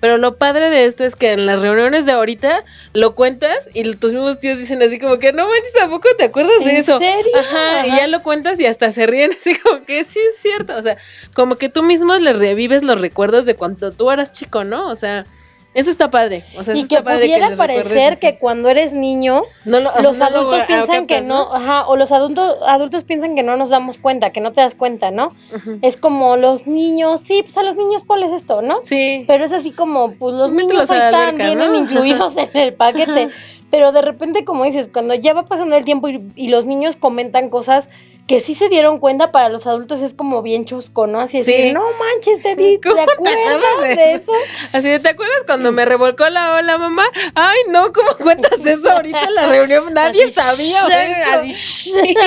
Pero 0.00 0.16
lo 0.16 0.36
padre 0.36 0.70
de 0.70 0.86
esto 0.86 1.04
es 1.04 1.14
que 1.14 1.32
en 1.32 1.46
las 1.46 1.60
reuniones 1.60 2.06
de 2.06 2.12
ahorita 2.12 2.64
lo 2.94 3.14
cuentas 3.14 3.68
y 3.74 3.94
tus 3.96 4.12
mismos 4.12 4.38
tíos 4.38 4.58
dicen 4.58 4.82
así 4.82 4.98
como 4.98 5.18
que 5.18 5.32
no 5.32 5.46
manches, 5.46 5.74
tampoco 5.74 6.08
te 6.16 6.24
acuerdas 6.24 6.64
de 6.64 6.70
¿En 6.70 6.76
eso. 6.78 6.98
serio? 6.98 7.32
Ajá, 7.38 7.86
y 7.86 7.90
ya 7.90 8.06
lo 8.06 8.22
cuentas 8.22 8.58
y 8.58 8.66
hasta 8.66 8.92
se 8.92 9.06
ríen 9.06 9.32
así 9.38 9.54
como 9.56 9.84
que 9.84 10.04
sí 10.04 10.18
es 10.18 10.38
cierto. 10.38 10.74
O 10.76 10.82
sea, 10.82 10.96
como 11.34 11.56
que 11.56 11.68
tú 11.68 11.82
mismo 11.82 12.16
le 12.18 12.32
revives 12.32 12.82
los 12.82 13.00
recuerdos 13.00 13.44
de 13.44 13.54
cuando 13.56 13.92
tú 13.92 14.10
eras 14.10 14.32
chico, 14.32 14.64
¿no? 14.64 14.88
O 14.88 14.96
sea, 14.96 15.26
eso 15.72 15.90
está 15.90 16.10
padre. 16.10 16.44
O 16.58 16.62
sea, 16.64 16.74
eso 16.74 16.84
y 16.84 16.88
que 16.88 16.96
está 16.96 17.04
padre 17.04 17.20
pudiera 17.26 17.56
parecer 17.56 18.18
que 18.18 18.38
cuando 18.38 18.68
eres 18.68 18.92
niño, 18.92 19.42
No 19.64 19.80
lo- 19.80 19.92
los 20.00 20.18
no 20.18 20.24
adultos 20.24 20.62
piensan 20.66 21.06
que 21.06 21.20
no, 21.20 21.54
ajá, 21.54 21.86
o 21.86 21.96
los 21.96 22.10
adultos, 22.12 22.56
adultos 22.66 23.04
piensan 23.04 23.34
que 23.36 23.42
no 23.42 23.56
nos 23.56 23.70
damos 23.70 23.98
cuenta, 23.98 24.30
que 24.30 24.40
no 24.40 24.52
te 24.52 24.60
das 24.60 24.74
cuenta, 24.74 25.10
¿no? 25.10 25.32
Es 25.82 25.96
como 25.96 26.36
los 26.36 26.66
niños, 26.66 27.20
sí, 27.20 27.42
pues 27.42 27.56
a 27.58 27.62
los 27.62 27.76
niños 27.76 28.02
ponles 28.02 28.32
esto, 28.32 28.62
¿no? 28.62 28.78
Sí. 28.82 29.24
Pero 29.26 29.44
es 29.44 29.52
así 29.52 29.70
como, 29.70 30.12
pues 30.14 30.34
los 30.34 30.50
Mételos 30.52 30.72
niños 30.72 30.90
ahí 30.90 30.98
están, 30.98 31.14
alberca, 31.34 31.44
vienen 31.46 31.72
¿no? 31.72 31.78
incluidos 31.78 32.36
en 32.36 32.50
el 32.54 32.74
paquete. 32.74 33.28
pero 33.70 33.92
de 33.92 34.02
repente, 34.02 34.44
como 34.44 34.64
dices, 34.64 34.90
cuando 34.92 35.14
ya 35.14 35.32
va 35.32 35.44
pasando 35.46 35.76
el 35.76 35.84
tiempo 35.84 36.08
y, 36.08 36.20
y 36.34 36.48
los 36.48 36.66
niños 36.66 36.96
comentan 36.96 37.48
cosas 37.50 37.88
que 38.30 38.38
sí 38.38 38.54
se 38.54 38.68
dieron 38.68 39.00
cuenta 39.00 39.32
para 39.32 39.48
los 39.48 39.66
adultos 39.66 40.02
es 40.02 40.14
como 40.14 40.40
bien 40.40 40.64
chusco, 40.64 41.08
¿no? 41.08 41.18
Así 41.18 41.42
Sí. 41.42 41.50
decir, 41.50 41.72
no 41.74 41.82
manches, 41.98 42.40
te 42.40 42.54
di, 42.54 42.78
¿te 42.78 42.88
¿Cómo 42.88 42.94
te 43.04 43.12
acuerdas 43.12 43.60
de 43.82 43.94
de 43.96 44.12
eso? 44.14 44.32
Así 44.72 44.88
de, 44.88 45.00
¿te 45.00 45.08
acuerdas 45.08 45.38
cuando 45.46 45.72
me 45.72 45.84
revolcó 45.84 46.28
la 46.28 46.54
ola, 46.54 46.78
mamá? 46.78 47.02
Ay, 47.34 47.58
no, 47.70 47.92
¿cómo 47.92 48.10
cuentas 48.22 48.64
eso 48.64 48.88
ahorita 48.88 49.24
en 49.24 49.34
la 49.34 49.46
reunión? 49.48 49.92
Nadie 49.92 50.26
Así, 50.26 50.32
sabía. 50.32 50.78
eso. 50.78 51.40
así, 51.40 51.50
Sí. 51.54 52.14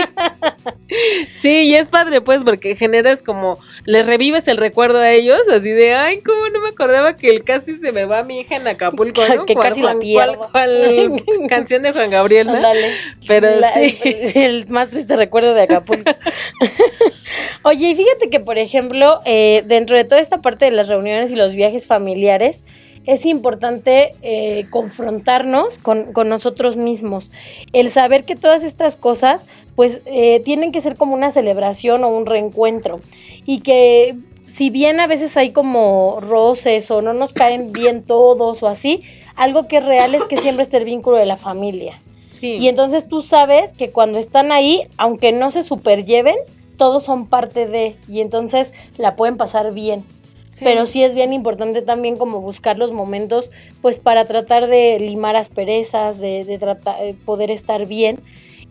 Sí, 1.32 1.62
y 1.64 1.76
es 1.76 1.88
padre, 1.88 2.22
pues, 2.22 2.44
porque 2.44 2.76
generas 2.76 3.24
como, 3.24 3.58
les 3.86 4.06
revives 4.06 4.48
el 4.48 4.58
recuerdo 4.58 5.00
a 5.00 5.10
ellos, 5.12 5.40
así 5.52 5.72
de, 5.72 5.96
ay, 5.96 6.20
cómo 6.22 6.50
no 6.50 6.60
me 6.62 6.70
acordaba 6.70 7.16
que 7.16 7.30
el 7.30 7.44
casi 7.44 7.78
se 7.78 7.92
me 7.92 8.06
va 8.06 8.24
mi 8.24 8.42
hija 8.42 8.58
en 8.58 8.68
Acapulco, 8.68 9.22
¿no? 9.36 9.46
Que 9.46 9.56
¿Cuál- 9.56 9.70
casi 9.70 9.82
la 9.82 9.98
pierdo. 9.98 10.50
cuál- 10.52 10.52
cuál 10.52 11.24
canción 11.50 11.82
de 11.82 11.94
Juan 11.94 12.10
Gabriel, 12.12 12.48
¿no? 12.48 12.54
Ándale. 12.56 12.92
Pero 13.26 13.50
La- 13.60 13.74
sí. 13.74 13.98
el, 14.04 14.38
el 14.38 14.68
más 14.68 14.90
triste 14.90 15.16
recuerdo 15.16 15.54
de 15.54 15.64
Acapulco. 15.64 15.93
Oye, 17.64 17.90
y 17.90 17.96
fíjate 17.96 18.30
que, 18.30 18.40
por 18.40 18.58
ejemplo, 18.58 19.20
eh, 19.26 19.64
dentro 19.66 19.96
de 19.96 20.04
toda 20.04 20.22
esta 20.22 20.42
parte 20.42 20.66
de 20.66 20.72
las 20.72 20.88
reuniones 20.88 21.32
y 21.32 21.36
los 21.36 21.54
viajes 21.54 21.86
familiares, 21.86 22.64
es 23.06 23.26
importante 23.26 24.14
eh, 24.22 24.66
confrontarnos 24.70 25.78
con, 25.78 26.14
con 26.14 26.30
nosotros 26.30 26.78
mismos. 26.78 27.32
El 27.74 27.90
saber 27.90 28.24
que 28.24 28.36
todas 28.36 28.64
estas 28.64 28.96
cosas, 28.96 29.46
pues, 29.76 30.02
eh, 30.06 30.42
tienen 30.44 30.72
que 30.72 30.82
ser 30.82 30.96
como 30.96 31.14
una 31.14 31.32
celebración 31.32 32.04
o 32.04 32.10
un 32.10 32.26
reencuentro. 32.26 33.02
Y 33.46 33.60
que 33.60 34.16
si 34.48 34.70
bien 34.70 35.00
a 35.00 35.08
veces 35.08 35.36
hay 35.38 35.52
como 35.52 36.20
roces 36.22 36.90
o 36.92 37.02
no 37.02 37.14
nos 37.14 37.34
caen 37.34 37.72
bien 37.72 38.04
todos 38.04 38.64
o 38.64 38.68
así, 38.68 39.04
algo 39.36 39.68
que 39.68 39.78
es 39.78 39.86
real 39.86 40.16
es 40.16 40.24
que 40.26 40.38
siempre 40.38 40.64
está 40.64 40.78
el 40.78 40.86
vínculo 40.86 41.18
de 41.18 41.26
la 41.26 41.38
familia. 41.38 42.00
Sí. 42.44 42.58
Y 42.60 42.68
entonces 42.68 43.08
tú 43.08 43.22
sabes 43.22 43.72
que 43.72 43.92
cuando 43.92 44.20
están 44.20 44.52
ahí, 44.52 44.82
aunque 44.98 45.32
no 45.32 45.50
se 45.50 45.64
superlleven, 45.64 46.36
todos 46.78 47.06
son 47.06 47.28
parte 47.28 47.68
de, 47.68 47.96
y 48.10 48.20
entonces 48.20 48.74
la 48.98 49.16
pueden 49.16 49.38
pasar 49.38 49.74
bien. 49.74 50.04
Sí. 50.52 50.66
Pero 50.66 50.86
sí 50.86 51.06
es 51.06 51.16
bien 51.16 51.32
importante 51.32 51.82
también 51.82 52.18
como 52.18 52.42
buscar 52.42 52.78
los 52.78 52.92
momentos, 52.92 53.50
pues 53.82 53.98
para 53.98 54.26
tratar 54.26 54.68
de 54.68 55.00
limar 55.00 55.38
asperezas, 55.38 56.20
de, 56.20 56.44
de 56.44 56.58
tratar, 56.58 57.02
de 57.02 57.14
poder 57.14 57.50
estar 57.50 57.86
bien. 57.86 58.20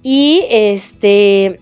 Y 0.02 0.44
este, 0.50 1.58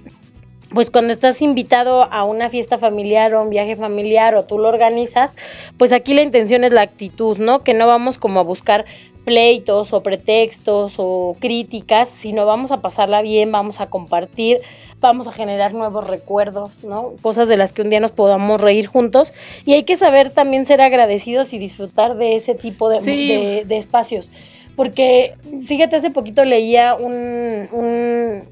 pues 0.74 0.90
cuando 0.90 1.12
estás 1.12 1.40
invitado 1.42 2.12
a 2.12 2.24
una 2.24 2.50
fiesta 2.50 2.76
familiar 2.76 3.34
o 3.34 3.42
un 3.42 3.50
viaje 3.50 3.76
familiar 3.76 4.34
o 4.34 4.46
tú 4.46 4.58
lo 4.58 4.68
organizas, 4.68 5.36
pues 5.78 5.92
aquí 5.92 6.14
la 6.14 6.22
intención 6.22 6.64
es 6.64 6.72
la 6.72 6.82
actitud, 6.82 7.38
¿no? 7.38 7.62
Que 7.62 7.72
no 7.72 7.86
vamos 7.86 8.18
como 8.18 8.40
a 8.40 8.42
buscar 8.42 8.84
pleitos 9.24 9.92
o 9.92 10.02
pretextos 10.02 10.94
o 10.98 11.36
críticas, 11.38 12.08
sino 12.08 12.46
vamos 12.46 12.72
a 12.72 12.80
pasarla 12.80 13.22
bien, 13.22 13.52
vamos 13.52 13.80
a 13.80 13.86
compartir, 13.86 14.58
vamos 15.00 15.26
a 15.26 15.32
generar 15.32 15.72
nuevos 15.74 16.06
recuerdos, 16.06 16.84
¿no? 16.84 17.12
Cosas 17.22 17.48
de 17.48 17.56
las 17.56 17.72
que 17.72 17.82
un 17.82 17.90
día 17.90 18.00
nos 18.00 18.10
podamos 18.10 18.60
reír 18.60 18.86
juntos 18.86 19.32
y 19.64 19.72
hay 19.74 19.84
que 19.84 19.96
saber 19.96 20.30
también 20.30 20.66
ser 20.66 20.80
agradecidos 20.80 21.52
y 21.52 21.58
disfrutar 21.58 22.16
de 22.16 22.36
ese 22.36 22.54
tipo 22.54 22.88
de, 22.88 23.00
Sí. 23.00 23.28
de- 23.28 23.64
de 23.66 23.76
espacios. 23.76 24.30
Porque, 24.76 25.34
fíjate, 25.66 25.96
hace 25.96 26.10
poquito 26.10 26.44
leía 26.44 26.94
un, 26.94 27.68
un- 27.72 28.42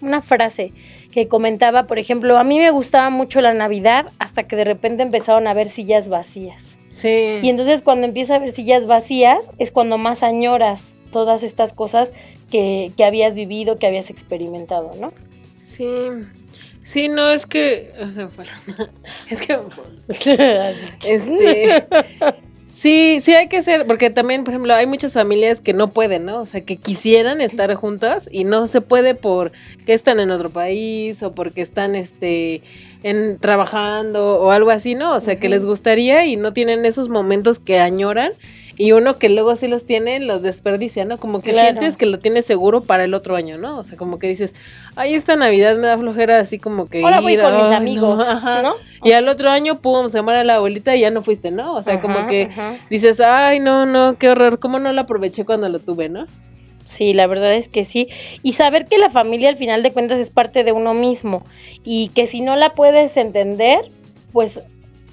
una 0.00 0.22
frase 0.22 0.72
que 1.10 1.26
comentaba, 1.26 1.86
por 1.86 1.98
ejemplo, 1.98 2.38
a 2.38 2.44
mí 2.44 2.58
me 2.58 2.70
gustaba 2.70 3.10
mucho 3.10 3.40
la 3.40 3.52
Navidad 3.52 4.06
hasta 4.18 4.44
que 4.44 4.56
de 4.56 4.64
repente 4.64 5.02
empezaron 5.02 5.46
a 5.46 5.54
ver 5.54 5.68
sillas 5.68 6.08
vacías. 6.08 6.76
Sí. 7.00 7.38
Y 7.42 7.48
entonces 7.48 7.82
cuando 7.82 8.06
empieza 8.08 8.34
a 8.34 8.38
ver 8.40 8.50
sillas 8.50 8.86
vacías 8.86 9.48
es 9.58 9.70
cuando 9.70 9.98
más 9.98 10.22
añoras 10.24 10.94
todas 11.12 11.42
estas 11.44 11.72
cosas 11.72 12.12
que, 12.50 12.90
que 12.96 13.04
habías 13.04 13.34
vivido, 13.34 13.78
que 13.78 13.86
habías 13.86 14.10
experimentado, 14.10 14.90
¿no? 15.00 15.12
Sí. 15.62 15.86
Sí, 16.82 17.08
no, 17.08 17.30
es 17.30 17.46
que. 17.46 17.92
o 18.02 18.08
sea, 18.08 18.28
fue- 18.28 18.46
es 19.30 19.40
que. 19.42 19.58
Este. 21.08 21.84
Sí, 22.70 23.18
sí 23.20 23.34
hay 23.34 23.48
que 23.48 23.60
ser, 23.62 23.86
porque 23.86 24.08
también, 24.10 24.44
por 24.44 24.52
ejemplo, 24.54 24.72
hay 24.74 24.86
muchas 24.86 25.12
familias 25.12 25.60
que 25.60 25.72
no 25.72 25.88
pueden, 25.88 26.24
¿no? 26.26 26.40
O 26.40 26.46
sea, 26.46 26.60
que 26.60 26.76
quisieran 26.76 27.40
estar 27.40 27.74
juntas 27.74 28.28
y 28.30 28.44
no 28.44 28.66
se 28.66 28.80
puede 28.80 29.14
por 29.14 29.52
que 29.84 29.94
están 29.94 30.20
en 30.20 30.30
otro 30.30 30.50
país 30.50 31.22
o 31.22 31.32
porque 31.34 31.60
están, 31.60 31.96
este, 31.96 32.62
en 33.02 33.38
trabajando 33.38 34.40
o 34.40 34.50
algo 34.50 34.70
así, 34.70 34.94
¿no? 34.94 35.14
O 35.14 35.20
sea, 35.20 35.36
que 35.36 35.48
les 35.48 35.64
gustaría 35.64 36.26
y 36.26 36.36
no 36.36 36.52
tienen 36.52 36.84
esos 36.84 37.08
momentos 37.08 37.58
que 37.58 37.78
añoran 37.78 38.32
y 38.76 38.92
uno 38.92 39.18
que 39.18 39.28
luego 39.28 39.56
sí 39.56 39.66
los 39.66 39.86
tiene, 39.86 40.20
los 40.20 40.42
desperdicia, 40.42 41.04
¿no? 41.04 41.18
Como 41.18 41.40
que 41.40 41.50
Claro. 41.50 41.66
sientes 41.68 41.96
que 41.96 42.06
lo 42.06 42.20
tienes 42.20 42.46
seguro 42.46 42.82
para 42.82 43.04
el 43.04 43.14
otro 43.14 43.34
año, 43.34 43.58
¿no? 43.58 43.76
O 43.78 43.84
sea, 43.84 43.96
como 43.98 44.20
que 44.20 44.28
dices, 44.28 44.54
ay, 44.94 45.14
esta 45.14 45.34
Navidad 45.34 45.76
me 45.76 45.88
da 45.88 45.98
flojera 45.98 46.38
así 46.38 46.60
como 46.60 46.86
que 46.86 47.02
Ahora 47.02 47.20
voy 47.20 47.32
ir, 47.34 47.40
con 47.40 47.56
mis 47.56 47.70
no, 47.70 47.76
amigos, 47.76 48.24
ajá. 48.28 48.62
¿no? 48.62 48.74
Y 49.02 49.12
al 49.12 49.28
otro 49.28 49.50
año, 49.50 49.80
pum, 49.80 50.10
se 50.10 50.22
muere 50.22 50.44
la 50.44 50.56
abuelita 50.56 50.94
y 50.94 51.00
ya 51.00 51.10
no 51.10 51.22
fuiste, 51.22 51.50
¿no? 51.50 51.74
O 51.74 51.82
sea, 51.82 51.94
Ajá, 51.94 52.02
como 52.02 52.26
que 52.28 52.48
ajá. 52.52 52.76
dices, 52.88 53.20
ay, 53.20 53.58
no, 53.58 53.84
no, 53.84 54.16
qué 54.16 54.28
horror, 54.30 54.60
¿cómo 54.60 54.78
no 54.78 54.92
lo 54.92 55.00
aproveché 55.00 55.44
cuando 55.44 55.68
lo 55.68 55.80
tuve, 55.80 56.08
no? 56.08 56.26
Sí, 56.88 57.12
la 57.12 57.26
verdad 57.26 57.52
es 57.52 57.68
que 57.68 57.84
sí. 57.84 58.08
Y 58.42 58.54
saber 58.54 58.86
que 58.86 58.96
la 58.96 59.10
familia 59.10 59.50
al 59.50 59.58
final 59.58 59.82
de 59.82 59.92
cuentas 59.92 60.18
es 60.18 60.30
parte 60.30 60.64
de 60.64 60.72
uno 60.72 60.94
mismo 60.94 61.42
y 61.84 62.08
que 62.14 62.26
si 62.26 62.40
no 62.40 62.56
la 62.56 62.72
puedes 62.72 63.18
entender, 63.18 63.90
pues 64.32 64.62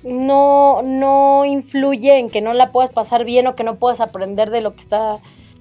no, 0.04 0.82
no 0.84 1.44
influye 1.44 2.18
en 2.18 2.30
que 2.30 2.40
no 2.40 2.54
la 2.54 2.72
puedas 2.72 2.92
pasar 2.92 3.26
bien 3.26 3.46
o 3.48 3.56
que 3.56 3.66
no 3.66 3.76
puedas 3.76 4.00
aprender 4.00 4.52
de 4.52 4.62
lo 4.62 4.74
que 4.74 4.80
está 4.80 5.18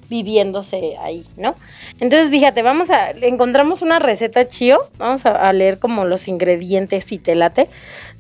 viviéndose 0.08 0.96
ahí, 1.00 1.24
¿no? 1.36 1.56
Entonces, 1.98 2.30
fíjate, 2.30 2.62
vamos 2.62 2.90
a, 2.90 3.10
encontramos 3.10 3.82
una 3.82 3.98
receta 3.98 4.46
chío, 4.46 4.78
vamos 4.98 5.26
a, 5.26 5.52
leer 5.52 5.80
como 5.80 6.04
los 6.04 6.28
ingredientes 6.28 7.10
y 7.10 7.18
te 7.18 7.34
late. 7.34 7.68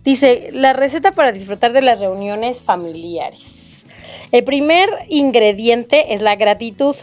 Dice, 0.02 0.48
la 0.52 0.72
receta 0.72 1.12
para 1.12 1.30
disfrutar 1.30 1.72
de 1.72 1.82
las 1.82 2.00
reuniones 2.00 2.60
familiares. 2.60 3.86
El 4.32 4.42
primer 4.42 4.90
ingrediente 5.08 6.12
es 6.12 6.22
la 6.22 6.34
gratitud, 6.34 6.96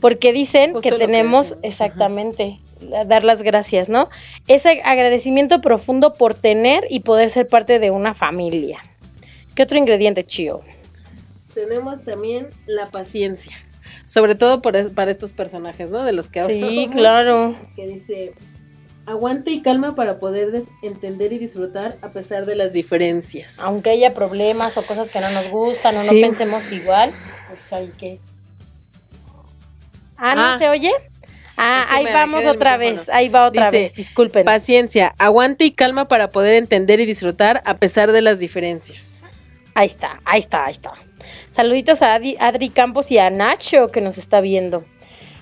porque 0.00 0.32
dicen 0.32 0.72
Justo 0.72 0.88
que 0.88 0.96
tenemos 0.96 1.56
exactamente 1.62 2.60
dar 3.06 3.24
las 3.24 3.42
gracias, 3.42 3.88
¿no? 3.88 4.08
Ese 4.48 4.80
agradecimiento 4.84 5.60
profundo 5.60 6.14
por 6.14 6.34
tener 6.34 6.84
y 6.90 7.00
poder 7.00 7.30
ser 7.30 7.46
parte 7.46 7.78
de 7.78 7.90
una 7.90 8.14
familia. 8.14 8.80
¿Qué 9.54 9.62
otro 9.64 9.76
ingrediente, 9.78 10.24
Chío? 10.24 10.60
Tenemos 11.54 12.02
también 12.04 12.48
la 12.66 12.86
paciencia. 12.86 13.52
Sobre 14.06 14.34
todo 14.34 14.62
por 14.62 14.92
para 14.92 15.10
estos 15.10 15.32
personajes, 15.32 15.90
¿no? 15.90 16.04
De 16.04 16.12
los 16.12 16.28
que 16.28 16.42
Sí, 16.44 16.52
hablamos. 16.62 16.90
claro. 16.92 17.54
Que 17.76 17.86
dice, 17.86 18.32
aguante 19.06 19.50
y 19.50 19.60
calma 19.60 19.94
para 19.94 20.18
poder 20.18 20.50
de- 20.52 20.64
entender 20.82 21.32
y 21.32 21.38
disfrutar 21.38 21.96
a 22.02 22.08
pesar 22.10 22.46
de 22.46 22.54
las 22.56 22.72
diferencias. 22.72 23.58
Aunque 23.60 23.90
haya 23.90 24.14
problemas 24.14 24.76
o 24.78 24.82
cosas 24.82 25.10
que 25.10 25.20
no 25.20 25.30
nos 25.30 25.50
gustan 25.50 25.94
o 25.96 26.00
Sí. 26.00 26.14
no 26.20 26.26
pensemos 26.28 26.70
igual, 26.72 27.12
pues 27.48 27.72
hay 27.72 27.88
que... 27.98 28.18
Ah, 30.20 30.34
¿no 30.34 30.42
Ah. 30.42 30.58
se 30.58 30.68
oye? 30.68 30.92
Ah, 31.56 31.82
Es 31.84 31.90
que 31.90 31.96
ahí 32.08 32.14
vamos 32.14 32.46
otra 32.46 32.76
vez, 32.76 33.08
ahí 33.10 33.28
va 33.28 33.46
otra 33.46 33.66
Dice, 33.70 33.82
vez, 33.82 33.94
disculpen. 33.94 34.44
Paciencia, 34.44 35.14
aguante 35.18 35.64
y 35.64 35.72
calma 35.72 36.08
para 36.08 36.30
poder 36.30 36.54
entender 36.54 37.00
y 37.00 37.06
disfrutar 37.06 37.62
a 37.66 37.74
pesar 37.74 38.12
de 38.12 38.22
las 38.22 38.38
diferencias. 38.38 39.24
Ahí 39.74 39.86
está, 39.86 40.20
ahí 40.24 40.40
está, 40.40 40.64
ahí 40.66 40.70
está. 40.72 40.92
Saluditos 41.50 42.00
a 42.02 42.14
Adri 42.14 42.70
Campos 42.70 43.10
y 43.10 43.18
a 43.18 43.28
Nacho 43.30 43.88
que 43.88 44.00
nos 44.00 44.16
está 44.18 44.40
viendo. 44.40 44.84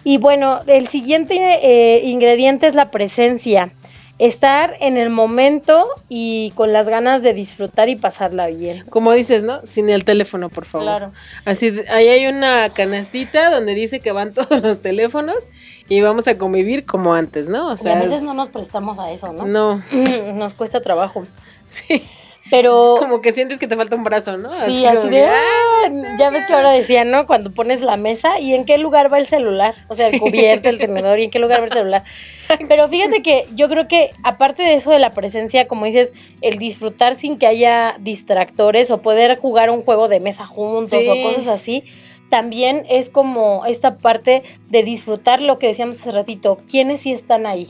Y 0.05 0.19
bueno, 0.19 0.61
el 0.67 0.89
siguiente 0.89 1.37
eh, 1.63 2.01
ingrediente 2.05 2.67
es 2.67 2.75
la 2.75 2.91
presencia. 2.91 3.71
Estar 4.19 4.75
en 4.81 4.97
el 4.97 5.11
momento 5.11 5.87
y 6.09 6.51
con 6.57 6.73
las 6.73 6.89
ganas 6.89 7.23
de 7.23 7.35
disfrutar 7.35 7.89
y 7.89 7.95
pasarla 7.97 8.49
bien. 8.49 8.85
Como 8.91 9.13
dices, 9.13 9.45
¿no? 9.45 9.61
Sin 9.65 9.89
el 9.91 10.05
teléfono, 10.05 10.49
por 10.49 10.65
favor. 10.67 10.87
Claro. 10.87 11.13
Así, 11.45 11.73
ahí 11.93 12.09
hay 12.09 12.27
una 12.27 12.69
canastita 12.71 13.51
donde 13.51 13.75
dice 13.75 14.01
que 14.01 14.11
van 14.11 14.33
todos 14.35 14.61
los 14.61 14.83
teléfonos 14.83 15.37
y 15.89 16.01
vamos 16.01 16.27
a 16.27 16.35
convivir 16.37 16.85
como 16.85 17.15
antes, 17.15 17.47
¿no? 17.49 17.69
O 17.69 17.75
y 17.75 17.79
sea, 17.79 17.93
a 17.93 18.01
veces 18.01 18.17
es- 18.19 18.23
no 18.23 18.35
nos 18.35 18.49
prestamos 18.49 18.99
a 18.99 19.11
eso, 19.13 19.33
¿no? 19.33 19.47
no. 19.47 19.83
nos 20.35 20.55
cuesta 20.55 20.81
trabajo. 20.81 21.23
Sí. 21.67 22.03
Pero 22.51 22.97
Como 22.99 23.21
que 23.21 23.33
sientes 23.33 23.59
que 23.59 23.67
te 23.67 23.77
falta 23.77 23.97
un 23.97 24.05
brazo, 24.05 24.37
¿no? 24.37 24.51
sí, 24.51 24.85
así 24.87 25.05
de... 25.09 25.11
que, 25.11 25.25
"Ah", 25.27 26.17
ya 26.19 26.31
ves 26.31 26.47
que 26.47 26.53
ahora 26.55 26.71
decían, 26.71 27.11
¿no? 27.11 27.27
Cuando 27.27 27.53
pones 27.53 27.81
la 27.81 27.97
mesa 27.97 28.39
y 28.41 28.55
en 28.55 28.65
qué 28.65 28.79
lugar 28.79 29.13
va 29.13 29.19
el 29.19 29.27
celular. 29.27 29.75
O 29.89 29.95
sea, 29.95 30.09
el 30.09 30.19
cubierto, 30.21 30.69
el 30.69 30.79
tenedor 30.79 31.19
y 31.19 31.25
en 31.25 31.31
qué 31.31 31.39
lugar 31.39 31.61
va 31.61 31.67
el 31.67 31.73
celular. 31.73 32.05
Pero 32.69 32.89
fíjate 32.89 33.21
que 33.23 33.47
yo 33.55 33.69
creo 33.69 33.89
que 33.89 34.11
aparte 34.23 34.63
de 34.63 34.75
eso 34.75 34.91
de 34.91 34.99
la 34.99 35.11
presencia, 35.11 35.69
como 35.69 35.85
dices, 35.85 36.15
el 36.41 36.59
disfrutar 36.59 37.15
sin 37.15 37.39
que 37.39 37.47
haya 37.47 37.97
distractores 38.01 38.91
o 38.91 39.03
poder 39.03 39.39
jugar 39.39 39.71
un 39.71 39.83
juego 39.83 40.09
de 40.09 40.21
mesa 40.21 40.47
juntos 40.47 41.01
Sí. 41.01 41.09
o 41.09 41.23
cosas 41.23 41.47
así, 41.49 41.85
también 42.31 42.85
es 42.89 43.11
como 43.11 43.65
esta 43.67 43.97
parte 43.97 44.43
de 44.69 44.83
disfrutar 44.83 45.41
lo 45.41 45.59
que 45.59 45.67
decíamos 45.69 46.01
hace 46.01 46.11
ratito, 46.11 46.59
quiénes 46.71 47.01
sí 47.01 47.13
están 47.13 47.47
ahí. 47.47 47.69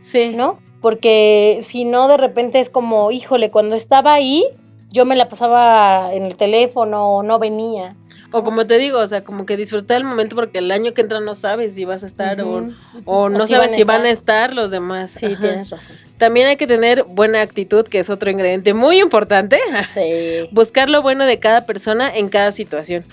Sí. 0.00 0.32
¿no? 0.34 0.58
Porque 0.82 1.60
si 1.62 1.84
no, 1.84 2.08
de 2.08 2.18
repente 2.18 2.60
es 2.60 2.68
como, 2.68 3.10
híjole, 3.10 3.50
cuando 3.50 3.76
estaba 3.76 4.12
ahí, 4.12 4.44
yo 4.90 5.06
me 5.06 5.16
la 5.16 5.28
pasaba 5.28 6.12
en 6.12 6.24
el 6.24 6.36
teléfono 6.36 7.08
o 7.08 7.22
no 7.22 7.38
venía. 7.38 7.96
O 8.30 8.44
como 8.44 8.66
te 8.66 8.78
digo, 8.78 8.98
o 8.98 9.06
sea, 9.06 9.22
como 9.22 9.46
que 9.46 9.56
disfrutar 9.56 9.98
el 9.98 10.04
momento 10.04 10.34
porque 10.34 10.58
el 10.58 10.70
año 10.70 10.92
que 10.92 11.02
entra 11.02 11.20
no 11.20 11.34
sabes 11.34 11.74
si 11.74 11.84
vas 11.84 12.02
a 12.02 12.06
estar 12.06 12.40
o, 12.40 12.66
o, 13.04 13.28
no 13.28 13.46
sabes 13.46 13.72
si 13.72 13.84
van 13.84 14.04
a 14.04 14.10
estar 14.10 14.54
los 14.54 14.70
demás. 14.70 15.12
Sí, 15.12 15.36
tienes 15.38 15.70
razón. 15.70 15.94
También 16.18 16.46
hay 16.46 16.56
que 16.56 16.66
tener 16.66 17.04
buena 17.04 17.42
actitud, 17.42 17.86
que 17.86 17.98
es 17.98 18.10
otro 18.10 18.30
ingrediente 18.30 18.74
muy 18.74 19.00
importante. 19.00 19.58
Sí. 19.92 20.48
Buscar 20.52 20.88
lo 20.88 21.02
bueno 21.02 21.26
de 21.26 21.38
cada 21.38 21.66
persona 21.66 22.14
en 22.14 22.28
cada 22.28 22.52
situación. 22.52 23.04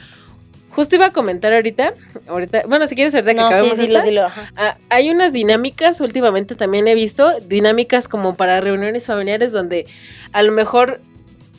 Justo 0.71 0.95
iba 0.95 1.07
a 1.07 1.11
comentar 1.11 1.51
ahorita, 1.53 1.93
ahorita, 2.27 2.63
bueno, 2.67 2.87
si 2.87 2.95
quieres 2.95 3.13
ahorita 3.15 3.33
que 3.33 3.39
No, 3.39 3.47
sí, 3.47 3.53
acabemos 3.53 3.77
dilo, 3.77 3.97
esta, 3.97 4.09
dilo, 4.09 4.25
ajá. 4.25 4.51
ah, 4.55 4.77
hay 4.89 5.09
unas 5.09 5.33
dinámicas, 5.33 5.99
últimamente 5.99 6.55
también 6.55 6.87
he 6.87 6.95
visto, 6.95 7.39
dinámicas 7.41 8.07
como 8.07 8.35
para 8.35 8.61
reuniones 8.61 9.07
familiares 9.07 9.51
donde 9.51 9.87
a 10.31 10.43
lo 10.43 10.51
mejor, 10.51 11.01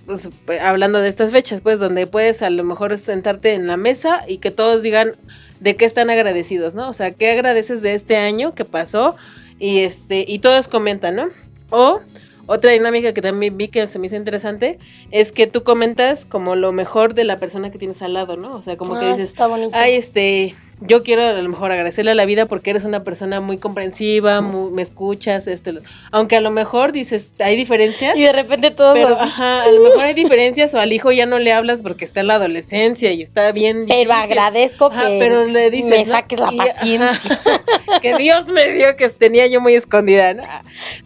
pues, 0.07 0.29
hablando 0.63 1.01
de 1.01 1.09
estas 1.09 1.33
fechas, 1.33 1.61
pues 1.61 1.81
donde 1.81 2.07
puedes 2.07 2.43
a 2.43 2.51
lo 2.51 2.65
mejor 2.65 2.97
sentarte 2.99 3.55
en 3.55 3.67
la 3.67 3.77
mesa 3.77 4.25
y 4.27 4.39
que 4.39 4.51
todos 4.51 4.83
digan 4.83 5.13
de 5.59 5.77
qué 5.77 5.85
están 5.85 6.09
agradecidos, 6.09 6.75
¿no? 6.75 6.89
O 6.89 6.93
sea, 6.93 7.11
qué 7.11 7.31
agradeces 7.33 7.83
de 7.83 7.95
este 7.95 8.17
año 8.17 8.55
que 8.55 8.65
pasó 8.65 9.17
y 9.59 9.81
este 9.81 10.25
y 10.27 10.39
todos 10.39 10.69
comentan, 10.69 11.17
¿no? 11.17 11.29
O 11.71 12.01
otra 12.53 12.73
dinámica 12.73 13.13
que 13.13 13.23
también 13.23 13.57
vi 13.57 13.69
que 13.69 13.87
se 13.87 13.99
me 13.99 14.07
hizo 14.09 14.17
interesante 14.17 14.79
es 15.11 15.31
que 15.33 15.47
tú 15.47 15.63
comentas 15.63 16.25
como 16.25 16.57
lo 16.57 16.73
mejor 16.73 17.15
de 17.15 17.25
la 17.25 17.37
persona 17.37 17.71
que 17.71 17.79
tienes 17.79 18.03
al 18.03 18.15
lado, 18.15 18.37
¿no? 18.37 18.55
O 18.57 18.63
sea, 18.63 18.77
como 18.77 18.99
que 18.99 19.07
Ah, 19.07 19.11
dices, 19.13 19.31
está 19.31 19.47
bonito. 19.47 19.71
ay, 19.73 19.95
este, 19.95 20.55
yo 20.81 21.03
quiero 21.03 21.23
a 21.23 21.33
lo 21.33 21.49
mejor 21.49 21.73
agradecerle 21.73 22.13
a 22.13 22.15
la 22.15 22.25
vida 22.25 22.47
porque 22.47 22.71
eres 22.71 22.85
una 22.85 23.03
persona 23.03 23.41
muy 23.41 23.59
comprensiva, 23.59 24.41
muy- 24.41 24.71
me 24.73 24.83
escuchas, 24.83 25.47
este, 25.47 25.73
lo- 25.73 25.81
aunque 26.11 26.37
a 26.37 26.41
lo 26.41 26.51
mejor 26.51 26.93
dices, 26.93 27.31
hay 27.39 27.55
diferencias, 27.57 28.17
Y 28.17 28.23
de 28.23 28.33
repente 28.33 28.71
todos 28.71 28.95
pero 28.95 29.09
así. 29.17 29.25
ajá, 29.25 29.63
a 29.65 29.71
lo 29.71 29.83
mejor 29.83 30.05
hay 30.05 30.15
diferencias 30.15 30.73
o 30.75 30.81
al 30.81 30.93
hijo 30.93 31.13
ya 31.13 31.27
no 31.27 31.39
le 31.39 31.53
hablas 31.53 31.83
porque 31.83 32.05
está 32.05 32.21
en 32.21 32.29
la 32.29 32.35
adolescencia 32.37 33.13
y 33.13 33.23
está 33.23 33.53
bien 33.53 33.85
Pero 33.89 34.13
agradezco 34.13 34.87
Ajá, 34.87 35.07
que 35.07 35.17
pero 35.19 35.45
le 35.47 35.71
dices, 35.71 35.91
me 35.91 36.05
saques 36.07 36.41
la 36.41 36.51
paciencia. 36.53 37.41
ajá, 37.45 38.01
que 38.01 38.17
Dios 38.17 38.47
me 38.49 38.73
dio 38.73 38.97
que 38.97 39.09
tenía 39.11 39.47
yo 39.47 39.61
muy 39.61 39.75
escondida, 39.75 40.35
¿no? 40.35 40.43
No, 40.43 40.49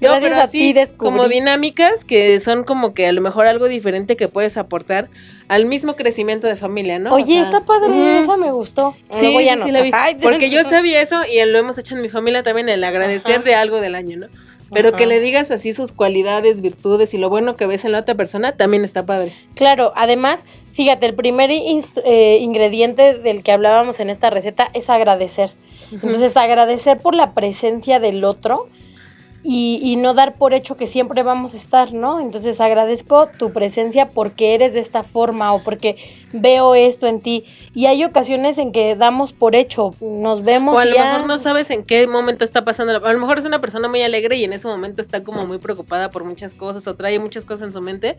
Gracias 0.01 0.22
pero 0.22 0.37
a 0.37 0.43
así, 0.45 0.59
ti 0.59 0.72
descubrí. 0.72 1.11
como 1.11 1.29
dinámicas 1.29 2.05
que 2.05 2.39
son 2.41 2.64
como 2.64 2.95
que 2.95 3.07
a 3.07 3.12
lo 3.12 3.20
mejor 3.22 3.47
algo 3.47 3.66
diferente 3.68 4.16
que 4.16 4.29
puedes 4.29 4.57
aportar 4.57 5.09
al 5.49 5.66
mismo 5.66 5.97
crecimiento 5.97 6.47
de 6.47 6.57
familia, 6.57 6.99
¿no? 6.99 7.11
O 7.11 7.14
Oye, 7.16 7.34
sea, 7.34 7.42
está 7.42 7.61
padre, 7.61 8.18
esa 8.18 8.36
me 8.36 8.51
gustó. 8.53 8.95
Sí, 9.11 9.32
voy 9.32 9.49
a 9.49 9.57
sí, 9.57 9.62
sí, 9.64 9.70
la 9.70 9.82
vi. 9.82 9.90
Ay, 9.92 10.16
Porque 10.20 10.51
yo 10.51 10.64
sabía 10.64 11.01
eso 11.03 11.22
y 11.24 11.45
lo 11.45 11.59
hemos 11.59 11.76
hecho 11.78 11.97
en 11.97 12.03
mi 12.03 12.09
familia 12.09 12.42
también, 12.42 12.68
el 12.68 12.82
agradecer 12.82 13.36
Ajá. 13.36 13.45
de 13.45 13.55
algo 13.55 13.80
del 13.80 13.95
año, 13.95 14.18
¿no? 14.18 14.26
Pero 14.72 14.88
Ajá. 14.88 14.97
que 14.97 15.07
le 15.07 15.20
digas 15.20 15.51
así 15.51 15.72
sus 15.72 15.92
cualidades, 15.92 16.61
virtudes 16.61 17.14
y 17.14 17.18
lo 17.18 17.28
bueno 17.28 17.55
que 17.55 17.66
ves 17.66 17.84
en 17.84 17.92
la 17.92 18.01
otra 18.01 18.14
persona 18.14 18.53
también 18.53 18.84
está 18.84 19.05
padre. 19.05 19.32
Claro, 19.55 19.92
además, 19.95 20.45
fíjate, 20.72 21.07
el 21.07 21.14
primer 21.14 21.51
eh, 21.51 22.38
ingrediente 22.40 23.14
del 23.14 23.42
que 23.42 23.53
hablábamos 23.53 24.01
en 24.01 24.11
esta 24.11 24.30
receta 24.30 24.70
es 24.72 24.90
agradecer. 24.90 25.51
Entonces, 25.92 26.36
agradecer 26.36 26.99
por 26.99 27.14
la 27.14 27.34
presencia 27.34 28.01
del 28.01 28.24
otro 28.24 28.68
y, 29.45 29.78
y 29.82 29.97
no 29.97 30.14
dar 30.14 30.34
por 30.36 30.55
hecho 30.55 30.76
que 30.78 30.86
siempre 30.86 31.22
vamos 31.22 31.53
a 31.55 31.59
estar, 31.59 31.92
¿no? 31.92 32.18
Entonces, 32.18 32.61
agradezco 32.61 33.28
tu 33.38 33.53
presencia 33.53 34.09
porque 34.09 34.55
eres 34.55 34.72
de 34.72 34.80
esta 34.80 35.03
forma 35.03 35.53
o 35.53 35.62
porque 35.62 35.97
veo 36.32 36.74
esto 36.74 37.07
en 37.07 37.20
ti. 37.20 37.45
Y 37.74 37.86
hay 37.86 38.03
ocasiones 38.05 38.57
en 38.59 38.72
que 38.72 38.97
damos 38.97 39.32
por 39.32 39.55
hecho, 39.55 39.95
nos 40.01 40.42
vemos 40.42 40.76
O 40.76 40.78
a 40.80 40.86
y 40.86 40.90
lo 40.90 40.95
ya- 40.97 41.12
mejor 41.12 41.26
no 41.28 41.38
sabes 41.38 41.70
en 41.70 41.84
qué 41.84 42.07
momento 42.07 42.42
está 42.45 42.64
pasando. 42.64 43.05
A 43.07 43.12
lo 43.12 43.18
mejor 43.20 43.38
es 43.38 43.45
una 43.45 43.61
persona 43.61 43.86
muy 43.88 44.01
alegre 44.03 44.36
y 44.36 44.45
en 44.45 44.53
ese 44.55 44.66
momento 44.66 45.03
está 45.03 45.22
como 45.22 45.45
muy 45.47 45.59
preocupada 45.59 46.11
por 46.11 46.24
muchas 46.24 46.55
cosas 46.55 46.86
o 46.86 46.95
trae 46.97 47.18
muchas 47.18 47.45
cosas 47.45 47.68
en 47.68 47.74
su 47.74 47.80
mente. 47.82 48.16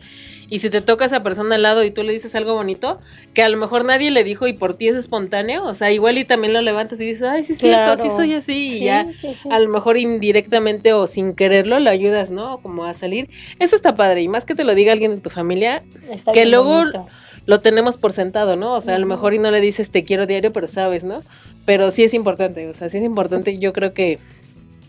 Y 0.48 0.60
si 0.60 0.70
te 0.70 0.80
toca 0.80 1.06
esa 1.06 1.22
persona 1.24 1.56
al 1.56 1.62
lado 1.62 1.82
y 1.82 1.90
tú 1.90 2.02
le 2.04 2.12
dices 2.12 2.34
algo 2.36 2.54
bonito, 2.54 3.00
que 3.34 3.42
a 3.42 3.48
lo 3.48 3.56
mejor 3.56 3.84
nadie 3.84 4.10
le 4.12 4.22
dijo 4.22 4.46
y 4.46 4.52
por 4.52 4.74
ti 4.74 4.88
es 4.88 4.94
espontáneo, 4.96 5.64
o 5.64 5.74
sea, 5.74 5.90
igual 5.90 6.18
y 6.18 6.24
también 6.24 6.52
lo 6.52 6.60
levantas 6.62 7.00
y 7.00 7.06
dices, 7.06 7.24
ay, 7.24 7.44
sí, 7.44 7.54
cierto, 7.56 7.94
Claro. 7.96 8.02
sí 8.02 8.16
soy 8.16 8.34
así. 8.34 8.64
Y 8.66 8.68
Sí, 8.78 8.84
ya 8.84 9.06
sí, 9.12 9.34
sí. 9.34 9.48
a 9.50 9.58
lo 9.58 9.68
mejor 9.70 9.96
indirectamente 9.98 10.92
o 10.92 11.06
sin 11.16 11.34
quererlo 11.34 11.80
lo 11.80 11.88
ayudas, 11.88 12.30
¿no? 12.30 12.58
Como 12.58 12.84
a 12.84 12.92
salir. 12.92 13.30
Eso 13.58 13.74
está 13.74 13.94
padre. 13.94 14.20
Y 14.20 14.28
más 14.28 14.44
que 14.44 14.54
te 14.54 14.64
lo 14.64 14.74
diga 14.74 14.92
alguien 14.92 15.14
de 15.14 15.20
tu 15.22 15.30
familia, 15.30 15.82
Está 16.10 16.32
que 16.32 16.44
luego 16.44 16.74
bonito. 16.76 17.06
lo 17.46 17.60
tenemos 17.60 17.96
por 17.96 18.12
sentado, 18.12 18.54
¿no? 18.54 18.74
O 18.74 18.80
sea, 18.82 18.96
a 18.96 18.98
lo 18.98 19.06
mejor 19.06 19.32
y 19.32 19.38
no 19.38 19.50
le 19.50 19.62
dices 19.62 19.90
te 19.90 20.04
quiero 20.04 20.26
diario, 20.26 20.52
pero 20.52 20.68
sabes, 20.68 21.04
¿no? 21.04 21.22
Pero 21.64 21.90
sí 21.90 22.04
es 22.04 22.12
importante, 22.12 22.68
o 22.68 22.74
sea, 22.74 22.90
sí 22.90 22.98
es 22.98 23.04
importante, 23.04 23.58
yo 23.58 23.72
creo 23.72 23.94
que... 23.94 24.18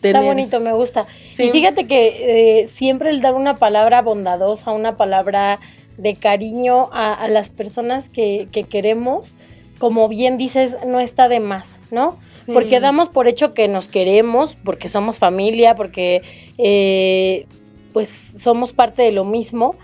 Está 0.03 0.21
bonito, 0.21 0.59
me 0.59 0.73
gusta. 0.73 1.07
Sí. 1.29 1.43
Y 1.45 1.49
fíjate 1.49 1.87
que 1.87 2.61
eh, 2.61 2.67
siempre 2.67 3.09
el 3.09 3.21
dar 3.21 3.33
una 3.33 3.55
palabra 3.55 4.01
bondadosa, 4.01 4.71
una 4.71 4.95
palabra 4.97 5.59
de 5.97 6.15
cariño 6.15 6.89
a, 6.91 7.13
a 7.13 7.27
las 7.29 7.49
personas 7.49 8.09
que, 8.09 8.47
que 8.51 8.63
queremos, 8.65 9.33
como 9.79 10.07
bien 10.09 10.37
dices, 10.37 10.75
no 10.85 10.99
está 10.99 11.29
de 11.29 11.39
más, 11.39 11.79
¿no? 11.89 12.19
Sí. 12.47 12.53
Porque 12.53 12.79
damos 12.79 13.09
por 13.09 13.27
hecho 13.27 13.53
que 13.53 13.67
nos 13.67 13.89
queremos, 13.89 14.57
porque 14.63 14.87
somos 14.87 15.19
familia, 15.19 15.75
porque 15.75 16.21
eh, 16.57 17.45
pues 17.93 18.07
somos 18.07 18.73
parte 18.73 19.01
de 19.03 19.11
lo 19.11 19.25
mismo, 19.25 19.75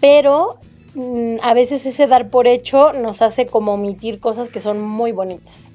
pero 0.00 0.58
mm, 0.94 1.36
a 1.42 1.52
veces 1.52 1.84
ese 1.84 2.06
dar 2.06 2.30
por 2.30 2.46
hecho 2.46 2.92
nos 2.92 3.22
hace 3.22 3.46
como 3.46 3.74
omitir 3.74 4.20
cosas 4.20 4.48
que 4.48 4.60
son 4.60 4.80
muy 4.82 5.12
bonitas. 5.12 5.72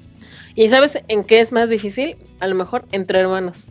¿Y 0.54 0.68
sabes 0.70 0.98
en 1.08 1.22
qué 1.22 1.40
es 1.40 1.52
más 1.52 1.70
difícil? 1.70 2.16
A 2.40 2.46
lo 2.46 2.54
mejor 2.54 2.84
entre 2.92 3.20
hermanos. 3.20 3.68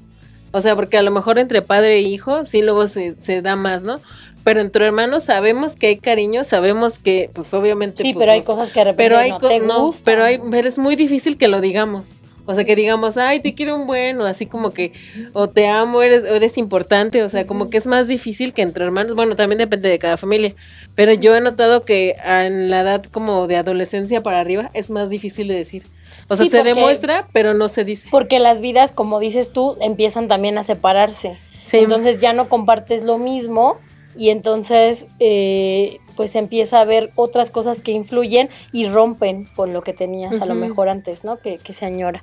O 0.51 0.61
sea, 0.61 0.75
porque 0.75 0.97
a 0.97 1.01
lo 1.01 1.11
mejor 1.11 1.39
entre 1.39 1.61
padre 1.61 1.95
e 1.97 2.01
hijo 2.01 2.45
sí 2.45 2.61
luego 2.61 2.87
se, 2.87 3.15
se 3.19 3.41
da 3.41 3.55
más, 3.57 3.83
¿no? 3.83 3.99
Pero 4.43 4.61
entre 4.61 4.85
hermanos 4.85 5.23
sabemos 5.25 5.75
que 5.75 5.87
hay 5.87 5.97
cariño, 5.97 6.43
sabemos 6.45 6.99
que, 6.99 7.29
pues 7.33 7.53
obviamente... 7.53 8.03
Sí, 8.03 8.13
pues, 8.13 8.21
pero 8.23 8.31
hay 8.31 8.43
cosas 8.43 8.69
que 8.69 8.79
de 8.79 8.83
repente 8.85 9.03
pero 9.03 9.17
hay 9.17 9.31
no 9.31 9.39
co- 9.39 9.47
te 9.49 9.59
no, 9.59 9.81
gustan. 9.87 10.03
pero 10.05 10.23
hay 10.23 10.39
pero 10.51 10.67
es 10.69 10.77
muy 10.77 10.95
difícil 10.95 11.37
que 11.37 11.47
lo 11.49 11.59
digamos 11.59 12.13
o 12.47 12.55
sea 12.55 12.63
que 12.65 12.75
digamos 12.75 13.17
ay 13.17 13.39
te 13.41 13.53
quiero 13.53 13.75
un 13.75 13.85
buen 13.85 14.19
o 14.19 14.25
así 14.25 14.45
como 14.47 14.71
que 14.73 14.93
o 15.33 15.47
te 15.47 15.67
amo 15.67 16.01
eres 16.01 16.23
eres 16.23 16.57
importante 16.57 17.21
o 17.23 17.29
sea 17.29 17.45
como 17.45 17.69
que 17.69 17.77
es 17.77 17.85
más 17.85 18.07
difícil 18.07 18.53
que 18.53 18.61
entre 18.63 18.83
hermanos 18.85 19.15
bueno 19.15 19.35
también 19.35 19.59
depende 19.59 19.89
de 19.89 19.99
cada 19.99 20.17
familia 20.17 20.55
pero 20.95 21.13
yo 21.13 21.35
he 21.35 21.41
notado 21.41 21.83
que 21.83 22.15
en 22.25 22.69
la 22.69 22.81
edad 22.81 23.03
como 23.11 23.47
de 23.47 23.57
adolescencia 23.57 24.23
para 24.23 24.39
arriba 24.39 24.71
es 24.73 24.89
más 24.89 25.09
difícil 25.09 25.47
de 25.49 25.55
decir 25.55 25.83
o 26.29 26.35
sea 26.35 26.45
Sí, 26.45 26.49
se 26.51 26.57
porque- 26.57 26.73
demuestra 26.73 27.27
pero 27.33 27.53
no 27.53 27.69
se 27.69 27.83
dice 27.83 28.07
Porque 28.09 28.39
las 28.39 28.59
vidas, 28.61 28.91
como 28.91 29.19
dices 29.19 29.51
tú, 29.51 29.75
empiezan 29.81 30.27
también 30.27 30.57
a 30.57 30.63
separarse. 30.63 31.37
Sí. 31.63 31.77
Entonces 31.79 32.19
ya 32.21 32.31
no 32.33 32.47
compartes 32.49 33.03
lo 33.03 33.17
mismo 33.17 33.77
y 34.17 34.29
entonces 34.29 35.07
eh, 35.19 35.99
pues 36.17 36.35
empieza 36.35 36.79
a 36.79 36.81
haber 36.81 37.11
otras 37.15 37.49
cosas 37.51 37.81
que 37.81 37.93
influyen 37.93 38.49
y 38.73 38.87
rompen 38.89 39.45
con 39.55 39.71
lo 39.71 39.81
que 39.83 39.93
tenías 39.93 40.41
a 40.41 40.45
lo 40.45 40.55
mejor 40.55 40.89
antes, 40.89 41.23
¿no? 41.23 41.37
Que, 41.37 41.59
que 41.59 41.73
se 41.73 41.85
añora. 41.85 42.21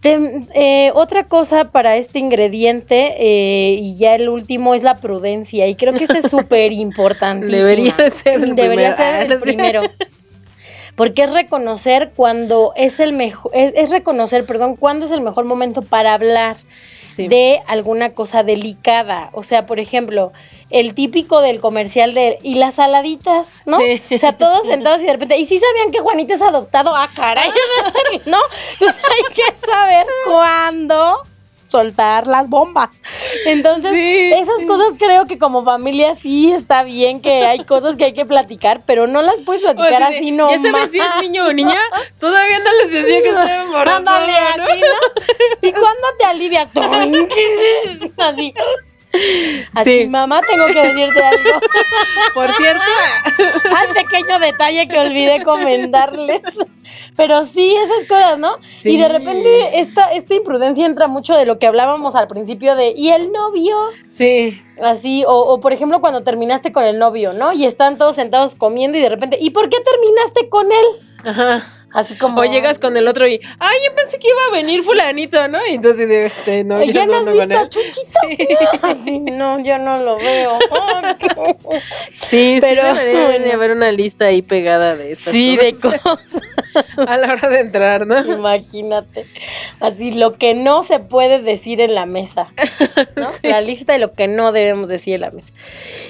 Te- 0.00 0.46
eh, 0.54 0.92
otra 0.94 1.24
cosa 1.24 1.70
para 1.72 1.96
este 1.96 2.18
ingrediente, 2.18 3.14
eh, 3.18 3.74
y 3.80 3.96
ya 3.96 4.14
el 4.14 4.28
último, 4.28 4.74
es 4.74 4.82
la 4.82 4.98
prudencia. 4.98 5.66
Y 5.66 5.74
creo 5.74 5.92
que 5.94 6.04
este 6.04 6.18
es 6.18 6.30
súper 6.30 6.72
importante. 6.72 7.46
Debería 7.46 7.94
de 7.94 8.10
ser 8.10 8.34
el 8.44 8.54
Debería 8.54 8.94
primero. 8.94 8.96
ser 8.96 9.26
el 9.26 9.32
Ah, 9.32 9.36
sí. 9.36 9.42
primero. 9.42 9.82
Porque 10.94 11.22
es 11.22 11.32
reconocer 11.32 12.10
cuando 12.14 12.72
es 12.76 12.98
el 13.00 13.12
mejor, 13.12 13.52
es, 13.54 13.72
es 13.76 13.90
reconocer, 13.90 14.44
perdón, 14.44 14.74
cuándo 14.76 15.06
es 15.06 15.12
el 15.12 15.20
mejor 15.20 15.44
momento 15.44 15.82
para 15.82 16.12
hablar 16.14 16.56
Sí. 17.04 17.26
de 17.26 17.60
alguna 17.66 18.10
cosa 18.10 18.42
delicada. 18.42 19.30
O 19.32 19.42
sea, 19.42 19.64
por 19.66 19.80
ejemplo, 19.80 20.32
el 20.70 20.94
típico 20.94 21.40
del 21.40 21.60
comercial 21.60 22.14
de 22.14 22.38
y 22.42 22.56
las 22.56 22.74
saladitas, 22.74 23.62
¿no? 23.64 23.78
Sí. 23.78 24.02
O 24.14 24.18
sea, 24.18 24.36
todos 24.36 24.66
sentados 24.66 25.02
y 25.02 25.06
de 25.06 25.12
repente, 25.12 25.38
¿y 25.38 25.46
si 25.46 25.58
sabían 25.58 25.90
que 25.90 26.00
Juanito 26.00 26.34
es 26.34 26.42
adoptado? 26.42 26.94
Ah, 26.94 27.08
caray, 27.14 27.50
¿no? 28.26 28.38
Entonces 28.72 29.02
hay 29.04 29.34
que 29.34 29.66
saber 29.66 30.06
cuándo 30.26 31.22
soltar 31.68 32.26
las 32.26 32.48
bombas. 32.48 33.02
Entonces, 33.46 33.92
Sí, 33.92 34.32
esas 34.32 34.62
cosas 34.66 34.94
creo 34.98 35.26
que 35.26 35.38
como 35.38 35.64
familia 35.64 36.14
sí 36.14 36.50
está 36.52 36.82
bien 36.82 37.20
que 37.20 37.44
hay 37.44 37.64
cosas 37.64 37.96
que 37.96 38.04
hay 38.04 38.12
que 38.14 38.24
platicar, 38.24 38.82
pero 38.86 39.06
no 39.06 39.22
las 39.22 39.40
puedes 39.42 39.62
O 39.62 39.74
platicar 39.74 40.02
así 40.02 40.30
no 40.30 40.50
ya 40.50 40.60
sabes 40.60 40.90
si 40.90 40.98
es 40.98 41.06
niño 41.20 41.46
o 41.46 41.52
niña 41.52 41.78
todavía 42.18 42.58
no 42.60 42.72
les 42.72 42.90
decía 42.90 43.22
que 43.22 43.28
estaba 43.28 43.62
embarazada 43.62 43.98
Ándale, 43.98 44.32
¿no? 44.56 44.64
así, 44.64 44.80
¿no? 44.80 45.68
¿Y 45.68 45.72
cuándo 45.72 46.08
te 46.18 46.24
alivias? 46.24 46.68
así. 48.18 48.54
Así, 49.74 50.02
Sí. 50.02 50.06
mamá, 50.08 50.40
tengo 50.42 50.66
que 50.66 50.80
decirte 50.88 51.22
algo. 51.22 51.60
por 52.34 52.52
cierto 52.54 52.82
Al 53.76 53.88
pequeño 53.94 54.38
detalle 54.38 54.88
que 54.88 54.98
olvidé 54.98 55.42
comentarles. 55.42 56.42
Pero 57.16 57.44
sí, 57.44 57.74
esas 57.74 58.08
cosas, 58.08 58.38
¿no? 58.38 58.56
Sí. 58.68 58.90
Y 58.90 58.96
de 58.98 59.08
repente 59.08 59.80
esta, 59.80 60.12
esta 60.12 60.34
imprudencia 60.34 60.86
entra 60.86 61.08
mucho 61.08 61.34
de 61.36 61.46
lo 61.46 61.58
que 61.58 61.66
hablábamos 61.66 62.14
al 62.14 62.28
principio 62.28 62.76
de, 62.76 62.92
¿y 62.96 63.10
el 63.10 63.32
novio? 63.32 63.76
sí 64.08 64.60
Así, 64.82 65.24
o, 65.26 65.32
o 65.32 65.58
por 65.60 65.72
ejemplo 65.72 66.00
cuando 66.00 66.22
terminaste 66.22 66.70
con 66.72 66.84
el 66.84 66.98
novio, 66.98 67.32
¿no? 67.32 67.52
Y 67.52 67.66
están 67.66 67.98
todos 67.98 68.14
sentados 68.16 68.54
comiendo 68.54 68.96
y 68.96 69.00
de 69.00 69.08
repente, 69.08 69.36
¿y 69.40 69.50
por 69.50 69.68
qué 69.68 69.76
terminaste 69.80 70.48
con 70.48 70.66
él? 70.70 70.86
ajá 71.24 71.77
Así 71.92 72.16
como. 72.16 72.40
O 72.40 72.44
llegas 72.44 72.78
con 72.78 72.96
el 72.96 73.08
otro 73.08 73.26
y, 73.26 73.40
ay, 73.58 73.78
yo 73.86 73.94
pensé 73.94 74.18
que 74.18 74.28
iba 74.28 74.38
a 74.48 74.50
venir 74.52 74.82
fulanito, 74.84 75.48
¿no? 75.48 75.58
Y 75.70 75.74
entonces, 75.74 76.08
este, 76.10 76.62
no, 76.64 76.82
¿Ya 76.84 77.06
no 77.06 77.14
has 77.14 77.18
ando 77.26 77.32
con 77.36 77.48
visto 77.48 77.62
a. 77.64 77.68
Chuchito? 77.68 78.18
Así, 78.82 79.20
no, 79.20 79.58
yo 79.60 79.78
no 79.78 79.98
lo 80.02 80.16
veo. 80.16 80.58
Sí, 82.12 82.58
Pero- 82.60 82.82
pero 82.82 82.94
sí 82.96 83.16
debería 83.16 83.38
de 83.46 83.52
haber 83.52 83.70
una 83.72 83.90
lista 83.92 84.26
ahí 84.26 84.42
pegada 84.42 84.96
de 84.96 85.12
esas 85.12 85.32
Sí, 85.32 85.56
de 85.56 85.74
cosas 85.74 86.00
a 87.06 87.16
la 87.16 87.32
hora 87.32 87.48
de 87.48 87.60
entrar, 87.60 88.06
¿no? 88.06 88.18
Imagínate. 88.20 89.26
Así, 89.80 90.12
lo 90.12 90.36
que 90.36 90.54
no 90.54 90.82
se 90.82 90.98
puede 91.00 91.40
decir 91.40 91.80
en 91.80 91.94
la 91.94 92.06
mesa. 92.06 92.48
¿no? 93.16 93.30
La 93.42 93.60
lista 93.60 93.92
de 93.94 93.98
lo 93.98 94.12
que 94.12 94.28
no 94.28 94.52
debemos 94.52 94.88
decir 94.88 95.14
en 95.14 95.20
la 95.22 95.30
mesa. 95.30 95.52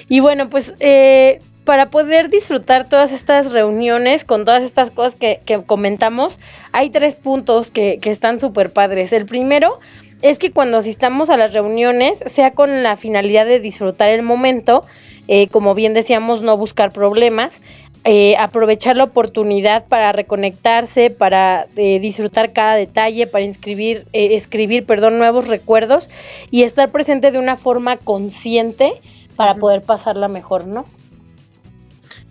Y 0.09 0.19
bueno, 0.19 0.49
pues 0.49 0.73
eh, 0.79 1.39
para 1.69 1.91
poder 1.91 2.31
disfrutar 2.31 2.89
todas 2.89 3.11
estas 3.11 3.51
reuniones 3.51 4.25
con 4.25 4.43
todas 4.43 4.63
estas 4.63 4.89
cosas 4.89 5.15
que, 5.15 5.39
que 5.45 5.61
comentamos, 5.61 6.39
hay 6.71 6.89
tres 6.89 7.13
puntos 7.13 7.69
que, 7.69 7.99
que 8.01 8.09
están 8.09 8.39
súper 8.39 8.73
padres. 8.73 9.13
El 9.13 9.27
primero 9.27 9.77
es 10.23 10.39
que 10.39 10.49
cuando 10.49 10.77
asistamos 10.77 11.29
a 11.29 11.37
las 11.37 11.53
reuniones, 11.53 12.23
sea 12.25 12.49
con 12.49 12.81
la 12.81 12.97
finalidad 12.97 13.45
de 13.45 13.59
disfrutar 13.59 14.09
el 14.09 14.23
momento, 14.23 14.83
eh, 15.27 15.47
como 15.49 15.75
bien 15.75 15.93
decíamos, 15.93 16.41
no 16.41 16.57
buscar 16.57 16.91
problemas, 16.91 17.61
eh, 18.03 18.35
aprovechar 18.39 18.95
la 18.95 19.03
oportunidad 19.03 19.85
para 19.85 20.11
reconectarse, 20.11 21.11
para 21.11 21.67
eh, 21.75 21.99
disfrutar 21.99 22.51
cada 22.51 22.77
detalle, 22.77 23.27
para 23.27 23.45
inscribir, 23.45 24.07
eh, 24.11 24.29
escribir 24.31 24.87
perdón, 24.87 25.19
nuevos 25.19 25.47
recuerdos 25.47 26.09
y 26.49 26.63
estar 26.63 26.89
presente 26.89 27.29
de 27.29 27.37
una 27.37 27.57
forma 27.57 27.95
consciente 27.97 28.93
para 29.35 29.53
poder 29.53 29.83
pasarla 29.83 30.29
mejor, 30.29 30.65
¿no? 30.65 30.85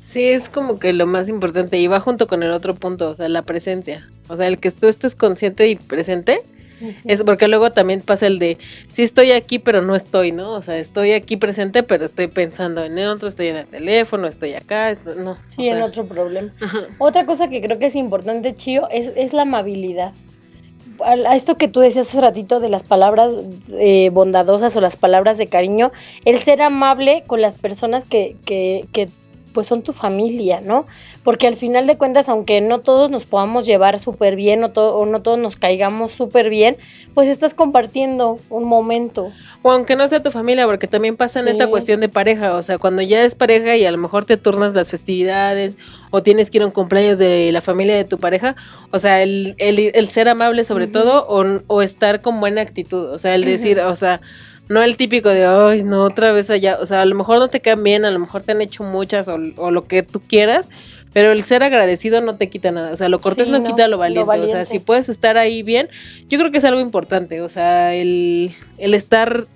Sí, 0.09 0.25
es 0.25 0.49
como 0.49 0.79
que 0.79 0.95
lo 0.95 1.07
más 1.07 1.29
importante 1.29 1.77
y 1.77 1.87
va 1.87 2.01
junto 2.01 2.27
con 2.29 2.43
el 2.43 2.51
otro 2.53 2.75
punto, 2.75 3.11
o 3.11 3.15
sea, 3.15 3.29
la 3.29 3.43
presencia. 3.43 4.09
O 4.29 4.39
sea, 4.39 4.47
el 4.47 4.59
que 4.59 4.71
tú 4.71 4.87
estés 4.89 5.15
consciente 5.15 5.69
y 5.69 5.77
presente 5.77 6.41
es 7.05 7.25
porque 7.25 7.47
luego 7.47 7.73
también 7.73 8.01
pasa 8.01 8.27
el 8.27 8.39
de, 8.39 8.57
sí 8.89 9.03
estoy 9.03 9.33
aquí, 9.33 9.59
pero 9.59 9.83
no 9.83 9.95
estoy, 9.95 10.33
¿no? 10.33 10.53
O 10.55 10.63
sea, 10.63 10.79
estoy 10.79 11.13
aquí 11.13 11.37
presente, 11.37 11.83
pero 11.83 12.07
estoy 12.07 12.29
pensando 12.29 12.83
en 12.87 12.99
otro, 13.07 13.29
estoy 13.29 13.49
en 13.49 13.57
el 13.57 13.67
teléfono, 13.67 14.29
estoy 14.29 14.55
acá, 14.55 14.91
esto- 14.91 15.15
no. 15.15 15.37
Sí, 15.55 15.69
o 15.69 15.73
en 15.73 15.77
sea, 15.77 15.85
otro 15.85 16.07
problema. 16.07 16.55
Otra 16.97 17.27
cosa 17.27 17.49
que 17.49 17.61
creo 17.61 17.79
que 17.79 17.87
es 17.87 17.95
importante, 17.95 18.57
Chío, 18.57 18.89
es, 18.91 19.13
es 19.15 19.35
la 19.35 19.43
amabilidad. 19.43 20.13
Al- 21.05 21.27
A 21.27 21.37
esto 21.37 21.57
que 21.59 21.69
tú 21.69 21.81
decías 21.81 22.09
hace 22.09 22.21
ratito 22.23 22.61
de 22.61 22.71
las 22.71 22.83
palabras 22.83 23.33
eh, 23.79 24.09
bondadosas 24.11 24.75
o 24.75 24.81
las 24.81 24.97
palabras 24.97 25.37
de 25.37 25.49
cariño, 25.49 25.93
el 26.25 26.39
ser 26.39 26.63
amable 26.63 27.25
con 27.27 27.43
las 27.43 27.57
personas 27.57 28.07
que, 28.07 28.37
que, 28.47 28.87
que 28.93 29.09
pues 29.59 29.67
son 29.67 29.83
tu 29.83 29.93
familia, 29.93 30.61
¿no? 30.61 30.87
Porque 31.25 31.49
al 31.49 31.57
final 31.57 31.89
de 31.89 31.99
cuentas, 31.99 32.29
aunque 32.29 32.61
no 32.61 32.79
todos 32.79 33.11
nos 33.11 33.25
podamos 33.27 33.67
llevar 33.67 33.99
súper 33.99 34.37
bien 34.37 34.63
o, 34.63 34.69
to- 34.71 34.95
o 34.97 35.05
no 35.05 35.21
todos 35.21 35.37
nos 35.37 35.57
caigamos 35.57 36.13
súper 36.13 36.49
bien, 36.49 36.77
pues 37.13 37.29
estás 37.29 37.55
compartiendo 37.55 38.39
un 38.51 38.63
momento. 38.63 39.33
O 39.63 39.73
aunque 39.73 39.97
no 39.97 40.07
sea 40.07 40.23
tu 40.23 40.31
familia, 40.31 40.65
porque 40.67 40.87
también 40.87 41.17
pasa 41.17 41.41
en 41.41 41.47
Sí. 41.47 41.51
esta 41.51 41.67
cuestión 41.67 41.99
de 41.99 42.09
pareja, 42.09 42.55
o 42.55 42.63
sea, 42.63 42.79
cuando 42.79 43.03
ya 43.03 43.25
es 43.25 43.35
pareja 43.35 43.75
y 43.77 43.85
a 43.85 43.91
lo 43.91 43.99
mejor 43.99 44.27
te 44.27 44.37
turnas 44.37 44.75
las 44.75 44.91
festividades 44.93 45.77
o 46.13 46.23
tienes 46.23 46.53
que 46.53 46.59
ir 46.59 46.63
a 46.63 46.67
un 46.67 46.71
cumpleaños 46.73 47.19
de 47.19 47.51
la 47.51 47.61
familia 47.61 47.97
de 47.97 48.05
tu 48.05 48.19
pareja, 48.19 48.55
o 48.93 49.01
sea, 49.01 49.21
el, 49.25 49.57
el, 49.59 49.91
el 49.93 50.09
ser 50.09 50.29
amable 50.29 50.63
sobre 50.63 50.87
todo 50.87 51.27
o, 51.29 51.45
o 51.67 51.83
estar 51.83 52.21
con 52.21 52.39
buena 52.39 52.61
actitud, 52.61 53.11
o 53.11 53.19
sea, 53.19 53.35
el 53.35 53.45
decir, 53.45 53.81
o 53.81 53.97
sea, 53.97 54.21
no 54.69 54.83
el 54.83 54.97
típico 54.97 55.29
de, 55.31 55.47
ay, 55.47 55.83
no, 55.83 56.05
otra 56.05 56.33
vez 56.33 56.51
allá, 56.51 56.79
o 56.81 56.87
sea, 56.87 57.03
a 57.03 57.07
lo 57.07 57.15
mejor 57.15 57.39
no 57.39 57.49
te 57.49 57.61
quedan 57.61 57.83
bien, 57.83 58.05
a 58.05 58.11
lo 58.11 58.19
mejor 58.19 58.43
te 58.43 58.53
han 58.53 58.61
hecho 58.61 58.85
muchas 58.85 59.29
o, 59.29 59.39
o 59.57 59.71
lo 59.71 59.87
que 59.87 60.03
tú 60.03 60.21
quieras, 60.21 60.71
pero 61.13 61.33
el 61.33 61.43
ser 61.43 61.63
agradecido 61.63 62.21
no 62.21 62.37
te 62.37 62.49
quita 62.49 62.71
nada, 62.71 62.93
o 62.93 62.97
sea, 62.97 63.09
lo 63.09 63.21
cortés 63.21 63.47
Sí, 63.47 63.53
no, 63.53 63.65
quita 63.65 63.89
lo 63.89 63.93
lo 63.93 63.99
valiente, 63.99 64.41
o 64.41 64.49
sea, 64.49 64.65
si 64.65 64.79
puedes 64.79 65.09
estar 65.09 65.39
ahí 65.39 65.63
bien, 65.63 65.89
yo 66.29 66.39
creo 66.39 66.51
que 66.51 66.59
es 66.59 66.65
algo 66.65 66.81
importante, 66.81 67.41
o 67.41 67.49
sea, 67.49 67.95
el, 67.95 68.53
el 68.77 68.95
estar 68.95 69.47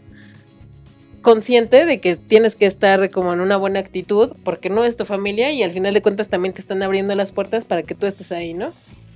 consciente 1.20 1.86
de 1.86 2.00
que 2.00 2.16
tienes 2.16 2.56
que 2.56 2.66
estar 2.66 3.10
como 3.10 3.32
en 3.32 3.40
una 3.40 3.56
buena 3.56 3.78
actitud 3.78 4.32
porque 4.44 4.70
no 4.70 4.84
es 4.84 4.96
tu 4.96 5.04
familia 5.04 5.52
y 5.52 5.62
al 5.62 5.70
final 5.70 5.94
de 5.94 6.02
cuentas 6.02 6.28
también 6.28 6.52
te 6.52 6.60
están 6.60 6.82
abriendo 6.82 7.14
las 7.14 7.32
puertas 7.32 7.64
para 7.64 7.82
que 7.84 7.94
tú 7.94 8.06
estés 8.06 8.32
ahí, 8.32 8.54
¿no? 8.54 8.72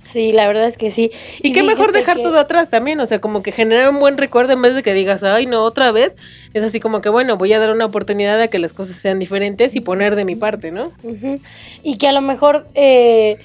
Sí, 0.07 0.31
la 0.31 0.47
verdad 0.47 0.65
es 0.67 0.77
que 0.77 0.89
sí. 0.89 1.11
Y, 1.41 1.51
qué 1.51 1.63
mejor 1.63 1.91
dejar 1.91 2.15
que- 2.15 2.23
todo 2.23 2.39
atrás 2.39 2.69
también, 2.69 2.97
o 3.01 3.05
sea, 3.05 3.19
como 3.19 3.43
que 3.43 3.51
generar 3.51 3.89
un 3.89 3.99
buen 3.99 4.17
recuerdo 4.17 4.53
en 4.53 4.61
vez 4.61 4.73
de 4.73 4.81
que 4.81 4.93
digas, 4.93 5.23
ay, 5.25 5.47
no, 5.47 5.63
otra 5.63 5.91
vez, 5.91 6.15
es 6.53 6.63
así 6.63 6.79
como 6.79 7.01
que, 7.01 7.09
bueno, 7.09 7.35
voy 7.35 7.51
a 7.51 7.59
dar 7.59 7.71
una 7.71 7.85
oportunidad 7.85 8.39
a 8.41 8.47
que 8.47 8.57
las 8.57 8.71
cosas 8.71 8.95
sean 8.95 9.19
diferentes 9.19 9.75
y 9.75 9.81
poner 9.81 10.15
de 10.15 10.23
mi 10.23 10.35
parte, 10.35 10.71
¿no? 10.71 10.93
Y 11.83 11.97
que 11.97 12.07
a 12.07 12.13
lo 12.13 12.21
mejor 12.21 12.67
eh, 12.73 13.37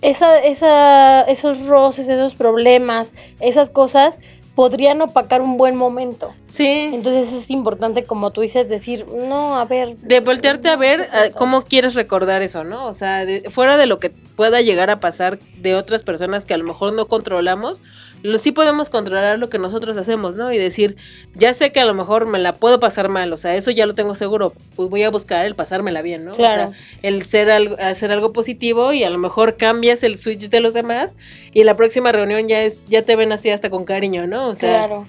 esa, 0.00 0.38
esa, 0.38 1.22
esos 1.22 1.66
roces, 1.66 2.08
esos 2.08 2.36
problemas, 2.36 3.12
esas 3.40 3.68
cosas 3.68 4.20
podrían 4.60 5.00
opacar 5.00 5.40
un 5.40 5.56
buen 5.56 5.74
momento. 5.74 6.34
Sí. 6.44 6.90
Entonces 6.92 7.32
es 7.32 7.50
importante, 7.50 8.04
como 8.04 8.30
tú 8.30 8.42
dices, 8.42 8.68
decir, 8.68 9.06
no, 9.08 9.56
a 9.58 9.64
ver. 9.64 9.96
De 9.96 10.20
voltearte 10.20 10.68
a 10.68 10.76
ver 10.76 11.08
ah, 11.14 11.28
cómo 11.34 11.62
quieres 11.62 11.94
recordar 11.94 12.42
eso, 12.42 12.62
¿no? 12.62 12.84
O 12.86 12.92
sea, 12.92 13.24
de- 13.24 13.48
fuera 13.48 13.78
de 13.78 13.86
lo 13.86 13.98
que 13.98 14.10
pueda 14.10 14.60
llegar 14.60 14.90
a 14.90 15.00
pasar 15.00 15.38
de 15.56 15.76
otras 15.76 16.02
personas 16.02 16.44
que 16.44 16.52
a 16.52 16.58
lo 16.58 16.64
mejor 16.64 16.92
no 16.92 17.08
controlamos, 17.08 17.82
lo, 18.22 18.38
sí 18.38 18.52
podemos 18.52 18.90
controlar 18.90 19.38
lo 19.38 19.48
que 19.48 19.58
nosotros 19.58 19.96
hacemos, 19.96 20.34
¿no? 20.36 20.52
Y 20.52 20.58
decir, 20.58 20.96
ya 21.34 21.52
sé 21.52 21.72
que 21.72 21.80
a 21.80 21.84
lo 21.84 21.94
mejor 21.94 22.26
me 22.26 22.38
la 22.38 22.54
puedo 22.54 22.80
pasar 22.80 23.08
mal, 23.08 23.32
o 23.32 23.36
sea, 23.36 23.54
eso 23.56 23.70
ya 23.70 23.86
lo 23.86 23.94
tengo 23.94 24.14
seguro, 24.14 24.52
pues 24.76 24.88
voy 24.88 25.02
a 25.02 25.10
buscar 25.10 25.46
el 25.46 25.54
pasármela 25.54 26.02
bien, 26.02 26.24
¿no? 26.24 26.32
Claro. 26.32 26.70
O 26.70 26.72
sea, 26.72 26.78
el 27.02 27.22
ser 27.22 27.50
algo, 27.50 27.76
hacer 27.78 28.12
algo 28.12 28.32
positivo 28.32 28.92
y 28.92 29.04
a 29.04 29.10
lo 29.10 29.18
mejor 29.18 29.56
cambias 29.56 30.02
el 30.02 30.18
switch 30.18 30.48
de 30.50 30.60
los 30.60 30.74
demás 30.74 31.16
y 31.52 31.64
la 31.64 31.76
próxima 31.76 32.12
reunión 32.12 32.48
ya 32.48 32.62
es, 32.62 32.84
ya 32.88 33.02
te 33.02 33.16
ven 33.16 33.32
así 33.32 33.50
hasta 33.50 33.70
con 33.70 33.84
cariño, 33.84 34.26
¿no? 34.26 34.48
O 34.48 34.54
sea, 34.54 34.86
claro. 34.86 35.06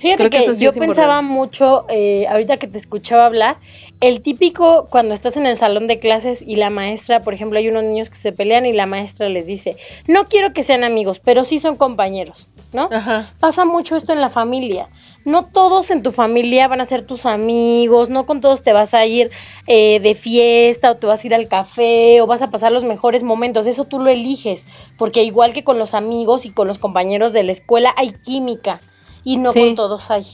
Fíjate 0.00 0.16
creo 0.16 0.30
que 0.30 0.38
que, 0.38 0.44
eso 0.44 0.54
sí 0.54 0.64
yo 0.64 0.70
es 0.70 0.78
pensaba 0.78 1.20
importante. 1.20 1.34
mucho, 1.34 1.86
eh, 1.90 2.26
ahorita 2.28 2.56
que 2.56 2.66
te 2.66 2.78
escuchaba 2.78 3.26
hablar, 3.26 3.58
el 4.00 4.22
típico 4.22 4.88
cuando 4.90 5.12
estás 5.12 5.36
en 5.36 5.46
el 5.46 5.56
salón 5.56 5.86
de 5.86 5.98
clases 5.98 6.42
y 6.46 6.56
la 6.56 6.70
maestra, 6.70 7.20
por 7.20 7.34
ejemplo, 7.34 7.58
hay 7.58 7.68
unos 7.68 7.84
niños 7.84 8.08
que 8.08 8.16
se 8.16 8.32
pelean 8.32 8.64
y 8.64 8.72
la 8.72 8.86
maestra 8.86 9.28
les 9.28 9.46
dice, 9.46 9.76
no 10.08 10.28
quiero 10.28 10.54
que 10.54 10.62
sean 10.62 10.84
amigos, 10.84 11.20
pero 11.20 11.44
sí 11.44 11.58
son 11.58 11.76
compañeros, 11.76 12.48
¿no? 12.72 12.88
Ajá. 12.90 13.30
Pasa 13.40 13.66
mucho 13.66 13.94
esto 13.94 14.14
en 14.14 14.22
la 14.22 14.30
familia. 14.30 14.88
No 15.26 15.44
todos 15.44 15.90
en 15.90 16.02
tu 16.02 16.12
familia 16.12 16.66
van 16.66 16.80
a 16.80 16.86
ser 16.86 17.02
tus 17.02 17.26
amigos, 17.26 18.08
no 18.08 18.24
con 18.24 18.40
todos 18.40 18.62
te 18.62 18.72
vas 18.72 18.94
a 18.94 19.04
ir 19.04 19.30
eh, 19.66 20.00
de 20.00 20.14
fiesta 20.14 20.92
o 20.92 20.96
te 20.96 21.06
vas 21.06 21.22
a 21.22 21.26
ir 21.26 21.34
al 21.34 21.46
café 21.46 22.22
o 22.22 22.26
vas 22.26 22.40
a 22.40 22.50
pasar 22.50 22.72
los 22.72 22.84
mejores 22.84 23.22
momentos. 23.22 23.66
Eso 23.66 23.84
tú 23.84 23.98
lo 23.98 24.08
eliges, 24.08 24.64
porque 24.96 25.22
igual 25.24 25.52
que 25.52 25.62
con 25.62 25.78
los 25.78 25.92
amigos 25.92 26.46
y 26.46 26.50
con 26.50 26.66
los 26.68 26.78
compañeros 26.78 27.34
de 27.34 27.42
la 27.42 27.52
escuela 27.52 27.92
hay 27.98 28.12
química 28.12 28.80
y 29.24 29.36
no 29.36 29.52
Sí. 29.52 29.60
con 29.60 29.74
todos 29.76 30.10
hay. 30.10 30.26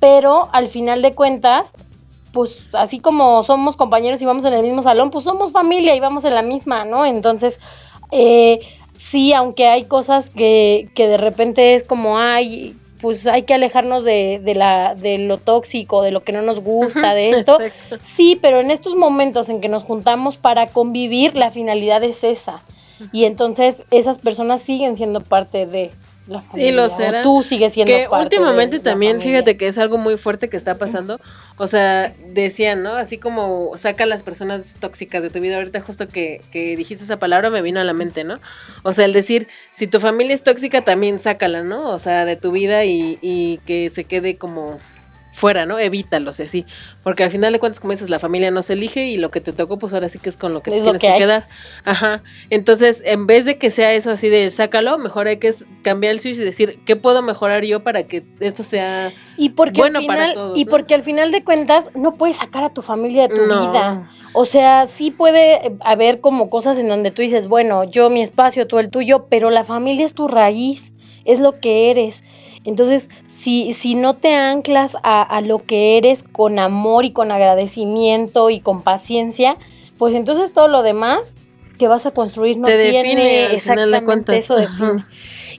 Pero 0.00 0.48
al 0.52 0.68
final 0.68 1.02
de 1.02 1.12
cuentas, 1.14 1.72
pues 2.32 2.56
así 2.72 3.00
como 3.00 3.42
somos 3.42 3.76
compañeros 3.76 4.20
y 4.22 4.24
vamos 4.24 4.44
en 4.44 4.52
el 4.52 4.62
mismo 4.62 4.82
salón, 4.82 5.10
pues 5.10 5.24
somos 5.24 5.52
familia 5.52 5.94
y 5.94 6.00
vamos 6.00 6.24
en 6.24 6.34
la 6.34 6.42
misma, 6.42 6.84
¿no? 6.84 7.04
Entonces, 7.04 7.58
eh, 8.10 8.60
sí, 8.96 9.32
aunque 9.32 9.66
hay 9.66 9.84
cosas 9.84 10.30
que, 10.30 10.88
que 10.94 11.08
de 11.08 11.16
repente 11.16 11.74
es 11.74 11.84
como, 11.84 12.18
ay, 12.18 12.76
pues 13.00 13.26
hay 13.28 13.42
que 13.42 13.54
alejarnos 13.54 14.02
de, 14.04 14.40
de, 14.42 14.54
la, 14.54 14.94
de 14.94 15.18
lo 15.18 15.38
tóxico, 15.38 16.02
de 16.02 16.10
lo 16.10 16.24
que 16.24 16.32
no 16.32 16.42
nos 16.42 16.60
gusta, 16.60 17.14
de 17.14 17.30
esto. 17.38 17.60
Exacto. 17.60 17.98
Sí, 18.02 18.38
pero 18.40 18.60
en 18.60 18.70
estos 18.70 18.94
momentos 18.96 19.48
en 19.48 19.60
que 19.60 19.68
nos 19.68 19.84
juntamos 19.84 20.36
para 20.36 20.68
convivir, 20.68 21.36
la 21.36 21.50
finalidad 21.50 22.02
es 22.04 22.24
esa. 22.24 22.62
Y 23.12 23.24
entonces 23.24 23.84
esas 23.92 24.18
personas 24.18 24.60
siguen 24.60 24.96
siendo 24.96 25.20
parte 25.20 25.66
de 25.66 25.92
la 26.28 26.40
familia. 26.40 26.88
Sí, 26.88 27.02
lo 27.06 27.22
tú 27.22 27.42
sigues 27.42 27.72
siendo 27.72 27.92
que 27.92 28.06
parte 28.08 28.36
últimamente 28.36 28.78
de 28.78 28.84
también, 28.84 29.20
fíjate 29.20 29.56
que 29.56 29.66
es 29.66 29.78
algo 29.78 29.98
muy 29.98 30.16
fuerte 30.16 30.48
que 30.48 30.56
está 30.56 30.76
pasando. 30.76 31.18
O 31.56 31.66
sea, 31.66 32.14
decían, 32.26 32.82
¿no? 32.82 32.94
Así 32.94 33.18
como 33.18 33.72
saca 33.76 34.04
a 34.04 34.06
las 34.06 34.22
personas 34.22 34.74
tóxicas 34.78 35.22
de 35.22 35.30
tu 35.30 35.40
vida. 35.40 35.56
Ahorita 35.56 35.80
justo 35.80 36.06
que, 36.06 36.42
que 36.52 36.76
dijiste 36.76 37.04
esa 37.04 37.18
palabra 37.18 37.50
me 37.50 37.62
vino 37.62 37.80
a 37.80 37.84
la 37.84 37.94
mente, 37.94 38.24
¿no? 38.24 38.40
O 38.82 38.92
sea, 38.92 39.06
el 39.06 39.12
decir, 39.12 39.48
si 39.72 39.86
tu 39.86 40.00
familia 40.00 40.34
es 40.34 40.42
tóxica, 40.42 40.82
también 40.82 41.18
sácala, 41.18 41.62
¿no? 41.62 41.88
O 41.88 41.98
sea, 41.98 42.24
de 42.24 42.36
tu 42.36 42.52
vida 42.52 42.84
y, 42.84 43.18
y 43.22 43.58
que 43.66 43.90
se 43.90 44.04
quede 44.04 44.36
como 44.36 44.78
fuera, 45.38 45.64
¿no? 45.64 45.78
Evítalos, 45.78 46.40
así. 46.40 46.66
Porque 47.02 47.24
al 47.24 47.30
final 47.30 47.52
de 47.52 47.58
cuentas, 47.58 47.80
como 47.80 47.92
dices, 47.92 48.10
la 48.10 48.18
familia 48.18 48.50
no 48.50 48.62
se 48.62 48.74
elige 48.74 49.06
y 49.06 49.16
lo 49.16 49.30
que 49.30 49.40
te 49.40 49.52
tocó, 49.52 49.78
pues 49.78 49.92
ahora 49.94 50.08
sí 50.08 50.18
que 50.18 50.28
es 50.28 50.36
con 50.36 50.52
lo 50.52 50.62
que 50.62 50.70
Es 50.70 50.82
te 50.84 50.92
lo 50.92 50.98
tienes 50.98 51.16
que 51.16 51.22
quedar. 51.24 51.48
Ajá. 51.84 52.22
Entonces, 52.50 53.02
en 53.06 53.26
vez 53.26 53.44
de 53.44 53.56
que 53.56 53.70
sea 53.70 53.92
eso 53.94 54.10
así 54.10 54.28
de 54.28 54.50
sácalo, 54.50 54.98
mejor 54.98 55.26
hay 55.28 55.38
que 55.38 55.54
cambiar 55.82 56.12
el 56.12 56.20
switch 56.20 56.36
y 56.36 56.44
decir, 56.44 56.80
¿qué 56.84 56.96
puedo 56.96 57.22
mejorar 57.22 57.64
yo 57.64 57.82
para 57.82 58.02
que 58.02 58.22
esto 58.40 58.62
sea 58.62 59.12
Y 59.36 59.50
porque, 59.50 59.80
bueno 59.80 60.00
para 60.06 60.32
todos, 60.34 60.58
y 60.58 60.64
¿no? 60.64 60.70
porque 60.70 60.94
al 60.94 61.02
final 61.02 61.30
de 61.30 61.44
cuentas 61.44 61.90
no 61.94 62.16
puedes 62.16 62.36
sacar 62.36 62.64
a 62.64 62.70
tu 62.70 62.82
familia 62.82 63.28
de 63.28 63.28
tu 63.34 63.46
No. 63.46 63.70
vida. 63.70 64.10
O 64.34 64.44
sea, 64.44 64.86
sí 64.86 65.10
puede 65.10 65.66
eh, 65.66 65.72
haber 65.80 66.20
como 66.20 66.50
cosas 66.50 66.78
en 66.78 66.88
donde 66.88 67.10
tú 67.10 67.22
dices, 67.22 67.46
bueno, 67.48 67.84
yo 67.84 68.10
mi 68.10 68.20
espacio, 68.20 68.66
tú 68.66 68.78
el 68.78 68.90
tuyo, 68.90 69.26
pero 69.30 69.50
la 69.50 69.64
familia 69.64 70.04
es 70.04 70.14
tu 70.14 70.28
raíz, 70.28 70.92
es 71.24 71.40
lo 71.40 71.52
que 71.52 71.90
eres. 71.90 72.24
Entonces, 72.64 73.08
si, 73.26 73.72
si 73.72 73.94
no 73.94 74.14
te 74.14 74.34
anclas 74.34 74.96
a, 75.02 75.22
a 75.22 75.40
lo 75.40 75.62
que 75.64 75.96
eres 75.96 76.22
con 76.24 76.58
amor 76.58 77.04
y 77.04 77.12
con 77.12 77.30
agradecimiento 77.32 78.50
y 78.50 78.60
con 78.60 78.82
paciencia, 78.82 79.56
pues 79.96 80.14
entonces 80.14 80.52
todo 80.52 80.68
lo 80.68 80.82
demás 80.82 81.34
que 81.78 81.88
vas 81.88 82.06
a 82.06 82.10
construir 82.10 82.56
no 82.58 82.66
Te 82.66 82.90
tiene 82.90 82.98
define, 82.98 83.20
al 83.22 83.28
final 83.28 83.46
de 83.50 83.56
exactamente 83.56 84.04
cuentas. 84.04 84.36
eso 84.36 84.56
define. 84.56 85.04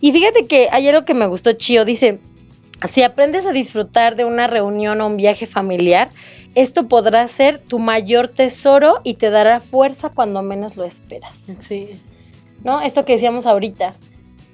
Y 0.02 0.12
fíjate 0.12 0.48
que 0.48 0.68
hay 0.72 0.88
algo 0.88 1.06
que 1.06 1.14
me 1.14 1.28
gustó 1.28 1.54
Chío, 1.54 1.86
dice, 1.86 2.20
si 2.90 3.04
aprendes 3.04 3.46
a 3.46 3.52
disfrutar 3.52 4.16
de 4.16 4.26
una 4.26 4.48
reunión 4.48 5.02
o 5.02 5.08
un 5.08 5.18
viaje 5.18 5.48
familiar, 5.48 6.10
esto 6.56 6.88
podrá 6.88 7.28
ser 7.28 7.60
tu 7.60 7.80
mayor 7.80 8.28
tesoro 8.28 9.02
y 9.04 9.16
te 9.16 9.30
dará 9.30 9.60
fuerza 9.62 10.10
cuando 10.10 10.42
menos 10.42 10.76
lo 10.78 10.84
esperas. 10.84 11.46
Sí. 11.60 11.90
¿No? 12.64 12.82
Esto 12.82 13.06
que 13.06 13.14
decíamos 13.14 13.46
ahorita, 13.46 13.94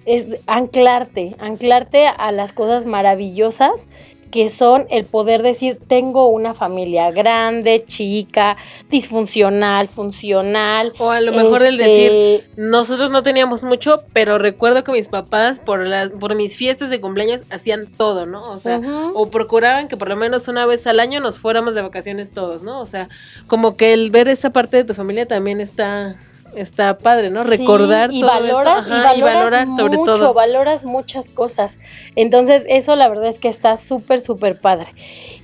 es 0.06 0.38
anclarte, 0.48 1.36
anclarte 1.40 2.08
a 2.08 2.32
las 2.32 2.54
cosas 2.54 2.86
maravillosas 2.86 3.88
que 4.36 4.50
son 4.50 4.86
el 4.90 5.06
poder 5.06 5.44
decir, 5.44 5.80
tengo 5.88 6.28
una 6.28 6.54
familia 6.54 7.10
grande, 7.10 7.86
chica, 7.88 8.58
disfuncional, 8.90 9.88
funcional. 9.88 10.92
O 10.98 11.10
a 11.10 11.22
lo 11.22 11.32
mejor 11.32 11.64
el 11.64 11.80
este, 11.80 11.90
decir, 11.90 12.50
nosotros 12.58 13.12
no 13.12 13.24
teníamos 13.24 13.64
mucho, 13.64 14.04
pero 14.12 14.38
recuerdo 14.38 14.84
que 14.84 14.92
mis 14.92 15.08
papás 15.08 15.62
por 15.62 15.88
las 15.88 16.10
por 16.10 16.36
mis 16.36 16.58
fiestas 16.58 16.90
de 16.90 17.00
cumpleaños 17.00 17.44
hacían 17.50 17.88
todo, 17.88 18.26
¿no? 18.26 18.52
O 18.52 18.60
sea, 18.60 18.82
o 19.14 19.30
procuraban 19.30 19.88
que 19.88 19.96
por 19.96 20.10
lo 20.10 20.18
menos 20.18 20.50
una 20.50 20.66
vez 20.66 20.86
al 20.86 21.00
año 21.00 21.22
nos 21.22 21.40
fuéramos 21.40 21.74
de 21.74 21.82
vacaciones 21.82 22.32
todos, 22.32 22.62
¿no? 22.62 22.82
O 22.82 22.86
sea, 22.88 23.08
como 23.48 23.78
que 23.78 23.94
el 23.94 24.12
ver 24.12 24.28
esa 24.28 24.50
parte 24.50 24.76
de 24.76 24.84
tu 24.84 24.94
familia 24.94 25.26
también 25.26 25.62
está 25.62 26.18
está 26.56 26.98
padre, 26.98 27.30
¿no? 27.30 27.44
Sí, 27.44 27.50
Recordar 27.58 28.10
y 28.12 28.22
todo 28.22 28.32
eso, 28.32 28.42
valoras, 28.48 28.86
ajá, 28.90 29.16
y 29.16 29.22
valoras 29.22 29.76
sobre 29.76 29.98
mucho, 29.98 30.14
todo. 30.16 30.34
valoras 30.34 30.84
muchas 30.86 31.30
cosas. 31.30 31.78
Entonces, 32.16 32.64
eso 32.68 32.96
la 32.96 33.08
verdad 33.10 33.28
es 33.28 33.40
que 33.40 33.48
está 33.48 33.76
súper, 33.78 34.20
súper 34.22 34.60
padre. 34.60 34.92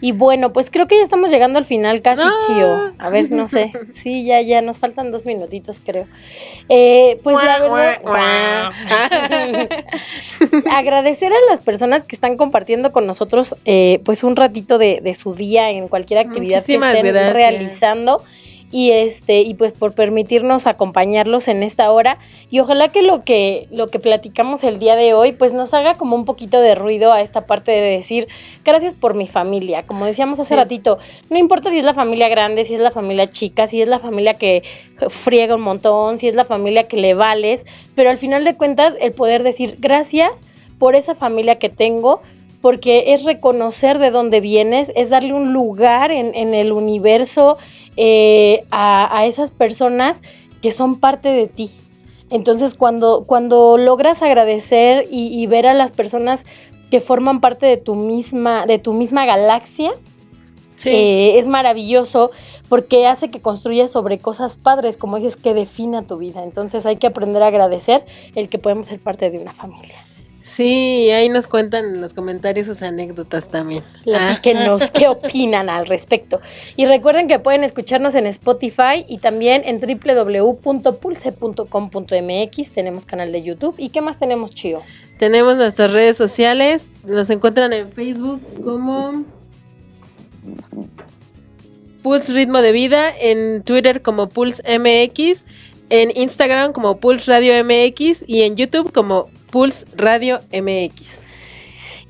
Y 0.02 0.14
bueno, 0.14 0.52
pues 0.52 0.72
creo 0.72 0.88
que 0.88 0.98
ya 0.98 1.04
estamos 1.04 1.30
llegando 1.30 1.60
al 1.60 1.66
final 1.66 2.02
casi, 2.02 2.24
Ah. 2.26 2.32
Chío. 2.48 2.94
A 2.98 3.10
ver, 3.10 3.30
no 3.32 3.48
sé. 3.48 3.72
Sí, 3.94 4.26
ya, 4.26 4.42
ya, 4.42 4.62
nos 4.62 4.80
faltan 4.80 5.12
dos 5.12 5.26
minutitos, 5.26 5.82
creo. 5.86 6.08
Eh, 6.70 7.20
pues 7.24 7.38
la 7.44 7.60
verdad. 7.60 8.02
agradecer 10.72 11.32
a 11.32 11.50
las 11.50 11.60
personas 11.60 12.04
que 12.04 12.16
están 12.16 12.38
compartiendo 12.38 12.92
con 12.92 13.06
nosotros 13.08 13.56
eh, 13.66 14.00
pues 14.04 14.24
un 14.24 14.36
ratito 14.36 14.78
de, 14.78 15.02
de 15.02 15.14
su 15.14 15.34
día 15.36 15.70
en 15.70 15.88
cualquier 15.88 16.20
actividad 16.20 16.58
Muchísimas 16.62 16.92
que 16.92 16.98
estén 16.98 17.14
gracias. 17.14 17.34
realizando 17.34 18.24
y 18.72 18.92
este 18.92 19.42
y 19.42 19.54
pues 19.54 19.74
por 19.74 19.94
permitirnos 19.94 20.66
acompañarlos 20.66 21.48
en 21.48 21.62
esta 21.62 21.92
hora 21.92 22.18
y 22.50 22.60
ojalá 22.60 22.88
que 22.88 23.02
lo 23.02 23.24
que 23.24 23.68
lo 23.70 23.88
que 23.88 24.00
platicamos 24.00 24.64
el 24.64 24.80
día 24.80 24.96
de 24.96 25.14
hoy 25.14 25.34
pues 25.34 25.54
nos 25.54 25.74
haga 25.74 25.96
como 25.96 26.16
un 26.16 26.26
poquito 26.26 26.62
de 26.62 26.74
ruido 26.76 27.12
a 27.12 27.22
esta 27.22 27.46
parte 27.46 27.72
de 27.72 27.82
decir 27.82 28.28
gracias 28.64 28.94
por 28.94 29.14
mi 29.14 29.28
familia 29.28 29.84
como 29.84 30.06
decíamos 30.06 30.40
hace 30.40 30.50
Sí. 30.50 30.56
ratito 30.56 30.98
no 31.30 31.38
importa 31.38 31.70
si 31.70 31.80
es 31.80 31.86
la 31.86 31.94
familia 31.94 32.30
grande 32.30 32.64
si 32.64 32.74
es 32.76 32.80
la 32.80 32.92
familia 32.92 33.30
chica 33.30 33.68
si 33.68 33.82
es 33.82 33.88
la 33.88 34.00
familia 34.00 34.36
que 34.36 34.64
friega 35.10 35.56
un 35.56 35.62
montón 35.62 36.18
si 36.18 36.28
es 36.28 36.36
la 36.36 36.46
familia 36.46 36.88
que 36.88 36.98
le 36.98 37.14
vales 37.14 37.66
pero 37.96 38.10
al 38.10 38.18
final 38.18 38.44
de 38.44 38.56
cuentas 38.56 38.96
el 39.02 39.12
poder 39.12 39.44
decir 39.44 39.78
gracias 39.80 40.32
por 40.80 40.96
esa 40.96 41.14
familia 41.14 41.60
que 41.60 41.70
tengo 41.70 42.22
porque 42.62 43.14
es 43.14 43.24
reconocer 43.24 43.98
de 43.98 44.12
dónde 44.12 44.40
vienes, 44.40 44.92
es 44.96 45.10
darle 45.10 45.34
un 45.34 45.52
lugar 45.52 46.12
en, 46.12 46.36
en 46.36 46.54
el 46.54 46.72
universo 46.72 47.58
eh, 47.98 48.64
a, 48.72 49.18
a 49.18 49.26
esas 49.26 49.52
personas 49.52 50.22
que 50.62 50.72
son 50.72 51.00
parte 51.00 51.30
de 51.30 51.48
ti. 51.48 51.72
Entonces, 52.30 52.76
cuando, 52.76 53.24
cuando 53.26 53.78
logras 53.78 54.22
agradecer 54.22 55.08
y, 55.12 55.28
y 55.28 55.48
ver 55.48 55.68
a 55.68 55.74
las 55.74 55.92
personas 55.92 56.46
que 56.90 57.02
forman 57.02 57.42
parte 57.42 57.66
de 57.66 57.78
tu 57.78 57.96
misma, 57.96 58.66
de 58.66 58.80
tu 58.80 58.94
misma 58.94 59.26
galaxia, 59.26 59.92
Sí. 60.78 60.90
eh, 60.90 61.38
es 61.38 61.48
maravilloso 61.48 62.32
porque 62.68 63.06
hace 63.06 63.30
que 63.30 63.40
construyas 63.40 63.92
sobre 63.92 64.18
cosas 64.18 64.56
padres, 64.56 64.98
como 64.98 65.18
dices, 65.18 65.36
que 65.36 65.54
defina 65.54 66.02
tu 66.02 66.18
vida. 66.18 66.44
Entonces 66.44 66.88
hay 66.88 66.96
que 66.96 67.06
aprender 67.06 67.44
a 67.44 67.48
agradecer 67.48 68.04
el 68.34 68.50
que 68.50 68.58
podemos 68.58 68.88
ser 68.88 69.00
parte 69.00 69.30
de 69.30 69.38
una 69.38 69.54
familia. 69.54 69.94
Sí, 70.42 71.12
ahí 71.12 71.30
nos 71.30 71.48
cuentan 71.48 71.86
en 71.86 72.02
los 72.02 72.14
comentarios 72.14 72.68
sus 72.68 72.82
anécdotas 72.82 73.48
también. 73.50 73.84
Ah, 73.84 74.40
Platíquenos 74.42 74.92
qué 74.92 75.08
opinan 75.08 75.70
al 75.70 75.86
respecto. 75.86 76.42
Y 76.76 76.88
recuerden 76.88 77.28
que 77.28 77.38
pueden 77.40 77.64
escucharnos 77.64 78.16
en 78.16 78.26
Spotify 78.28 79.06
y 79.08 79.20
también 79.20 79.62
en 79.66 79.80
www.pulse.com.mx. 79.80 82.72
Tenemos 82.72 83.06
canal 83.06 83.32
de 83.32 83.44
YouTube. 83.44 83.76
¿Y 83.78 83.90
qué 83.90 84.02
más 84.02 84.18
tenemos, 84.18 84.50
Chío? 84.52 84.82
Tenemos 85.20 85.56
nuestras 85.56 85.94
redes 85.94 86.18
sociales, 86.18 86.90
nos 87.06 87.30
encuentran 87.30 87.72
en 87.74 87.88
Facebook 87.88 88.42
como 88.64 89.24
Pulse 92.02 92.34
Ritmo 92.34 92.64
de 92.64 92.72
Vida, 92.72 93.14
en 93.16 93.62
Twitter 93.62 94.02
como 94.02 94.30
Pulse 94.30 94.64
MX, 94.80 95.46
en 95.92 96.12
Instagram 96.16 96.74
como 96.74 96.98
Pulse 96.98 97.32
Radio 97.32 97.64
MX 97.64 98.24
y 98.26 98.42
en 98.42 98.56
YouTube 98.56 98.92
como 98.92 99.30
Pulse 99.52 99.86
Radio 99.96 100.42
MX. 100.52 101.28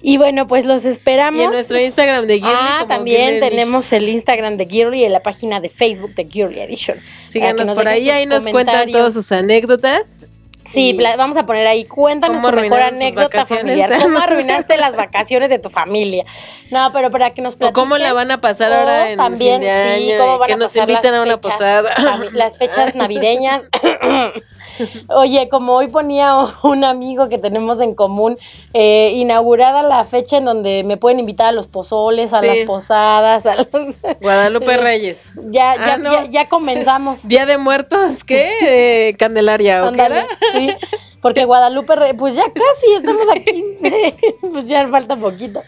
Y 0.04 0.18
bueno, 0.18 0.48
pues 0.48 0.66
los 0.66 0.84
esperamos. 0.86 1.40
Y 1.40 1.44
en 1.44 1.52
nuestro 1.52 1.80
Instagram 1.80 2.26
de 2.26 2.36
Girly 2.36 2.54
Ah, 2.56 2.86
también 2.88 3.36
Girly 3.36 3.40
tenemos 3.42 3.92
el 3.94 4.10
Instagram 4.10 4.58
de 4.58 4.66
Girly 4.66 5.06
y 5.06 5.10
la 5.10 5.22
página 5.22 5.60
de 5.60 5.70
Facebook 5.70 6.16
de 6.16 6.26
Girly 6.26 6.60
Edition. 6.60 6.98
Síganos 7.28 7.68
nos 7.68 7.78
por 7.78 7.88
ahí, 7.88 8.10
ahí 8.10 8.26
nos 8.26 8.46
cuentan 8.48 8.92
todas 8.92 9.14
sus 9.14 9.32
anécdotas. 9.32 10.24
Sí, 10.66 10.98
vamos 11.18 11.38
a 11.38 11.46
poner 11.46 11.68
ahí, 11.68 11.86
cuéntanos 11.86 12.38
¿Cómo 12.42 12.54
tu 12.54 12.62
mejor 12.62 12.82
anécdota 12.82 13.46
familiar. 13.46 13.92
¿Cómo 14.02 14.20
arruinaste 14.20 14.78
las 14.78 14.96
vacaciones 14.96 15.50
de 15.50 15.60
tu 15.60 15.70
familia? 15.70 16.24
No, 16.70 16.92
pero 16.94 17.10
para 17.12 17.32
que 17.32 17.42
nos 17.42 17.56
O 17.56 17.58
platiquen. 17.58 17.84
cómo 17.84 17.98
la 17.98 18.14
van 18.14 18.32
a 18.32 18.42
pasar 18.42 18.72
ahora 18.72 19.12
en 19.12 19.18
también, 19.18 19.56
fin 19.56 19.62
de 19.64 19.72
año, 19.72 20.12
sí, 20.12 20.14
cómo 20.20 20.38
van 20.38 20.48
que 20.48 20.54
a 20.54 20.58
nos 20.58 20.72
pasar 20.72 20.90
inviten 20.90 21.12
las 21.12 21.20
a 21.20 21.24
una 21.24 21.38
fechas 21.38 21.52
posada. 21.58 22.30
Las 22.34 22.58
fechas 22.58 22.96
navideñas. 22.96 23.64
Oye, 25.10 25.48
como 25.50 25.74
hoy 25.74 25.88
ponía 25.88 26.36
un 26.64 26.84
amigo 26.84 27.30
que 27.30 27.38
tenemos 27.38 27.80
en 27.82 27.94
común, 27.96 28.38
eh, 28.74 29.12
inaugurada 29.16 29.84
la 29.84 30.04
fecha 30.06 30.38
en 30.38 30.46
donde 30.46 30.84
me 30.84 30.98
pueden 30.98 31.20
invitar 31.20 31.48
a 31.48 31.52
los 31.52 31.68
pozoles, 31.68 32.34
a 32.34 32.40
Sí. 32.42 32.48
las 32.48 32.58
posadas, 32.66 33.46
a 33.46 33.56
los- 33.56 33.68
Guadalupe 34.22 34.78
Reyes. 34.78 35.26
ya, 35.50 35.76
ya, 35.76 35.94
Ah, 35.94 35.98
no. 35.98 36.12
ya, 36.12 36.26
ya 36.26 36.50
comenzamos. 36.50 37.28
Día 37.28 37.46
de 37.46 37.58
Muertos, 37.58 38.24
¿qué? 38.24 38.52
Eh, 39.10 39.16
Candelaria, 39.18 39.86
¿o 39.86 39.92
qué 39.92 40.02
Ándale, 40.02 40.20
era? 40.20 40.28
sí, 40.54 40.70
porque 41.22 41.46
Guadalupe, 41.46 41.96
Re- 41.96 42.14
pues 42.14 42.36
ya 42.36 42.44
casi 42.46 42.94
estamos 42.96 43.28
aquí, 43.36 43.64
pues 44.52 44.68
ya 44.68 44.88
falta 44.88 45.16
poquito. 45.16 45.62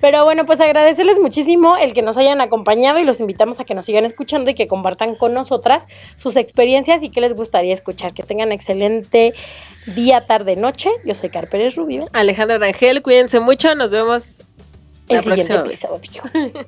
Pero 0.00 0.24
bueno, 0.24 0.46
pues 0.46 0.60
agradecerles 0.60 1.18
muchísimo 1.20 1.76
el 1.76 1.92
que 1.92 2.02
nos 2.02 2.16
hayan 2.16 2.40
acompañado 2.40 2.98
y 2.98 3.04
los 3.04 3.20
invitamos 3.20 3.58
a 3.60 3.64
que 3.64 3.74
nos 3.74 3.84
sigan 3.84 4.04
escuchando 4.04 4.50
y 4.50 4.54
que 4.54 4.68
compartan 4.68 5.14
con 5.16 5.34
nosotras 5.34 5.86
sus 6.16 6.36
experiencias 6.36 7.02
y 7.02 7.10
qué 7.10 7.20
les 7.20 7.34
gustaría 7.34 7.74
escuchar. 7.74 8.14
Que 8.14 8.22
tengan 8.22 8.52
excelente 8.52 9.34
día, 9.86 10.26
tarde, 10.26 10.54
noche. 10.56 10.90
Yo 11.04 11.14
soy 11.14 11.30
Car 11.30 11.48
Pérez 11.48 11.74
Rubio. 11.74 12.08
Alejandra 12.12 12.58
Rangel, 12.58 13.02
cuídense 13.02 13.40
mucho, 13.40 13.74
nos 13.74 13.90
vemos 13.90 14.42
El 15.08 15.16
la 15.16 15.22
siguiente 15.22 15.54
episodio. 15.54 16.22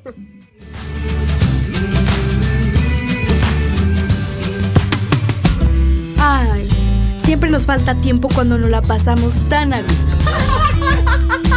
Ay, 6.23 6.69
siempre 7.17 7.49
nos 7.49 7.65
falta 7.65 7.99
tiempo 8.01 8.29
cuando 8.35 8.59
nos 8.59 8.69
la 8.69 8.83
pasamos 8.83 9.49
tan 9.49 9.73
a 9.73 9.81
gusto. 9.83 10.17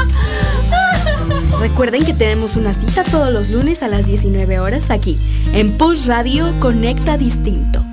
Recuerden 1.59 2.03
que 2.05 2.13
tenemos 2.13 2.55
una 2.55 2.73
cita 2.73 3.03
todos 3.03 3.31
los 3.31 3.49
lunes 3.49 3.83
a 3.83 3.87
las 3.87 4.05
19 4.05 4.59
horas 4.59 4.89
aquí, 4.89 5.17
en 5.53 5.71
Pulse 5.71 6.07
Radio 6.07 6.53
Conecta 6.59 7.17
Distinto. 7.17 7.92